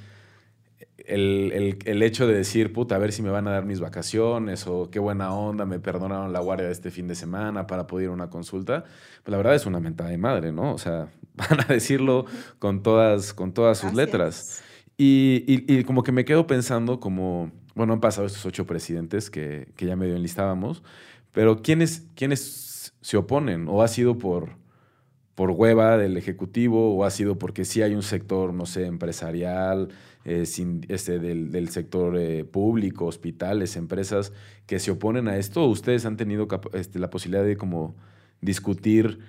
el, 1.05 1.51
el- 1.53 1.80
el 1.86 2.03
hecho 2.03 2.27
de 2.27 2.36
decir, 2.36 2.71
puta, 2.73 2.95
a 2.95 2.99
ver 2.99 3.11
si 3.11 3.21
me 3.21 3.30
van 3.30 3.47
a 3.47 3.51
dar 3.51 3.65
mis 3.65 3.80
vacaciones 3.80 4.67
o 4.67 4.89
qué 4.91 4.99
buena 4.99 5.34
onda, 5.34 5.65
me 5.65 5.80
perdonaron 5.80 6.32
la 6.34 6.39
guardia 6.39 6.67
de 6.67 6.71
este 6.71 6.91
fin 6.91 7.07
de 7.07 7.15
semana 7.15 7.67
para 7.67 7.88
poder 7.88 8.05
ir 8.05 8.09
a 8.11 8.13
una 8.13 8.30
consulta, 8.30 8.84
pues 9.23 9.32
la 9.32 9.38
verdad 9.38 9.55
es 9.55 9.65
una 9.65 9.80
mentada 9.80 10.09
de 10.09 10.17
madre, 10.17 10.51
¿no? 10.51 10.73
O 10.73 10.77
sea, 10.77 11.09
van 11.34 11.61
a 11.61 11.65
decirlo 11.65 12.25
con 12.59 12.84
todas, 12.84 13.34
con 13.34 13.53
todas 13.53 13.77
sus 13.80 13.93
letras. 13.93 14.63
Y, 14.97 15.43
y- 15.47 15.80
y 15.80 15.84
como 15.84 16.03
que 16.03 16.11
me 16.11 16.25
quedo 16.25 16.45
pensando 16.45 16.99
como, 16.99 17.51
bueno, 17.75 17.93
han 17.93 18.01
pasado 18.01 18.27
estos 18.27 18.45
ocho 18.45 18.65
presidentes 18.67 19.30
que, 19.30 19.69
que 19.77 19.86
ya 19.86 19.95
medio 19.95 20.15
enlistábamos, 20.15 20.84
pero 21.32 21.61
¿quiénes, 21.61 22.05
¿quiénes 22.15 22.93
se 23.01 23.15
oponen? 23.17 23.67
¿O 23.69 23.82
ha 23.82 23.88
sido 23.88 24.17
por, 24.17 24.57
por 25.40 25.52
hueva 25.52 25.98
del 25.98 26.18
Ejecutivo 26.18 26.94
o 26.94 27.06
ha 27.06 27.12
sido 27.12 27.40
porque 27.40 27.64
sí 27.64 27.82
hay 27.82 27.96
un 27.96 28.04
sector, 28.04 28.54
no 28.54 28.66
sé, 28.66 28.88
empresarial, 28.88 29.88
eh, 30.26 30.46
sin, 30.46 30.86
este, 30.90 31.18
del, 31.18 31.50
del 31.50 31.70
sector 31.70 32.18
eh, 32.18 32.44
público, 32.44 33.06
hospitales, 33.06 33.78
empresas 33.78 34.34
que 34.66 34.80
se 34.80 34.92
oponen 34.92 35.30
a 35.30 35.38
esto? 35.38 35.66
¿Ustedes 35.66 36.06
han 36.06 36.18
tenido 36.18 36.50
este, 36.74 37.00
la 37.00 37.10
posibilidad 37.10 37.46
de 37.46 37.56
como 37.56 37.96
discutir 38.42 39.20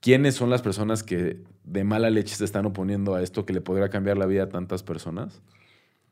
quiénes 0.00 0.34
son 0.34 0.50
las 0.50 0.60
personas 0.60 1.04
que 1.04 1.44
de 1.62 1.84
mala 1.84 2.10
leche 2.10 2.34
se 2.34 2.44
están 2.44 2.66
oponiendo 2.66 3.14
a 3.14 3.22
esto 3.22 3.46
que 3.46 3.52
le 3.52 3.60
podría 3.60 3.90
cambiar 3.90 4.18
la 4.18 4.26
vida 4.26 4.42
a 4.42 4.48
tantas 4.48 4.82
personas? 4.82 5.40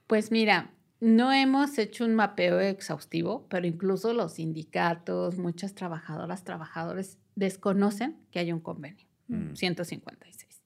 Pues 0.06 0.30
mira, 0.30 0.70
no 1.00 1.32
hemos 1.32 1.78
hecho 1.78 2.04
un 2.04 2.14
mapeo 2.14 2.60
exhaustivo, 2.60 3.44
pero 3.48 3.66
incluso 3.66 4.12
los 4.12 4.34
sindicatos, 4.34 5.36
muchas 5.36 5.74
trabajadoras, 5.74 6.44
trabajadores 6.44 7.18
desconocen 7.34 8.14
que 8.30 8.38
hay 8.38 8.52
un 8.52 8.60
convenio, 8.60 9.04
Mm. 9.28 9.54
156. 9.54 10.62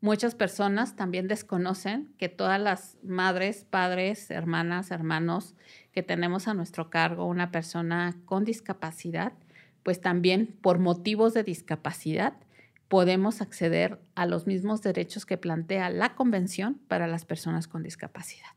Muchas 0.00 0.36
personas 0.36 0.94
también 0.94 1.26
desconocen 1.26 2.14
que 2.18 2.28
todas 2.28 2.60
las 2.60 2.98
madres, 3.02 3.66
padres, 3.68 4.30
hermanas, 4.30 4.92
hermanos 4.92 5.56
que 5.92 6.04
tenemos 6.04 6.46
a 6.46 6.54
nuestro 6.54 6.88
cargo 6.88 7.26
una 7.26 7.50
persona 7.50 8.16
con 8.24 8.44
discapacidad, 8.44 9.32
pues 9.82 10.00
también 10.00 10.56
por 10.62 10.78
motivos 10.78 11.34
de 11.34 11.42
discapacidad 11.42 12.34
podemos 12.86 13.40
acceder 13.40 14.00
a 14.14 14.24
los 14.26 14.46
mismos 14.46 14.82
derechos 14.82 15.26
que 15.26 15.36
plantea 15.36 15.90
la 15.90 16.14
Convención 16.14 16.80
para 16.88 17.06
las 17.06 17.24
personas 17.24 17.68
con 17.68 17.82
discapacidad. 17.82 18.48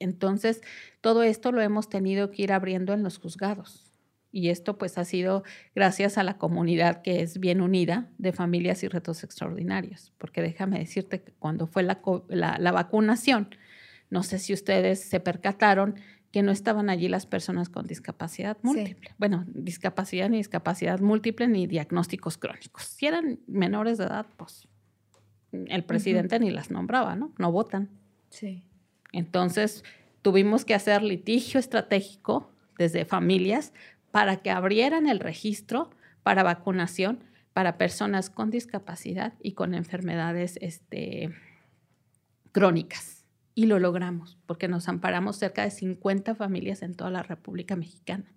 Entonces, 0.00 0.62
todo 1.00 1.22
esto 1.22 1.52
lo 1.52 1.60
hemos 1.60 1.88
tenido 1.88 2.30
que 2.30 2.42
ir 2.42 2.52
abriendo 2.52 2.92
en 2.92 3.02
los 3.02 3.18
juzgados. 3.18 3.87
Y 4.30 4.50
esto 4.50 4.76
pues 4.76 4.98
ha 4.98 5.04
sido 5.04 5.42
gracias 5.74 6.18
a 6.18 6.22
la 6.22 6.36
comunidad 6.36 7.02
que 7.02 7.22
es 7.22 7.38
bien 7.40 7.60
unida 7.60 8.10
de 8.18 8.32
familias 8.32 8.82
y 8.82 8.88
retos 8.88 9.24
extraordinarios. 9.24 10.12
Porque 10.18 10.42
déjame 10.42 10.78
decirte 10.78 11.22
que 11.22 11.32
cuando 11.32 11.66
fue 11.66 11.82
la, 11.82 12.00
la 12.28 12.72
vacunación, 12.72 13.48
no 14.10 14.22
sé 14.22 14.38
si 14.38 14.52
ustedes 14.52 15.00
se 15.00 15.20
percataron 15.20 15.96
que 16.30 16.42
no 16.42 16.52
estaban 16.52 16.90
allí 16.90 17.08
las 17.08 17.26
personas 17.26 17.68
con 17.68 17.86
discapacidad 17.86 18.58
múltiple. 18.62 19.14
Bueno, 19.18 19.44
discapacidad 19.48 20.28
ni 20.28 20.36
discapacidad 20.36 21.00
múltiple 21.00 21.48
ni 21.48 21.66
diagnósticos 21.66 22.36
crónicos. 22.36 22.84
Si 22.84 23.06
eran 23.06 23.40
menores 23.46 23.96
de 23.98 24.04
edad, 24.04 24.26
pues 24.36 24.68
el 25.52 25.84
presidente 25.84 26.38
ni 26.38 26.50
las 26.50 26.70
nombraba, 26.70 27.16
¿no? 27.16 27.32
No 27.38 27.50
votan. 27.50 27.88
Sí. 28.28 28.62
Entonces, 29.12 29.84
tuvimos 30.20 30.66
que 30.66 30.74
hacer 30.74 31.02
litigio 31.02 31.58
estratégico 31.58 32.52
desde 32.76 33.06
familias 33.06 33.72
para 34.10 34.36
que 34.36 34.50
abrieran 34.50 35.06
el 35.06 35.20
registro 35.20 35.90
para 36.22 36.42
vacunación 36.42 37.24
para 37.52 37.76
personas 37.76 38.30
con 38.30 38.50
discapacidad 38.50 39.34
y 39.42 39.52
con 39.52 39.74
enfermedades 39.74 40.58
este, 40.60 41.34
crónicas. 42.52 43.24
Y 43.54 43.66
lo 43.66 43.80
logramos, 43.80 44.38
porque 44.46 44.68
nos 44.68 44.88
amparamos 44.88 45.36
cerca 45.36 45.64
de 45.64 45.72
50 45.72 46.36
familias 46.36 46.82
en 46.82 46.94
toda 46.94 47.10
la 47.10 47.24
República 47.24 47.74
Mexicana. 47.74 48.32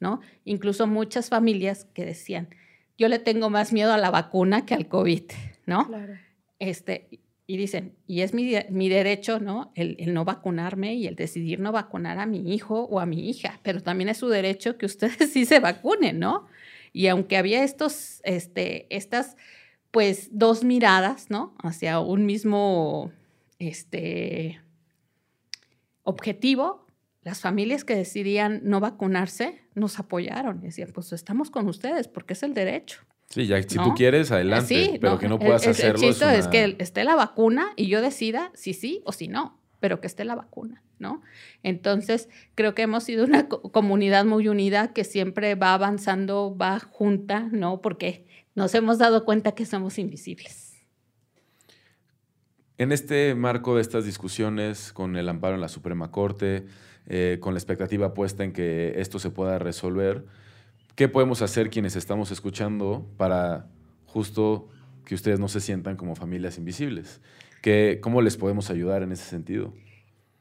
¿no? 0.00 0.20
Incluso 0.44 0.86
muchas 0.86 1.28
familias 1.28 1.86
que 1.94 2.04
decían, 2.04 2.48
yo 2.96 3.08
le 3.08 3.18
tengo 3.18 3.50
más 3.50 3.72
miedo 3.72 3.92
a 3.92 3.98
la 3.98 4.10
vacuna 4.10 4.64
que 4.64 4.74
al 4.74 4.88
COVID, 4.88 5.24
¿no? 5.66 5.86
Claro. 5.86 6.14
este, 6.58 7.20
y 7.50 7.56
dicen, 7.56 7.96
y 8.06 8.20
es 8.20 8.34
mi, 8.34 8.52
mi 8.68 8.90
derecho, 8.90 9.40
¿no? 9.40 9.72
El, 9.74 9.96
el 9.98 10.12
no 10.12 10.26
vacunarme 10.26 10.94
y 10.94 11.06
el 11.06 11.16
decidir 11.16 11.60
no 11.60 11.72
vacunar 11.72 12.18
a 12.18 12.26
mi 12.26 12.54
hijo 12.54 12.82
o 12.82 13.00
a 13.00 13.06
mi 13.06 13.30
hija, 13.30 13.58
pero 13.62 13.82
también 13.82 14.10
es 14.10 14.18
su 14.18 14.28
derecho 14.28 14.76
que 14.76 14.84
ustedes 14.84 15.16
sí 15.32 15.46
se 15.46 15.58
vacunen, 15.58 16.18
¿no? 16.18 16.46
Y 16.92 17.06
aunque 17.06 17.38
había 17.38 17.64
estos, 17.64 18.20
este, 18.24 18.86
estas, 18.94 19.38
pues, 19.90 20.28
dos 20.30 20.62
miradas, 20.62 21.30
¿no? 21.30 21.54
Hacia 21.62 22.00
un 22.00 22.26
mismo, 22.26 23.12
este, 23.58 24.60
objetivo, 26.02 26.86
las 27.22 27.40
familias 27.40 27.82
que 27.82 27.96
decidían 27.96 28.60
no 28.64 28.78
vacunarse 28.78 29.62
nos 29.74 29.98
apoyaron 29.98 30.60
decían, 30.60 30.90
pues 30.92 31.14
estamos 31.14 31.50
con 31.50 31.66
ustedes 31.66 32.08
porque 32.08 32.34
es 32.34 32.42
el 32.42 32.52
derecho. 32.52 33.00
Sí, 33.30 33.46
ya 33.46 33.62
si 33.62 33.76
¿No? 33.76 33.84
tú 33.84 33.94
quieres, 33.94 34.30
adelante, 34.32 34.66
Sí, 34.66 34.98
pero 35.00 35.12
no, 35.14 35.18
que 35.18 35.28
no 35.28 35.38
puedas 35.38 35.64
el, 35.64 35.70
hacerlo. 35.70 36.00
El 36.02 36.08
chiste 36.14 36.38
es, 36.38 36.46
una- 36.46 36.50
que 36.50 36.76
esté 36.78 37.04
la 37.04 37.14
vacuna 37.14 37.68
y 37.76 37.86
yo 37.88 38.00
decida 38.00 38.50
si 38.54 38.72
sí 38.72 39.02
o 39.04 39.12
si 39.12 39.28
no, 39.28 39.60
pero 39.80 40.00
que 40.00 40.06
esté 40.06 40.24
la 40.24 40.34
vacuna, 40.34 40.82
¿no? 40.98 41.20
Entonces, 41.62 42.28
creo 42.54 42.74
que 42.74 42.82
hemos 42.82 43.04
sido 43.04 43.24
una 43.24 43.46
co- 43.48 43.60
comunidad 43.70 44.24
muy 44.24 44.48
unida 44.48 44.94
que 44.94 45.04
siempre 45.04 45.54
va 45.56 45.74
avanzando, 45.74 46.56
va 46.56 46.80
junta, 46.80 47.48
¿no? 47.52 47.82
Porque 47.82 48.26
nos 48.54 48.74
hemos 48.74 48.96
dado 48.98 49.24
cuenta 49.26 49.52
que 49.52 49.66
somos 49.66 49.98
invisibles. 49.98 50.74
En 52.78 52.92
este 52.92 53.34
marco 53.34 53.74
de 53.74 53.82
estas 53.82 54.04
discusiones, 54.04 54.92
con 54.92 55.16
el 55.16 55.28
amparo 55.28 55.54
en 55.56 55.60
la 55.60 55.68
Suprema 55.68 56.10
Corte, 56.12 56.64
eh, 57.06 57.38
con 57.40 57.54
la 57.54 57.58
expectativa 57.58 58.14
puesta 58.14 58.44
en 58.44 58.52
que 58.52 58.94
esto 59.00 59.18
se 59.18 59.30
pueda 59.30 59.58
resolver, 59.58 60.24
¿qué 60.98 61.08
podemos 61.08 61.42
hacer 61.42 61.70
quienes 61.70 61.94
estamos 61.94 62.32
escuchando 62.32 63.08
para 63.16 63.68
justo 64.06 64.68
que 65.04 65.14
ustedes 65.14 65.38
no 65.38 65.46
se 65.46 65.60
sientan 65.60 65.96
como 65.96 66.16
familias 66.16 66.58
invisibles? 66.58 67.20
¿Qué, 67.62 68.00
¿Cómo 68.02 68.20
les 68.20 68.36
podemos 68.36 68.68
ayudar 68.68 69.04
en 69.04 69.12
ese 69.12 69.22
sentido? 69.22 69.72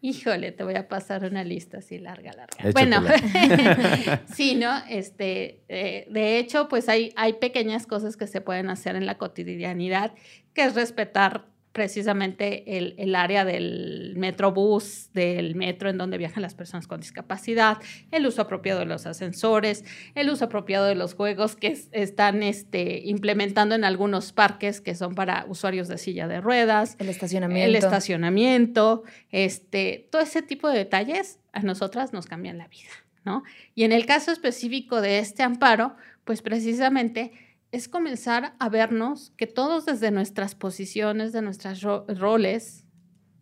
Híjole, 0.01 0.51
te 0.51 0.63
voy 0.63 0.73
a 0.73 0.87
pasar 0.87 1.25
una 1.25 1.43
lista 1.43 1.77
así 1.77 1.99
larga, 1.99 2.31
larga. 2.33 2.57
Échatela. 2.57 3.01
Bueno, 3.01 4.19
sí, 4.33 4.55
¿no? 4.55 4.71
Este, 4.89 5.61
eh, 5.69 6.07
de 6.09 6.39
hecho, 6.39 6.67
pues 6.69 6.89
hay, 6.89 7.13
hay 7.15 7.33
pequeñas 7.33 7.85
cosas 7.85 8.17
que 8.17 8.25
se 8.25 8.41
pueden 8.41 8.71
hacer 8.71 8.95
en 8.95 9.05
la 9.05 9.19
cotidianidad, 9.19 10.15
que 10.55 10.63
es 10.63 10.73
respetar 10.73 11.45
precisamente 11.77 12.77
el, 12.79 12.95
el 12.97 13.13
área 13.13 13.45
del 13.45 14.15
metrobús, 14.17 15.11
del 15.13 15.53
metro 15.53 15.89
en 15.91 15.99
donde 15.99 16.17
viajan 16.17 16.41
las 16.41 16.55
personas 16.55 16.87
con 16.87 16.99
discapacidad, 16.99 17.77
el 18.09 18.25
uso 18.25 18.41
apropiado 18.41 18.79
de 18.79 18.87
los 18.87 19.05
ascensores, 19.05 19.85
el 20.15 20.31
uso 20.31 20.45
apropiado 20.45 20.87
de 20.87 20.95
los 20.95 21.13
juegos 21.13 21.55
que 21.55 21.67
es- 21.67 21.89
están 21.91 22.41
este, 22.41 23.01
implementando 23.05 23.75
en 23.75 23.83
algunos 23.83 24.33
parques 24.33 24.81
que 24.81 24.95
son 24.95 25.13
para 25.13 25.45
usuarios 25.47 25.87
de 25.87 25.99
silla 25.99 26.27
de 26.27 26.41
ruedas, 26.41 26.95
El 26.97 27.09
estacionamiento. 27.09 27.67
el 27.69 27.75
estacionamiento, 27.75 29.03
este, 29.31 30.07
todo 30.11 30.23
ese 30.23 30.41
tipo 30.41 30.67
de 30.69 30.79
detalles 30.79 31.39
a 31.53 31.61
nosotras 31.61 32.11
nos 32.11 32.25
cambian 32.25 32.57
la 32.57 32.67
vida, 32.67 32.89
¿no? 33.23 33.43
Y 33.75 33.83
en 33.83 33.91
el 33.91 34.07
caso 34.07 34.31
específico 34.31 34.99
de 34.99 35.19
este 35.19 35.43
amparo, 35.43 35.95
pues 36.25 36.41
precisamente 36.41 37.31
es 37.71 37.87
comenzar 37.87 38.55
a 38.59 38.69
vernos 38.69 39.33
que 39.37 39.47
todos 39.47 39.85
desde 39.85 40.11
nuestras 40.11 40.55
posiciones, 40.55 41.33
de 41.33 41.41
nuestros 41.41 41.81
roles, 41.81 42.85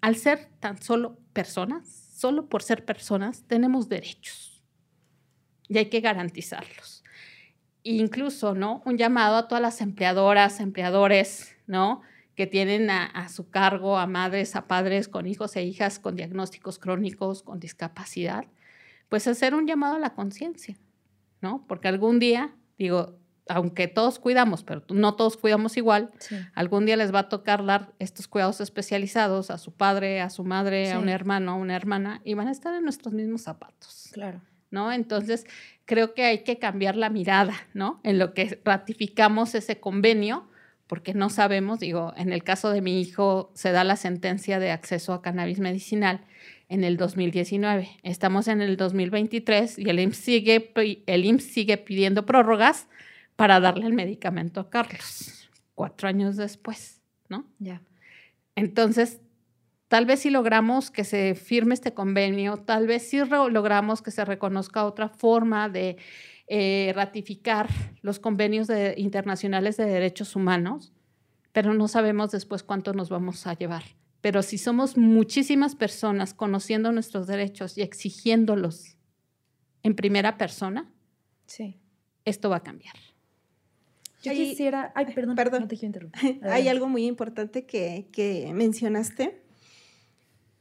al 0.01 0.15
ser 0.15 0.49
tan 0.59 0.81
solo 0.81 1.17
personas, 1.33 1.87
solo 1.87 2.47
por 2.47 2.63
ser 2.63 2.85
personas, 2.85 3.43
tenemos 3.47 3.89
derechos 3.89 4.63
y 5.67 5.77
hay 5.77 5.87
que 5.87 6.01
garantizarlos. 6.01 7.03
Incluso, 7.83 8.55
¿no? 8.55 8.81
Un 8.85 8.97
llamado 8.97 9.35
a 9.37 9.47
todas 9.47 9.61
las 9.61 9.81
empleadoras, 9.81 10.59
empleadores, 10.59 11.55
¿no? 11.67 12.01
que 12.35 12.47
tienen 12.47 12.89
a, 12.89 13.05
a, 13.05 13.29
su 13.29 13.49
cargo 13.49 13.97
a 13.97 14.07
madres, 14.07 14.55
a 14.55 14.67
padres 14.67 15.07
con 15.07 15.25
hijos 15.25 15.55
e 15.55 15.63
hijas 15.63 15.99
con 15.99 16.15
diagnósticos 16.15 16.79
crónicos, 16.79 17.43
con 17.43 17.59
discapacidad, 17.59 18.45
pues 19.09 19.27
hacer 19.27 19.55
un 19.55 19.67
llamado 19.67 19.95
a 19.95 19.99
la 19.99 20.13
conciencia, 20.13 20.75
¿no? 21.41 21.65
Porque 21.67 21.87
algún 21.87 22.19
día, 22.19 22.53
digo, 22.77 23.17
aunque 23.47 23.87
todos 23.87 24.19
cuidamos, 24.19 24.63
pero 24.63 24.83
no 24.89 25.15
todos 25.15 25.37
cuidamos 25.37 25.77
igual, 25.77 26.09
Sí. 26.19 26.35
algún 26.53 26.85
día 26.85 26.97
les 26.97 27.13
va 27.13 27.19
a 27.19 27.29
tocar 27.29 27.65
dar 27.65 27.93
estos 27.99 28.27
cuidados 28.27 28.59
especializados 28.61 29.51
a 29.51 29.57
su 29.57 29.71
padre, 29.71 30.21
a 30.21 30.29
su 30.29 30.43
madre, 30.43 30.91
a 30.91 30.99
un 30.99 31.09
hermano, 31.09 31.51
a 31.51 31.55
una 31.55 31.75
hermana, 31.75 32.21
y 32.23 32.33
van 32.33 32.47
a 32.47 32.51
estar 32.51 32.73
en 32.73 32.83
nuestros 32.83 33.13
mismos 33.13 33.41
zapatos. 33.43 34.09
Claro. 34.13 34.41
¿no? 34.71 34.91
Entonces, 34.91 35.45
creo 35.85 36.13
que 36.13 36.25
hay 36.25 36.39
que 36.43 36.57
cambiar 36.57 36.97
la 36.97 37.09
mirada, 37.09 37.53
¿no? 37.73 38.01
En 38.03 38.19
lo 38.19 38.33
que 38.33 38.59
ratificamos 38.65 39.55
ese 39.55 39.79
convenio, 39.79 40.49
porque 40.87 41.13
no 41.13 41.29
sabemos, 41.29 41.79
digo, 41.79 42.13
en 42.17 42.33
el 42.33 42.43
caso 42.43 42.71
de 42.71 42.81
mi 42.81 42.99
hijo 42.99 43.51
se 43.53 43.71
da 43.71 43.83
la 43.83 43.95
sentencia 43.95 44.59
de 44.59 44.71
acceso 44.71 45.13
a 45.13 45.21
cannabis 45.21 45.59
medicinal 45.59 46.25
en 46.67 46.83
el 46.83 46.97
2019. 46.97 47.89
Estamos 48.03 48.47
en 48.47 48.61
el 48.61 48.75
2023 48.75 49.79
y 49.79 49.89
el 49.89 49.99
IMSS 49.99 50.17
sigue, 50.17 50.73
el 51.05 51.25
IMSS 51.25 51.53
sigue 51.53 51.77
pidiendo 51.77 52.25
prórrogas 52.25 52.87
para 53.35 53.59
darle 53.59 53.85
el 53.85 53.93
medicamento 53.93 54.59
a 54.59 54.69
Carlos, 54.69 55.49
cuatro 55.73 56.07
años 56.07 56.37
después, 56.37 57.01
¿no? 57.29 57.45
Ya. 57.59 57.81
Entonces, 58.55 59.19
tal 59.87 60.05
vez 60.05 60.21
si 60.21 60.29
logramos 60.29 60.91
que 60.91 61.03
se 61.03 61.35
firme 61.35 61.73
este 61.73 61.93
convenio, 61.93 62.57
tal 62.57 62.87
vez 62.87 63.09
si 63.09 63.19
logramos 63.19 64.01
que 64.01 64.11
se 64.11 64.25
reconozca 64.25 64.85
otra 64.85 65.09
forma 65.09 65.69
de 65.69 65.97
eh, 66.47 66.93
ratificar 66.95 67.69
los 68.01 68.19
convenios 68.19 68.67
de, 68.67 68.95
internacionales 68.97 69.77
de 69.77 69.85
derechos 69.85 70.35
humanos, 70.35 70.93
pero 71.51 71.73
no 71.73 71.87
sabemos 71.87 72.31
después 72.31 72.63
cuánto 72.63 72.93
nos 72.93 73.09
vamos 73.09 73.47
a 73.47 73.53
llevar. 73.53 73.83
Pero 74.21 74.41
si 74.41 74.57
somos 74.57 74.97
muchísimas 74.97 75.75
personas 75.75 76.33
conociendo 76.33 76.91
nuestros 76.91 77.27
derechos 77.27 77.77
y 77.77 77.81
exigiéndolos 77.81 78.97
en 79.83 79.95
primera 79.95 80.37
persona, 80.37 80.91
Sí. 81.45 81.79
esto 82.25 82.49
va 82.49 82.57
a 82.57 82.63
cambiar. 82.63 82.95
Yo 84.25 84.31
Ahí- 84.31 84.49
quisiera. 84.49 84.91
Ay, 84.95 85.05
perdón. 85.13 85.35
Perdón. 85.35 85.61
No 85.63 85.67
te 85.67 85.75
quiero 85.75 85.87
interrumpir. 85.87 86.39
Hay 86.43 86.67
algo 86.67 86.87
muy 86.89 87.05
importante 87.05 87.65
que, 87.65 88.07
que 88.11 88.51
mencionaste. 88.53 89.41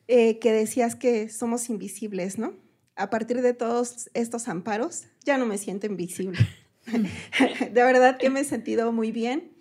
eh, 0.06 0.38
que 0.38 0.52
decías 0.52 0.94
que 0.96 1.28
somos 1.30 1.70
invisibles, 1.70 2.38
¿no? 2.38 2.54
A 2.96 3.08
partir 3.10 3.40
de 3.40 3.54
todos 3.54 4.10
estos 4.14 4.48
amparos, 4.48 5.04
ya 5.24 5.38
no 5.38 5.46
me 5.46 5.56
siento 5.58 5.86
invisible. 5.86 6.38
de 6.86 7.82
verdad 7.82 8.18
que 8.18 8.28
me 8.30 8.40
he 8.40 8.44
sentido 8.44 8.92
muy 8.92 9.10
bien. 9.12 9.52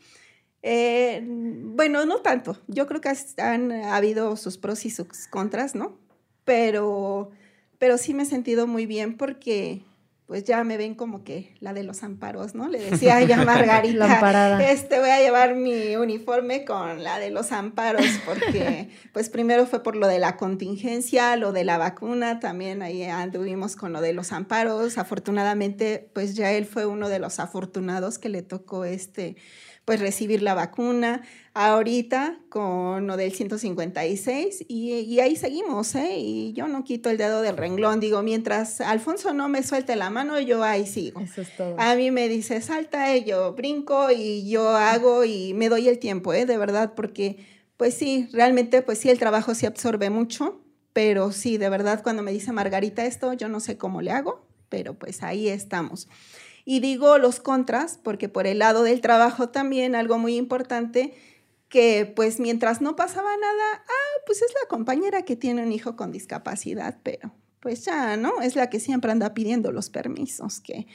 Eh, 0.61 1.21
bueno, 1.25 2.05
no 2.05 2.17
tanto. 2.21 2.61
Yo 2.67 2.87
creo 2.87 2.99
que 3.01 3.09
han 3.37 3.71
habido 3.71 4.35
sus 4.37 4.57
pros 4.57 4.85
y 4.85 4.89
sus 4.89 5.27
contras, 5.29 5.75
¿no? 5.75 5.97
Pero, 6.43 7.31
pero 7.79 7.97
sí 7.97 8.13
me 8.13 8.23
he 8.23 8.25
sentido 8.25 8.67
muy 8.67 8.85
bien 8.85 9.15
porque 9.17 9.81
pues 10.33 10.45
ya 10.45 10.63
me 10.63 10.77
ven 10.77 10.95
como 10.95 11.23
que 11.23 11.53
la 11.59 11.73
de 11.73 11.83
los 11.83 12.01
amparos, 12.01 12.55
¿no? 12.55 12.67
Le 12.67 12.79
decía 12.79 13.21
ya 13.21 13.39
a 13.39 13.45
Margarita, 13.45 14.67
este 14.67 14.97
voy 14.97 15.11
a 15.11 15.19
llevar 15.19 15.53
mi 15.53 15.95
uniforme 15.95 16.65
con 16.65 17.03
la 17.03 17.19
de 17.19 17.29
los 17.29 17.51
amparos, 17.51 18.03
porque 18.25 18.89
pues 19.13 19.29
primero 19.29 19.67
fue 19.67 19.83
por 19.83 19.95
lo 19.95 20.07
de 20.07 20.17
la 20.17 20.35
contingencia, 20.35 21.35
lo 21.35 21.51
de 21.51 21.65
la 21.65 21.77
vacuna, 21.77 22.39
también 22.39 22.81
ahí 22.81 23.03
anduvimos 23.03 23.75
con 23.75 23.93
lo 23.93 24.01
de 24.01 24.13
los 24.13 24.31
amparos. 24.31 24.97
Afortunadamente, 24.97 26.09
pues 26.13 26.33
ya 26.33 26.51
él 26.51 26.65
fue 26.65 26.87
uno 26.87 27.09
de 27.09 27.19
los 27.19 27.39
afortunados 27.39 28.17
que 28.17 28.29
le 28.29 28.41
tocó 28.41 28.85
este 28.85 29.35
pues 29.85 29.99
recibir 29.99 30.41
la 30.41 30.53
vacuna. 30.53 31.21
Ahorita 31.55 32.39
con 32.49 33.05
lo 33.05 33.15
del 33.15 33.31
156 33.31 34.65
y, 34.67 34.91
y, 34.91 35.19
ahí 35.19 35.35
seguimos, 35.35 35.93
¿eh? 35.93 36.17
Y 36.17 36.53
yo 36.53 36.67
no 36.67 36.83
quito 36.83 37.11
el 37.11 37.17
dedo 37.17 37.43
del 37.43 37.57
renglón, 37.57 37.99
digo, 37.99 38.23
mientras 38.23 38.81
Alfonso 38.81 39.35
no 39.35 39.49
me 39.49 39.61
suelte 39.61 39.95
la 39.95 40.09
mano, 40.09 40.39
yo 40.39 40.63
ahí 40.63 40.87
sigo. 40.87 41.19
Eso 41.19 41.41
es 41.41 41.55
todo. 41.55 41.75
A 41.79 41.93
mí 41.95 42.09
me 42.09 42.27
dice, 42.27 42.59
salta, 42.61 43.15
y 43.15 43.23
yo 43.25 43.53
brinco 43.53 44.09
y 44.09 44.49
yo 44.49 44.69
hago 44.69 45.25
y 45.25 45.53
me 45.53 45.69
doy 45.69 45.87
el 45.87 45.99
tiempo, 45.99 46.33
¿eh? 46.33 46.47
De 46.47 46.57
verdad, 46.57 46.93
porque 46.95 47.45
pues 47.77 47.93
sí, 47.93 48.27
realmente 48.31 48.81
pues 48.81 48.97
sí, 48.97 49.09
el 49.09 49.19
trabajo 49.19 49.53
se 49.53 49.67
absorbe 49.67 50.09
mucho, 50.09 50.61
pero 50.93 51.31
sí, 51.31 51.57
de 51.57 51.69
verdad, 51.69 52.01
cuando 52.01 52.23
me 52.23 52.31
dice 52.31 52.51
Margarita 52.51 53.05
esto, 53.05 53.33
yo 53.33 53.49
no 53.49 53.59
sé 53.59 53.77
cómo 53.77 54.01
le 54.01 54.11
hago, 54.11 54.47
pero 54.69 54.93
pues 54.93 55.21
ahí 55.21 55.49
estamos. 55.49 56.07
Y 56.65 56.79
digo 56.79 57.17
los 57.17 57.39
contras, 57.39 57.99
porque 58.01 58.29
por 58.29 58.47
el 58.47 58.59
lado 58.59 58.83
del 58.83 59.01
trabajo 59.01 59.49
también 59.49 59.95
algo 59.95 60.17
muy 60.17 60.37
importante, 60.37 61.13
que 61.69 62.11
pues 62.15 62.39
mientras 62.39 62.81
no 62.81 62.95
pasaba 62.95 63.35
nada, 63.35 63.83
ah, 63.87 64.21
pues 64.25 64.41
es 64.41 64.53
la 64.61 64.67
compañera 64.69 65.23
que 65.23 65.35
tiene 65.35 65.63
un 65.63 65.71
hijo 65.71 65.95
con 65.95 66.11
discapacidad, 66.11 66.99
pero 67.03 67.33
pues 67.59 67.85
ya, 67.85 68.17
¿no? 68.17 68.41
Es 68.41 68.55
la 68.55 68.69
que 68.69 68.79
siempre 68.79 69.11
anda 69.11 69.33
pidiendo 69.33 69.71
los 69.71 69.89
permisos, 69.89 70.59
que, 70.59 70.85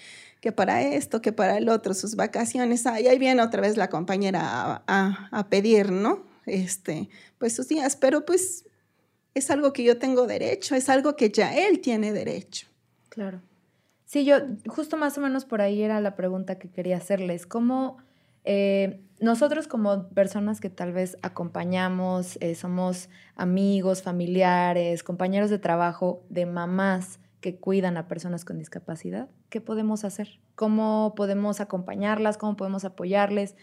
que 0.40 0.52
para 0.52 0.82
esto, 0.82 1.20
que 1.20 1.32
para 1.32 1.56
el 1.56 1.68
otro, 1.68 1.94
sus 1.94 2.14
vacaciones, 2.14 2.86
ah, 2.86 3.00
y 3.00 3.08
ahí 3.08 3.18
viene 3.18 3.42
otra 3.42 3.60
vez 3.60 3.76
la 3.76 3.90
compañera 3.90 4.84
a, 4.86 5.28
a 5.32 5.48
pedir, 5.48 5.90
¿no? 5.90 6.24
Este, 6.46 7.08
pues 7.38 7.54
sus 7.54 7.68
días, 7.68 7.96
pero 7.96 8.24
pues 8.24 8.64
es 9.34 9.50
algo 9.50 9.72
que 9.72 9.82
yo 9.82 9.98
tengo 9.98 10.26
derecho, 10.26 10.74
es 10.74 10.88
algo 10.88 11.16
que 11.16 11.30
ya 11.30 11.56
él 11.56 11.80
tiene 11.80 12.12
derecho. 12.12 12.66
Claro. 13.08 13.42
Sí, 14.08 14.24
yo 14.24 14.36
justo 14.66 14.96
más 14.96 15.18
o 15.18 15.20
menos 15.20 15.44
por 15.44 15.60
ahí 15.60 15.82
era 15.82 16.00
la 16.00 16.16
pregunta 16.16 16.58
que 16.58 16.70
quería 16.70 16.96
hacerles. 16.96 17.44
¿Cómo 17.46 17.98
eh, 18.44 19.02
nosotros 19.20 19.68
como 19.68 20.08
personas 20.08 20.62
que 20.62 20.70
tal 20.70 20.94
vez 20.94 21.18
acompañamos, 21.20 22.38
eh, 22.40 22.54
somos 22.54 23.10
amigos, 23.36 24.02
familiares, 24.02 25.02
compañeros 25.02 25.50
de 25.50 25.58
trabajo 25.58 26.22
de 26.30 26.46
mamás 26.46 27.20
que 27.42 27.56
cuidan 27.56 27.98
a 27.98 28.08
personas 28.08 28.46
con 28.46 28.56
discapacidad, 28.56 29.28
¿qué 29.50 29.60
podemos 29.60 30.04
hacer? 30.04 30.40
¿Cómo 30.54 31.12
podemos 31.14 31.60
acompañarlas? 31.60 32.38
¿Cómo 32.38 32.56
podemos 32.56 32.86
apoyarles? 32.86 33.56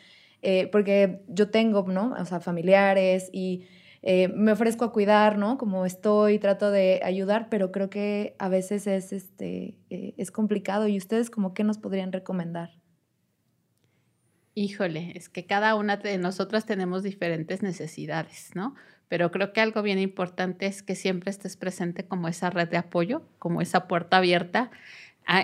Eh, 0.43 0.70
porque 0.72 1.24
yo 1.28 1.50
tengo, 1.50 1.88
¿no? 1.88 2.14
O 2.20 2.26
sea, 2.26 2.39
familiares 2.39 3.32
y 3.34 3.66
eh, 4.08 4.28
me 4.28 4.51
ofrezco 4.51 4.86
a 4.86 4.91
cuidar, 4.93 5.39
¿no? 5.39 5.58
Como 5.58 5.84
estoy, 5.84 6.38
trato 6.38 6.70
de 6.70 7.01
ayudar, 7.03 7.49
pero 7.49 7.72
creo 7.72 7.89
que 7.89 8.36
a 8.38 8.49
veces 8.49 8.86
es, 8.86 9.12
este, 9.12 9.80
eh, 9.89 10.14
es 10.18 10.30
complicado. 10.30 10.88
¿Y 10.88 10.95
ustedes 10.95 11.32
como 11.32 11.56
qué 11.56 11.64
nos 11.64 11.80
podrían 11.80 12.12
recomendar? 12.12 12.70
Híjole, 14.53 15.14
es 15.16 15.28
que 15.28 15.47
cada 15.47 15.74
una 15.74 15.97
de 15.97 16.20
nosotras 16.20 16.68
tenemos 16.68 17.01
diferentes 17.01 17.64
necesidades, 17.64 18.51
¿no? 18.53 18.76
Pero 19.08 19.32
creo 19.32 19.53
que 19.53 19.62
algo 19.62 19.82
bien 19.82 19.97
importante 19.97 20.68
es 20.68 20.84
que 20.84 20.93
siempre 20.93 21.32
estés 21.32 21.58
presente 21.58 22.08
como 22.08 22.28
esa 22.28 22.51
red 22.51 22.70
de 22.70 22.78
apoyo, 22.78 23.28
como 23.39 23.60
esa 23.60 23.88
puerta 23.88 24.18
abierta, 24.18 24.70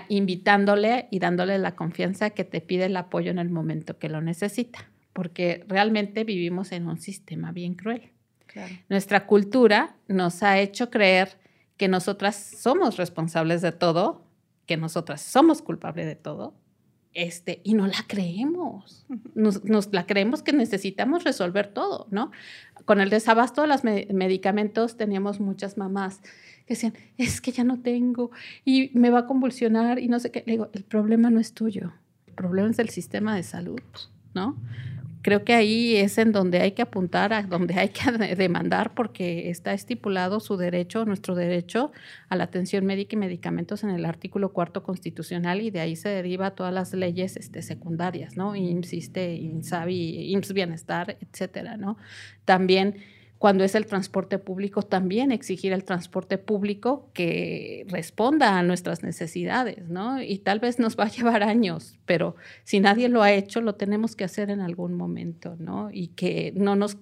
invitándole 0.08 1.08
y 1.10 1.18
dándole 1.18 1.58
la 1.58 1.74
confianza 1.74 2.30
que 2.30 2.44
te 2.44 2.60
pide 2.60 2.84
el 2.84 2.96
apoyo 2.96 3.32
en 3.32 3.40
el 3.40 3.50
momento 3.50 3.98
que 3.98 4.08
lo 4.08 4.20
necesita, 4.20 4.88
porque 5.12 5.64
realmente 5.66 6.22
vivimos 6.22 6.70
en 6.70 6.86
un 6.86 6.98
sistema 6.98 7.50
bien 7.50 7.74
cruel. 7.74 8.12
Nuestra 8.88 9.26
cultura 9.26 9.96
nos 10.08 10.42
ha 10.42 10.58
hecho 10.58 10.90
creer 10.90 11.38
que 11.76 11.88
nosotras 11.88 12.36
somos 12.36 12.96
responsables 12.96 13.62
de 13.62 13.72
todo, 13.72 14.24
que 14.66 14.76
nosotras 14.76 15.20
somos 15.20 15.62
culpables 15.62 16.06
de 16.06 16.16
todo, 16.16 16.54
este, 17.14 17.60
y 17.64 17.74
no 17.74 17.86
la 17.86 18.04
creemos. 18.06 19.04
Nos, 19.34 19.92
la 19.92 20.06
creemos 20.06 20.42
que 20.42 20.52
necesitamos 20.52 21.24
resolver 21.24 21.66
todo, 21.68 22.06
¿no? 22.10 22.30
Con 22.84 23.00
el 23.00 23.10
desabasto 23.10 23.62
de 23.62 23.68
los 23.68 23.84
medicamentos 23.84 24.96
teníamos 24.96 25.40
muchas 25.40 25.76
mamás 25.76 26.20
que 26.66 26.74
decían, 26.74 26.94
es 27.18 27.40
que 27.40 27.52
ya 27.52 27.64
no 27.64 27.80
tengo 27.80 28.30
y 28.64 28.90
me 28.94 29.10
va 29.10 29.20
a 29.20 29.26
convulsionar 29.26 29.98
y 29.98 30.08
no 30.08 30.18
sé 30.20 30.30
qué. 30.30 30.42
Le 30.46 30.52
digo, 30.52 30.70
el 30.72 30.84
problema 30.84 31.30
no 31.30 31.38
es 31.38 31.52
tuyo, 31.52 31.92
el 32.26 32.34
problema 32.34 32.70
es 32.70 32.76
del 32.76 32.88
sistema 32.88 33.36
de 33.36 33.42
salud, 33.42 33.82
¿no? 34.34 34.56
Creo 35.22 35.44
que 35.44 35.54
ahí 35.54 35.96
es 35.96 36.18
en 36.18 36.32
donde 36.32 36.60
hay 36.60 36.72
que 36.72 36.82
apuntar, 36.82 37.32
a 37.32 37.42
donde 37.42 37.74
hay 37.74 37.88
que 37.88 38.10
demandar, 38.36 38.94
porque 38.94 39.50
está 39.50 39.72
estipulado 39.72 40.40
su 40.40 40.56
derecho, 40.56 41.04
nuestro 41.04 41.34
derecho 41.34 41.92
a 42.28 42.36
la 42.36 42.44
atención 42.44 42.84
médica 42.84 43.16
y 43.16 43.18
medicamentos 43.18 43.84
en 43.84 43.90
el 43.90 44.04
artículo 44.04 44.52
cuarto 44.52 44.82
constitucional 44.82 45.62
y 45.62 45.70
de 45.70 45.80
ahí 45.80 45.96
se 45.96 46.08
deriva 46.08 46.50
todas 46.50 46.74
las 46.74 46.92
leyes 46.92 47.36
este, 47.36 47.62
secundarias, 47.62 48.36
¿no? 48.36 48.54
IMSS, 48.54 49.16
INSABI, 49.16 50.32
IMSS 50.32 50.52
Bienestar, 50.52 51.16
etcétera, 51.20 51.76
¿no? 51.76 51.96
También 52.44 52.96
cuando 53.42 53.64
es 53.64 53.74
el 53.74 53.86
transporte 53.86 54.38
público, 54.38 54.82
también 54.82 55.32
exigir 55.32 55.72
el 55.72 55.82
transporte 55.82 56.38
público 56.38 57.10
que 57.12 57.84
responda 57.88 58.56
a 58.56 58.62
nuestras 58.62 59.02
necesidades, 59.02 59.88
¿no? 59.88 60.22
Y 60.22 60.38
tal 60.38 60.60
vez 60.60 60.78
nos 60.78 60.96
va 60.96 61.06
a 61.06 61.08
llevar 61.10 61.42
años, 61.42 61.98
pero 62.06 62.36
si 62.62 62.78
nadie 62.78 63.08
lo 63.08 63.20
ha 63.20 63.32
hecho, 63.32 63.60
lo 63.60 63.74
tenemos 63.74 64.14
que 64.14 64.22
hacer 64.22 64.48
en 64.48 64.60
algún 64.60 64.94
momento, 64.94 65.56
¿no? 65.58 65.90
Y 65.92 66.10
que 66.14 66.52
no 66.54 66.76
nos 66.76 66.98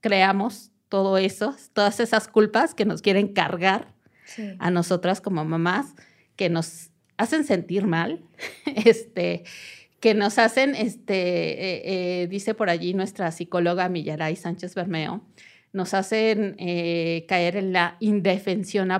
creamos 0.00 0.72
todo 0.88 1.18
eso, 1.18 1.54
todas 1.74 2.00
esas 2.00 2.28
culpas 2.28 2.72
que 2.72 2.86
nos 2.86 3.02
quieren 3.02 3.28
cargar 3.28 3.94
a 4.58 4.70
nosotras 4.70 5.20
como 5.20 5.44
mamás, 5.44 5.96
que 6.36 6.48
nos 6.48 6.92
hacen 7.18 7.44
sentir 7.44 7.86
mal, 7.86 8.24
este, 8.64 9.44
que 10.06 10.14
nos 10.14 10.38
hacen, 10.38 10.76
este, 10.76 11.14
eh, 11.14 12.22
eh, 12.22 12.26
dice 12.28 12.54
por 12.54 12.70
allí 12.70 12.94
nuestra 12.94 13.32
psicóloga 13.32 13.88
Millaray 13.88 14.36
Sánchez 14.36 14.76
Bermeo, 14.76 15.26
nos 15.72 15.94
hacen 15.94 16.54
eh, 16.60 17.26
caer 17.26 17.56
en 17.56 17.72
la 17.72 17.96
indefensión 17.98 18.92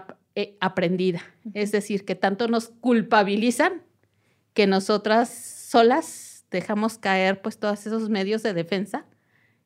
aprendida. 0.58 1.22
Es 1.54 1.70
decir, 1.70 2.04
que 2.04 2.16
tanto 2.16 2.48
nos 2.48 2.70
culpabilizan 2.80 3.84
que 4.52 4.66
nosotras 4.66 5.28
solas 5.28 6.44
dejamos 6.50 6.98
caer 6.98 7.40
pues 7.40 7.60
todos 7.60 7.86
esos 7.86 8.08
medios 8.08 8.42
de 8.42 8.52
defensa 8.52 9.06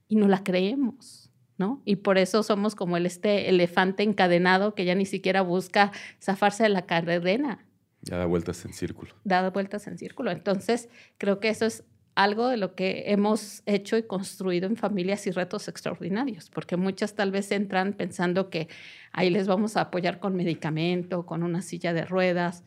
y 0.09 0.16
no 0.16 0.28
la 0.28 0.45
creemos. 0.45 1.30
¿No? 1.57 1.80
Y 1.86 1.97
por 1.97 2.18
eso 2.18 2.43
somos 2.43 2.74
como 2.74 2.99
el, 2.99 3.07
este 3.07 3.49
elefante 3.49 4.03
encadenado 4.03 4.74
que 4.74 4.84
ya 4.84 4.95
ni 4.95 5.07
siquiera 5.07 5.41
busca 5.41 5.91
zafarse 6.22 6.64
de 6.64 6.68
la 6.68 6.84
cadena, 6.84 7.66
ya 8.03 8.16
da 8.16 8.26
vueltas 8.26 8.64
en 8.64 8.72
círculo. 8.72 9.14
Da 9.24 9.48
vueltas 9.51 9.86
en 9.86 9.98
círculo. 9.98 10.30
Entonces, 10.30 10.88
creo 11.18 11.40
que 11.40 11.48
eso 11.48 11.66
es 11.66 11.84
algo 12.14 12.48
de 12.48 12.57
lo 12.57 12.74
que 12.74 13.05
hemos 13.07 13.62
hecho 13.66 13.96
y 13.96 14.03
construido 14.03 14.66
en 14.66 14.76
familias 14.76 15.26
y 15.26 15.30
retos 15.30 15.68
extraordinarios, 15.68 16.51
porque 16.51 16.76
muchas 16.76 17.14
tal 17.14 17.30
vez 17.30 17.51
entran 17.53 17.92
pensando 17.92 18.51
que 18.51 18.68
ahí 19.12 19.30
les 19.30 19.46
vamos 19.46 19.76
a 19.76 19.82
apoyar 19.82 20.18
con 20.18 20.36
medicamento, 20.36 21.24
con 21.24 21.42
una 21.42 21.62
silla 21.62 21.92
de 21.92 22.05
ruedas, 22.05 22.64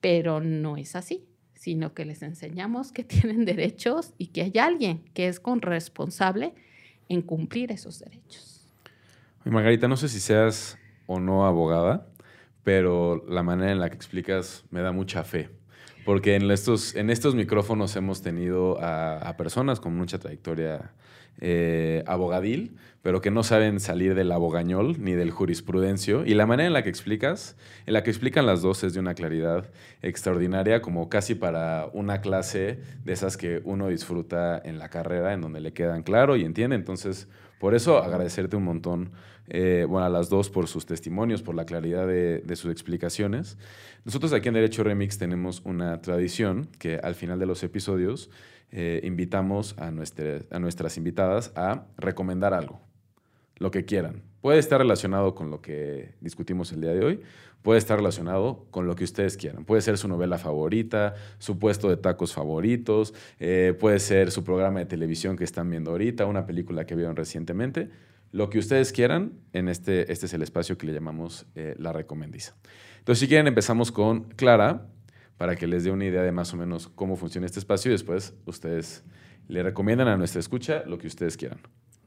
pero 0.00 0.40
no 0.40 0.76
es 0.76 0.96
así, 0.96 1.28
sino 1.54 1.94
que 1.94 2.04
les 2.04 2.22
enseñamos 2.22 2.92
que 2.92 3.04
tienen 3.04 3.44
derechos 3.44 4.14
y 4.18 4.28
que 4.28 4.42
hay 4.42 4.58
alguien 4.58 5.04
que 5.14 5.28
es 5.28 5.38
con 5.38 5.60
responsable 5.60 6.54
en 7.08 7.22
cumplir 7.22 7.72
esos 7.72 8.00
derechos. 8.00 8.66
Margarita, 9.44 9.88
no 9.88 9.96
sé 9.96 10.08
si 10.08 10.20
seas 10.20 10.78
o 11.06 11.20
no 11.20 11.46
abogada, 11.46 12.06
pero 12.64 13.24
la 13.28 13.42
manera 13.42 13.72
en 13.72 13.80
la 13.80 13.90
que 13.90 13.96
explicas 13.96 14.64
me 14.70 14.80
da 14.80 14.92
mucha 14.92 15.24
fe. 15.24 15.50
Porque 16.04 16.34
en 16.34 16.50
estos, 16.50 16.94
en 16.94 17.10
estos 17.10 17.34
micrófonos 17.34 17.94
hemos 17.94 18.22
tenido 18.22 18.78
a, 18.80 19.34
personas 19.36 19.78
con 19.78 19.96
mucha 19.96 20.18
trayectoria 20.18 20.92
eh, 21.40 22.02
abogadil, 22.06 22.76
pero 23.02 23.20
que 23.20 23.30
no 23.30 23.42
saben 23.42 23.78
salir 23.78 24.14
del 24.14 24.32
abogañol 24.32 24.96
ni 25.02 25.12
del 25.12 25.30
jurisprudencio. 25.30 26.24
Y 26.26 26.34
la 26.34 26.46
manera 26.46 26.66
en 26.66 26.72
la 26.72 26.82
que 26.82 26.88
explicas, 26.88 27.56
en 27.86 27.94
la 27.94 28.02
que 28.02 28.10
explican 28.10 28.46
las 28.46 28.62
dos 28.62 28.82
es 28.82 28.94
de 28.94 29.00
una 29.00 29.14
claridad 29.14 29.70
extraordinaria, 30.02 30.82
como 30.82 31.08
casi 31.08 31.36
para 31.36 31.88
una 31.92 32.20
clase 32.20 32.80
de 33.04 33.12
esas 33.12 33.36
que 33.36 33.60
uno 33.64 33.88
disfruta 33.88 34.60
en 34.64 34.78
la 34.78 34.88
carrera, 34.88 35.32
en 35.32 35.40
donde 35.40 35.60
le 35.60 35.72
quedan 35.72 36.02
claro 36.02 36.36
y 36.36 36.44
entiende. 36.44 36.76
Entonces, 36.76 37.28
Por 37.60 37.76
eso, 37.76 37.98
agradecerte 37.98 38.56
un 38.56 38.64
montón, 38.64 39.12
eh, 39.54 39.84
bueno, 39.86 40.06
a 40.06 40.08
las 40.08 40.30
dos 40.30 40.48
por 40.48 40.66
sus 40.66 40.86
testimonios, 40.86 41.42
por 41.42 41.54
la 41.54 41.66
claridad 41.66 42.06
de, 42.06 42.42
sus 42.56 42.72
explicaciones. 42.72 43.58
Nosotros 44.06 44.32
aquí 44.32 44.48
en 44.48 44.54
Derecho 44.54 44.82
Remix 44.82 45.18
tenemos 45.18 45.60
una 45.66 46.00
tradición 46.00 46.68
que 46.78 46.96
al 46.96 47.14
final 47.14 47.38
de 47.38 47.44
los 47.44 47.62
episodios 47.62 48.30
eh, 48.70 49.02
invitamos 49.04 49.74
a, 49.78 49.90
nuestra- 49.90 50.40
a 50.50 50.58
nuestras 50.58 50.96
invitadas 50.96 51.52
a 51.54 51.84
recomendar 51.98 52.54
algo, 52.54 52.80
lo 53.58 53.70
que 53.70 53.84
quieran. 53.84 54.22
Puede 54.40 54.58
estar 54.58 54.80
relacionado 54.80 55.34
con 55.34 55.50
lo 55.50 55.60
que 55.60 56.14
discutimos 56.22 56.72
el 56.72 56.80
día 56.80 56.92
de 56.94 57.04
hoy, 57.04 57.20
puede 57.60 57.78
estar 57.78 57.98
relacionado 57.98 58.64
con 58.70 58.86
lo 58.86 58.96
que 58.96 59.04
ustedes 59.04 59.36
quieran. 59.36 59.66
Puede 59.66 59.82
ser 59.82 59.98
su 59.98 60.08
novela 60.08 60.38
favorita, 60.38 61.14
su 61.38 61.58
puesto 61.58 61.90
de 61.90 61.98
tacos 61.98 62.32
favoritos, 62.32 63.12
eh, 63.38 63.76
puede 63.78 64.00
ser 64.00 64.30
su 64.30 64.42
programa 64.44 64.78
de 64.78 64.86
televisión 64.86 65.36
que 65.36 65.44
están 65.44 65.68
viendo 65.68 65.90
ahorita, 65.90 66.24
una 66.24 66.46
película 66.46 66.86
que 66.86 66.96
vieron 66.96 67.14
recientemente. 67.16 67.90
Lo 68.32 68.48
que 68.50 68.58
ustedes 68.58 68.92
quieran, 68.92 69.34
en 69.52 69.68
este, 69.68 70.10
este 70.10 70.26
es 70.26 70.34
el 70.34 70.42
espacio 70.42 70.78
que 70.78 70.86
le 70.86 70.94
llamamos 70.94 71.46
eh, 71.54 71.74
la 71.78 71.92
recomendiza. 71.92 72.56
Entonces, 72.98 73.20
si 73.20 73.28
quieren, 73.28 73.46
empezamos 73.46 73.92
con 73.92 74.24
Clara, 74.30 74.88
para 75.36 75.54
que 75.54 75.66
les 75.66 75.84
dé 75.84 75.90
una 75.90 76.06
idea 76.06 76.22
de 76.22 76.32
más 76.32 76.54
o 76.54 76.56
menos 76.56 76.88
cómo 76.88 77.16
funciona 77.16 77.46
este 77.46 77.58
espacio 77.58 77.90
y 77.90 77.92
después 77.92 78.34
ustedes 78.46 79.04
le 79.48 79.62
recomiendan 79.62 80.08
a 80.08 80.16
nuestra 80.16 80.40
escucha 80.40 80.82
lo 80.86 80.98
que 80.98 81.08
ustedes 81.08 81.36
quieran. 81.36 81.58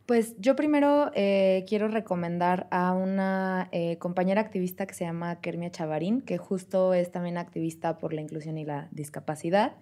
Pues 0.06 0.36
yo 0.40 0.56
primero 0.56 1.12
eh, 1.16 1.66
quiero 1.68 1.88
recomendar 1.88 2.68
a 2.72 2.94
una 2.94 3.70
eh, 3.72 3.98
compañera 3.98 4.42
activista 4.42 4.86
que 4.86 4.94
se 4.94 5.04
llama 5.04 5.42
Kermia 5.42 5.70
Chavarín, 5.70 6.22
que 6.22 6.38
justo 6.38 6.94
es 6.94 7.12
también 7.12 7.38
activista 7.38 7.98
por 7.98 8.14
la 8.14 8.22
inclusión 8.22 8.58
y 8.58 8.66
la 8.66 8.88
discapacidad. 8.92 9.76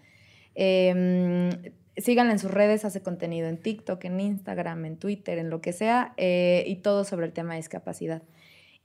Eh, 0.55 1.73
síganla 1.97 2.33
en 2.33 2.39
sus 2.39 2.51
redes, 2.51 2.85
hace 2.85 3.01
contenido 3.01 3.47
en 3.47 3.57
TikTok, 3.57 4.03
en 4.05 4.19
Instagram, 4.19 4.85
en 4.85 4.97
Twitter, 4.97 5.37
en 5.37 5.49
lo 5.49 5.61
que 5.61 5.73
sea, 5.73 6.13
eh, 6.17 6.63
y 6.67 6.77
todo 6.77 7.03
sobre 7.03 7.25
el 7.25 7.33
tema 7.33 7.53
de 7.53 7.57
discapacidad. 7.57 8.23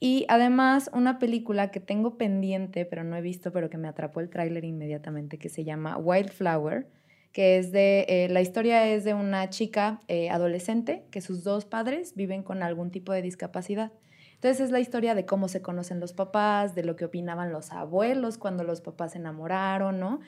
Y 0.01 0.27
además 0.29 0.91
una 0.93 1.19
película 1.19 1.71
que 1.71 1.81
tengo 1.81 2.17
pendiente, 2.19 2.85
pero 2.85 3.03
no 3.03 3.17
he 3.17 3.21
visto, 3.21 3.53
pero 3.53 3.69
que 3.69 3.79
me 3.79 3.89
atrapó 3.89 4.21
el 4.21 4.31
tráiler 4.31 4.65
inmediatamente, 4.65 5.39
que 5.39 5.49
se 5.49 5.65
llama 5.65 5.97
Wildflower, 5.97 6.87
que 7.33 7.59
es 7.59 7.73
de, 7.73 8.07
eh, 8.09 8.29
la 8.31 8.41
historia 8.41 8.87
es 8.89 9.05
de 9.05 9.15
una 9.15 9.51
chica 9.51 10.01
eh, 10.09 10.31
adolescente 10.31 11.05
que 11.11 11.21
sus 11.21 11.45
dos 11.45 11.65
padres 11.65 12.15
viven 12.15 12.43
con 12.43 12.63
algún 12.63 12.91
tipo 12.91 13.13
de 13.13 13.23
discapacidad. 13.23 13.93
Entonces 14.35 14.61
es 14.67 14.71
la 14.71 14.79
historia 14.79 15.17
de 15.17 15.27
cómo 15.27 15.49
se 15.49 15.63
conocen 15.63 15.99
los 15.99 16.13
papás, 16.13 16.77
de 16.77 16.85
lo 16.85 16.95
que 16.95 17.05
opinaban 17.05 17.53
los 17.53 17.73
abuelos 17.73 18.39
cuando 18.39 18.63
los 18.63 18.81
papás 18.81 19.13
se 19.13 19.19
enamoraron, 19.19 19.99
¿no? 19.99 20.21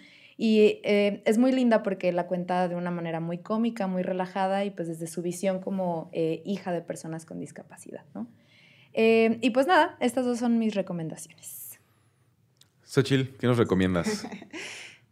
Y 0.42 0.80
eh, 0.84 1.22
es 1.26 1.36
muy 1.36 1.52
linda 1.52 1.82
porque 1.82 2.12
la 2.12 2.26
cuenta 2.26 2.66
de 2.66 2.74
una 2.74 2.90
manera 2.90 3.20
muy 3.20 3.36
cómica, 3.36 3.86
muy 3.86 4.02
relajada 4.02 4.64
y 4.64 4.70
pues 4.70 4.88
desde 4.88 5.06
su 5.06 5.20
visión 5.20 5.60
como 5.60 6.08
eh, 6.14 6.40
hija 6.46 6.72
de 6.72 6.80
personas 6.80 7.26
con 7.26 7.38
discapacidad, 7.38 8.06
¿no? 8.14 8.26
Eh, 8.94 9.36
y 9.42 9.50
pues 9.50 9.66
nada, 9.66 9.98
estas 10.00 10.24
dos 10.24 10.38
son 10.38 10.58
mis 10.58 10.74
recomendaciones. 10.74 11.78
Xochil, 12.82 13.36
¿qué 13.36 13.46
nos 13.46 13.58
recomiendas? 13.58 14.26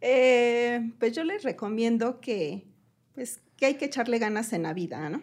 Eh, 0.01 0.93
pues 0.97 1.13
yo 1.13 1.25
les 1.25 1.43
recomiendo 1.43 2.21
que, 2.21 2.65
pues, 3.15 3.41
que 3.57 3.65
hay 3.65 3.73
que 3.73 3.83
echarle 3.83 4.17
ganas 4.17 4.53
en 4.53 4.63
la 4.63 4.73
vida, 4.73 5.09
¿no? 5.09 5.21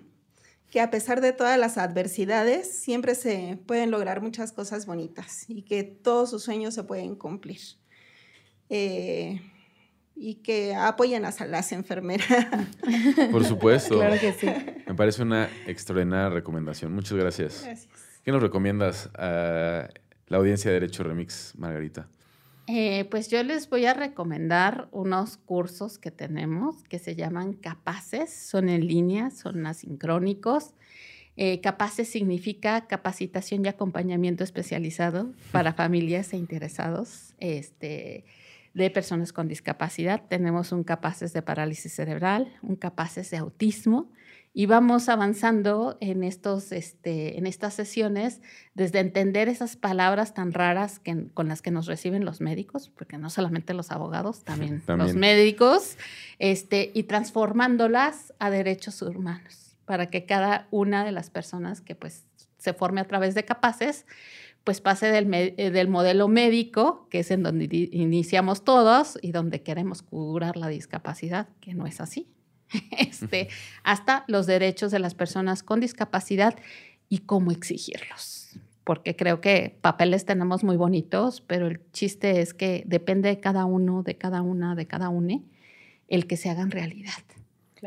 Que 0.70 0.82
a 0.82 0.90
pesar 0.90 1.22
de 1.22 1.32
todas 1.32 1.59
las 1.59 1.78
adversidades, 1.78 2.78
siempre 2.78 3.14
se 3.14 3.59
pueden 3.64 3.90
lograr 3.90 4.20
muchas 4.20 4.52
cosas 4.52 4.84
bonitas 4.84 5.48
y 5.48 5.62
que 5.62 5.82
todos 5.82 6.28
sus 6.28 6.42
sueños 6.42 6.74
se 6.74 6.84
pueden 6.84 7.14
cumplir. 7.16 7.61
Eh, 8.68 9.40
y 10.16 10.36
que 10.36 10.74
apoyen 10.74 11.24
a 11.26 11.32
las 11.46 11.72
enfermeras. 11.72 12.26
Por 13.30 13.44
supuesto. 13.44 13.96
Claro 13.96 14.18
que 14.18 14.32
sí. 14.32 14.48
Me 14.86 14.94
parece 14.94 15.22
una 15.22 15.48
extraordinaria 15.66 16.30
recomendación. 16.30 16.92
Muchas 16.92 17.18
gracias. 17.18 17.62
Gracias. 17.64 17.88
¿Qué 18.24 18.32
nos 18.32 18.42
recomiendas 18.42 19.10
a 19.14 19.88
la 20.26 20.36
audiencia 20.38 20.70
de 20.70 20.80
Derecho 20.80 21.04
Remix, 21.04 21.54
Margarita? 21.56 22.08
Eh, 22.66 23.04
pues 23.10 23.28
yo 23.28 23.42
les 23.44 23.70
voy 23.70 23.86
a 23.86 23.94
recomendar 23.94 24.88
unos 24.90 25.36
cursos 25.36 25.98
que 25.98 26.10
tenemos 26.10 26.82
que 26.84 26.98
se 26.98 27.14
llaman 27.14 27.52
Capaces, 27.52 28.32
son 28.32 28.68
en 28.68 28.88
línea, 28.88 29.30
son 29.30 29.64
asincrónicos. 29.66 30.74
Eh, 31.36 31.60
Capaces 31.60 32.08
significa 32.08 32.86
capacitación 32.88 33.64
y 33.64 33.68
acompañamiento 33.68 34.42
especializado 34.42 35.32
para 35.52 35.72
familias 35.74 36.32
e 36.32 36.38
interesados 36.38 37.34
este, 37.38 38.24
de 38.76 38.90
personas 38.90 39.32
con 39.32 39.48
discapacidad. 39.48 40.22
Tenemos 40.28 40.70
un 40.70 40.84
Capaces 40.84 41.32
de 41.32 41.40
parálisis 41.40 41.94
cerebral, 41.94 42.52
un 42.62 42.76
Capaces 42.76 43.30
de 43.30 43.38
autismo 43.38 44.10
y 44.52 44.66
vamos 44.66 45.08
avanzando 45.08 45.96
en, 46.00 46.22
estos, 46.22 46.72
este, 46.72 47.38
en 47.38 47.46
estas 47.46 47.72
sesiones 47.72 48.42
desde 48.74 49.00
entender 49.00 49.48
esas 49.48 49.76
palabras 49.76 50.34
tan 50.34 50.52
raras 50.52 50.98
que, 50.98 51.28
con 51.32 51.48
las 51.48 51.62
que 51.62 51.70
nos 51.70 51.86
reciben 51.86 52.26
los 52.26 52.42
médicos, 52.42 52.90
porque 52.90 53.16
no 53.16 53.30
solamente 53.30 53.72
los 53.72 53.90
abogados, 53.90 54.44
también, 54.44 54.82
También. 54.86 55.08
los 55.08 55.16
médicos, 55.16 55.96
este, 56.38 56.90
y 56.92 57.04
transformándolas 57.04 58.34
a 58.38 58.50
derechos 58.50 59.00
humanos, 59.00 59.74
para 59.86 60.08
que 60.08 60.26
cada 60.26 60.68
una 60.70 61.02
de 61.02 61.12
las 61.12 61.30
personas 61.30 61.80
que 61.80 61.94
pues, 61.94 62.24
se 62.58 62.74
forme 62.74 63.00
a 63.00 63.06
través 63.06 63.34
de 63.34 63.44
capaces, 63.46 64.04
pues 64.66 64.80
pase 64.80 65.06
del, 65.06 65.32
eh, 65.32 65.70
del 65.70 65.86
modelo 65.86 66.26
médico, 66.26 67.06
que 67.08 67.20
es 67.20 67.30
en 67.30 67.44
donde 67.44 67.68
iniciamos 67.92 68.64
todos 68.64 69.16
y 69.22 69.30
donde 69.30 69.62
queremos 69.62 70.02
curar 70.02 70.56
la 70.56 70.66
discapacidad, 70.66 71.48
que 71.60 71.72
no 71.72 71.86
es 71.86 72.00
así, 72.00 72.26
este, 72.98 73.46
hasta 73.84 74.24
los 74.26 74.48
derechos 74.48 74.90
de 74.90 74.98
las 74.98 75.14
personas 75.14 75.62
con 75.62 75.78
discapacidad 75.78 76.56
y 77.08 77.18
cómo 77.18 77.52
exigirlos. 77.52 78.58
Porque 78.82 79.14
creo 79.14 79.40
que 79.40 79.78
papeles 79.82 80.24
tenemos 80.24 80.64
muy 80.64 80.76
bonitos, 80.76 81.42
pero 81.42 81.68
el 81.68 81.80
chiste 81.92 82.40
es 82.40 82.52
que 82.52 82.82
depende 82.86 83.28
de 83.28 83.38
cada 83.38 83.66
uno, 83.66 84.02
de 84.02 84.18
cada 84.18 84.42
una, 84.42 84.74
de 84.74 84.88
cada 84.88 85.10
une, 85.10 85.44
el 86.08 86.26
que 86.26 86.36
se 86.36 86.50
hagan 86.50 86.72
realidad. 86.72 87.22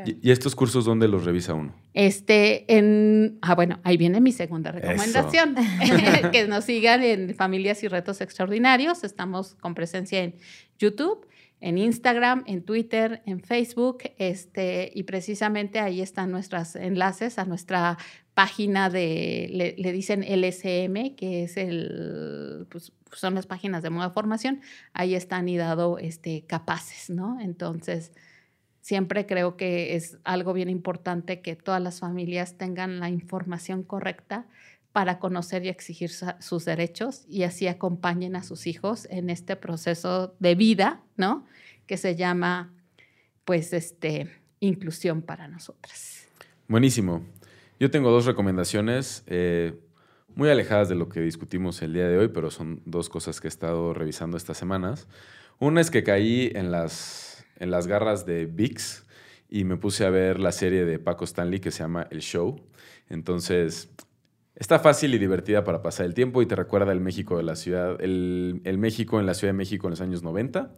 Claro. 0.03 0.19
¿Y, 0.21 0.31
estos 0.31 0.55
cursos 0.55 0.85
dónde 0.85 1.07
los 1.07 1.25
revisa 1.25 1.53
uno? 1.53 1.73
Este, 1.93 2.65
en, 2.77 3.37
ah, 3.41 3.55
bueno, 3.55 3.79
ahí 3.83 3.97
viene 3.97 4.21
mi 4.21 4.31
segunda 4.31 4.71
recomendación, 4.71 5.55
que 6.31 6.47
nos 6.47 6.65
sigan 6.65 7.03
en 7.03 7.35
Familias 7.35 7.83
y 7.83 7.87
Retos 7.87 8.21
Extraordinarios. 8.21 9.03
Estamos 9.03 9.55
con 9.55 9.75
presencia 9.75 10.23
en 10.23 10.35
YouTube, 10.77 11.27
en 11.61 11.77
Instagram, 11.77 12.43
en 12.47 12.63
Twitter, 12.63 13.21
en 13.25 13.41
Facebook, 13.41 14.03
este, 14.17 14.91
y 14.93 15.03
precisamente 15.03 15.79
ahí 15.79 16.01
están 16.01 16.31
nuestros 16.31 16.75
enlaces 16.75 17.37
a 17.37 17.45
nuestra 17.45 17.97
página 18.33 18.89
de, 18.89 19.49
le, 19.51 19.75
le 19.77 19.91
dicen 19.91 20.21
LSM, 20.21 21.15
que 21.15 21.43
es 21.43 21.57
el, 21.57 22.67
pues, 22.69 22.93
son 23.11 23.35
las 23.35 23.47
páginas 23.47 23.83
de 23.83 23.89
nueva 23.89 24.11
formación, 24.11 24.61
ahí 24.93 25.15
están 25.15 25.49
y 25.49 25.57
dado 25.57 25.97
este, 25.97 26.45
capaces, 26.45 27.09
¿no? 27.09 27.39
Entonces, 27.41 28.13
siempre 28.89 29.27
creo 29.27 29.55
que 29.55 29.95
es 29.95 30.17
algo 30.23 30.51
bien 30.51 30.67
importante 30.67 31.41
que 31.41 31.55
todas 31.55 31.79
las 31.79 31.99
familias 31.99 32.57
tengan 32.57 32.99
la 32.99 33.07
información 33.07 33.83
correcta 33.83 34.47
para 34.93 35.19
conocer 35.19 35.63
y 35.63 35.69
exigir 35.69 36.09
sus 36.39 36.65
derechos 36.65 37.23
y 37.29 37.43
así 37.43 37.67
acompañen 37.67 38.35
a 38.35 38.41
sus 38.41 38.65
hijos 38.65 39.07
en 39.11 39.29
este 39.29 39.55
proceso 39.55 40.33
de 40.39 40.55
vida, 40.55 41.03
¿no? 41.17 41.45
Que 41.85 41.97
se 41.97 42.15
llama, 42.15 42.73
pues, 43.45 43.73
este, 43.73 44.27
inclusión 44.59 45.21
para 45.21 45.47
nosotras. 45.47 46.27
Buenísimo. 46.67 47.21
Yo 47.79 47.91
tengo 47.91 48.09
dos 48.09 48.25
recomendaciones 48.25 49.23
eh, 49.27 49.79
muy 50.33 50.49
alejadas 50.49 50.89
de 50.89 50.95
lo 50.95 51.09
que 51.09 51.21
discutimos 51.21 51.79
el 51.83 51.93
día 51.93 52.07
de 52.07 52.17
hoy, 52.17 52.29
pero 52.29 52.49
son 52.49 52.81
dos 52.85 53.07
cosas 53.07 53.39
que 53.39 53.47
he 53.47 53.49
estado 53.49 53.93
revisando 53.93 54.35
estas 54.35 54.57
semanas. 54.57 55.07
Una 55.59 55.79
es 55.79 55.91
que 55.91 56.01
caí 56.01 56.51
en 56.55 56.71
las, 56.71 57.38
en 57.59 57.71
las 57.71 57.87
garras 57.87 58.25
de 58.25 58.45
VIX 58.45 59.05
y 59.49 59.63
me 59.63 59.77
puse 59.77 60.05
a 60.05 60.09
ver 60.09 60.39
la 60.39 60.51
serie 60.51 60.85
de 60.85 60.99
Paco 60.99 61.25
Stanley 61.25 61.59
que 61.59 61.71
se 61.71 61.79
llama 61.79 62.07
El 62.11 62.21
Show. 62.21 62.59
Entonces, 63.09 63.89
está 64.55 64.79
fácil 64.79 65.13
y 65.13 65.17
divertida 65.17 65.63
para 65.63 65.81
pasar 65.81 66.05
el 66.05 66.13
tiempo 66.13 66.41
y 66.41 66.45
te 66.45 66.55
recuerda 66.55 66.91
el 66.91 66.99
México 66.99 67.37
de 67.37 67.43
la 67.43 67.55
ciudad, 67.55 68.01
el, 68.01 68.61
el 68.63 68.77
México 68.77 69.19
en 69.19 69.25
la 69.25 69.33
Ciudad 69.33 69.53
de 69.53 69.57
México 69.57 69.87
en 69.87 69.91
los 69.91 70.01
años 70.01 70.23
90 70.23 70.71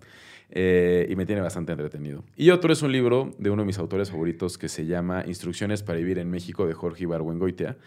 eh, 0.53 1.07
y 1.09 1.15
me 1.15 1.25
tiene 1.25 1.41
bastante 1.41 1.71
entretenido. 1.71 2.25
Y 2.35 2.49
otro 2.49 2.73
es 2.73 2.81
un 2.81 2.91
libro 2.91 3.33
de 3.37 3.49
uno 3.49 3.61
de 3.61 3.67
mis 3.67 3.79
autores 3.79 4.11
favoritos 4.11 4.57
que 4.57 4.67
se 4.67 4.85
llama 4.85 5.23
Instrucciones 5.25 5.81
para 5.81 5.97
vivir 5.97 6.19
en 6.19 6.29
México 6.29 6.67
de 6.67 6.73
Jorge 6.73 7.03
Ibargüengoitia, 7.03 7.77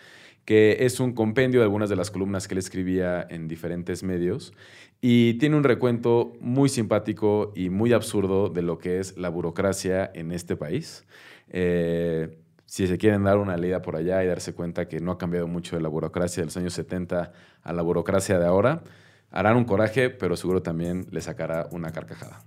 que 0.44 0.78
es 0.80 1.00
un 1.00 1.12
compendio 1.12 1.60
de 1.60 1.64
algunas 1.64 1.88
de 1.88 1.96
las 1.96 2.10
columnas 2.10 2.46
que 2.46 2.54
él 2.54 2.58
escribía 2.58 3.26
en 3.28 3.48
diferentes 3.48 4.02
medios 4.02 4.52
y 5.00 5.34
tiene 5.34 5.56
un 5.56 5.64
recuento 5.64 6.32
muy 6.40 6.68
simpático 6.68 7.52
y 7.54 7.70
muy 7.70 7.92
absurdo 7.92 8.48
de 8.48 8.62
lo 8.62 8.78
que 8.78 9.00
es 9.00 9.16
la 9.16 9.28
burocracia 9.28 10.10
en 10.14 10.32
este 10.32 10.56
país. 10.56 11.04
Eh, 11.50 12.38
si 12.66 12.86
se 12.86 12.98
quieren 12.98 13.24
dar 13.24 13.38
una 13.38 13.56
leída 13.56 13.82
por 13.82 13.96
allá 13.96 14.24
y 14.24 14.26
darse 14.26 14.54
cuenta 14.54 14.88
que 14.88 15.00
no 15.00 15.12
ha 15.12 15.18
cambiado 15.18 15.46
mucho 15.46 15.76
de 15.76 15.82
la 15.82 15.88
burocracia 15.88 16.40
de 16.40 16.46
los 16.46 16.56
años 16.56 16.72
70 16.72 17.32
a 17.62 17.72
la 17.72 17.82
burocracia 17.82 18.38
de 18.38 18.46
ahora, 18.46 18.82
harán 19.30 19.56
un 19.56 19.64
coraje, 19.64 20.10
pero 20.10 20.36
seguro 20.36 20.62
también 20.62 21.06
le 21.10 21.20
sacará 21.20 21.68
una 21.70 21.92
carcajada. 21.92 22.40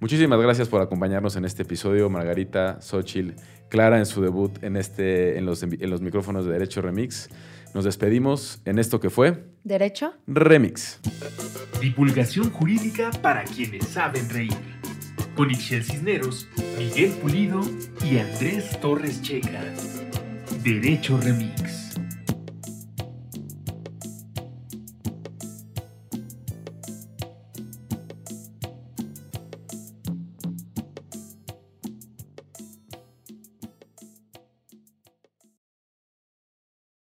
Muchísimas 0.00 0.40
gracias 0.40 0.68
por 0.68 0.82
acompañarnos 0.82 1.36
en 1.36 1.44
este 1.44 1.62
episodio, 1.62 2.10
Margarita, 2.10 2.80
Xochil, 2.80 3.34
Clara 3.68 3.98
en 3.98 4.06
su 4.06 4.20
debut 4.22 4.62
en, 4.62 4.76
este, 4.76 5.38
en, 5.38 5.46
los, 5.46 5.62
en 5.62 5.90
los 5.90 6.00
micrófonos 6.00 6.44
de 6.44 6.52
Derecho 6.52 6.82
Remix. 6.82 7.30
Nos 7.74 7.84
despedimos 7.84 8.60
en 8.64 8.78
esto 8.78 9.00
que 9.00 9.10
fue 9.10 9.44
¿Derecho? 9.64 10.14
Remix. 10.26 11.00
Divulgación 11.80 12.50
jurídica 12.50 13.10
para 13.22 13.44
quienes 13.44 13.88
saben 13.88 14.28
reír. 14.30 14.54
Con 15.34 15.50
Ixel 15.50 15.82
Cisneros, 15.82 16.48
Miguel 16.78 17.10
Pulido 17.20 17.60
y 18.04 18.18
Andrés 18.18 18.78
Torres 18.80 19.20
Checa. 19.22 19.64
Derecho 20.62 21.18
Remix. 21.20 21.83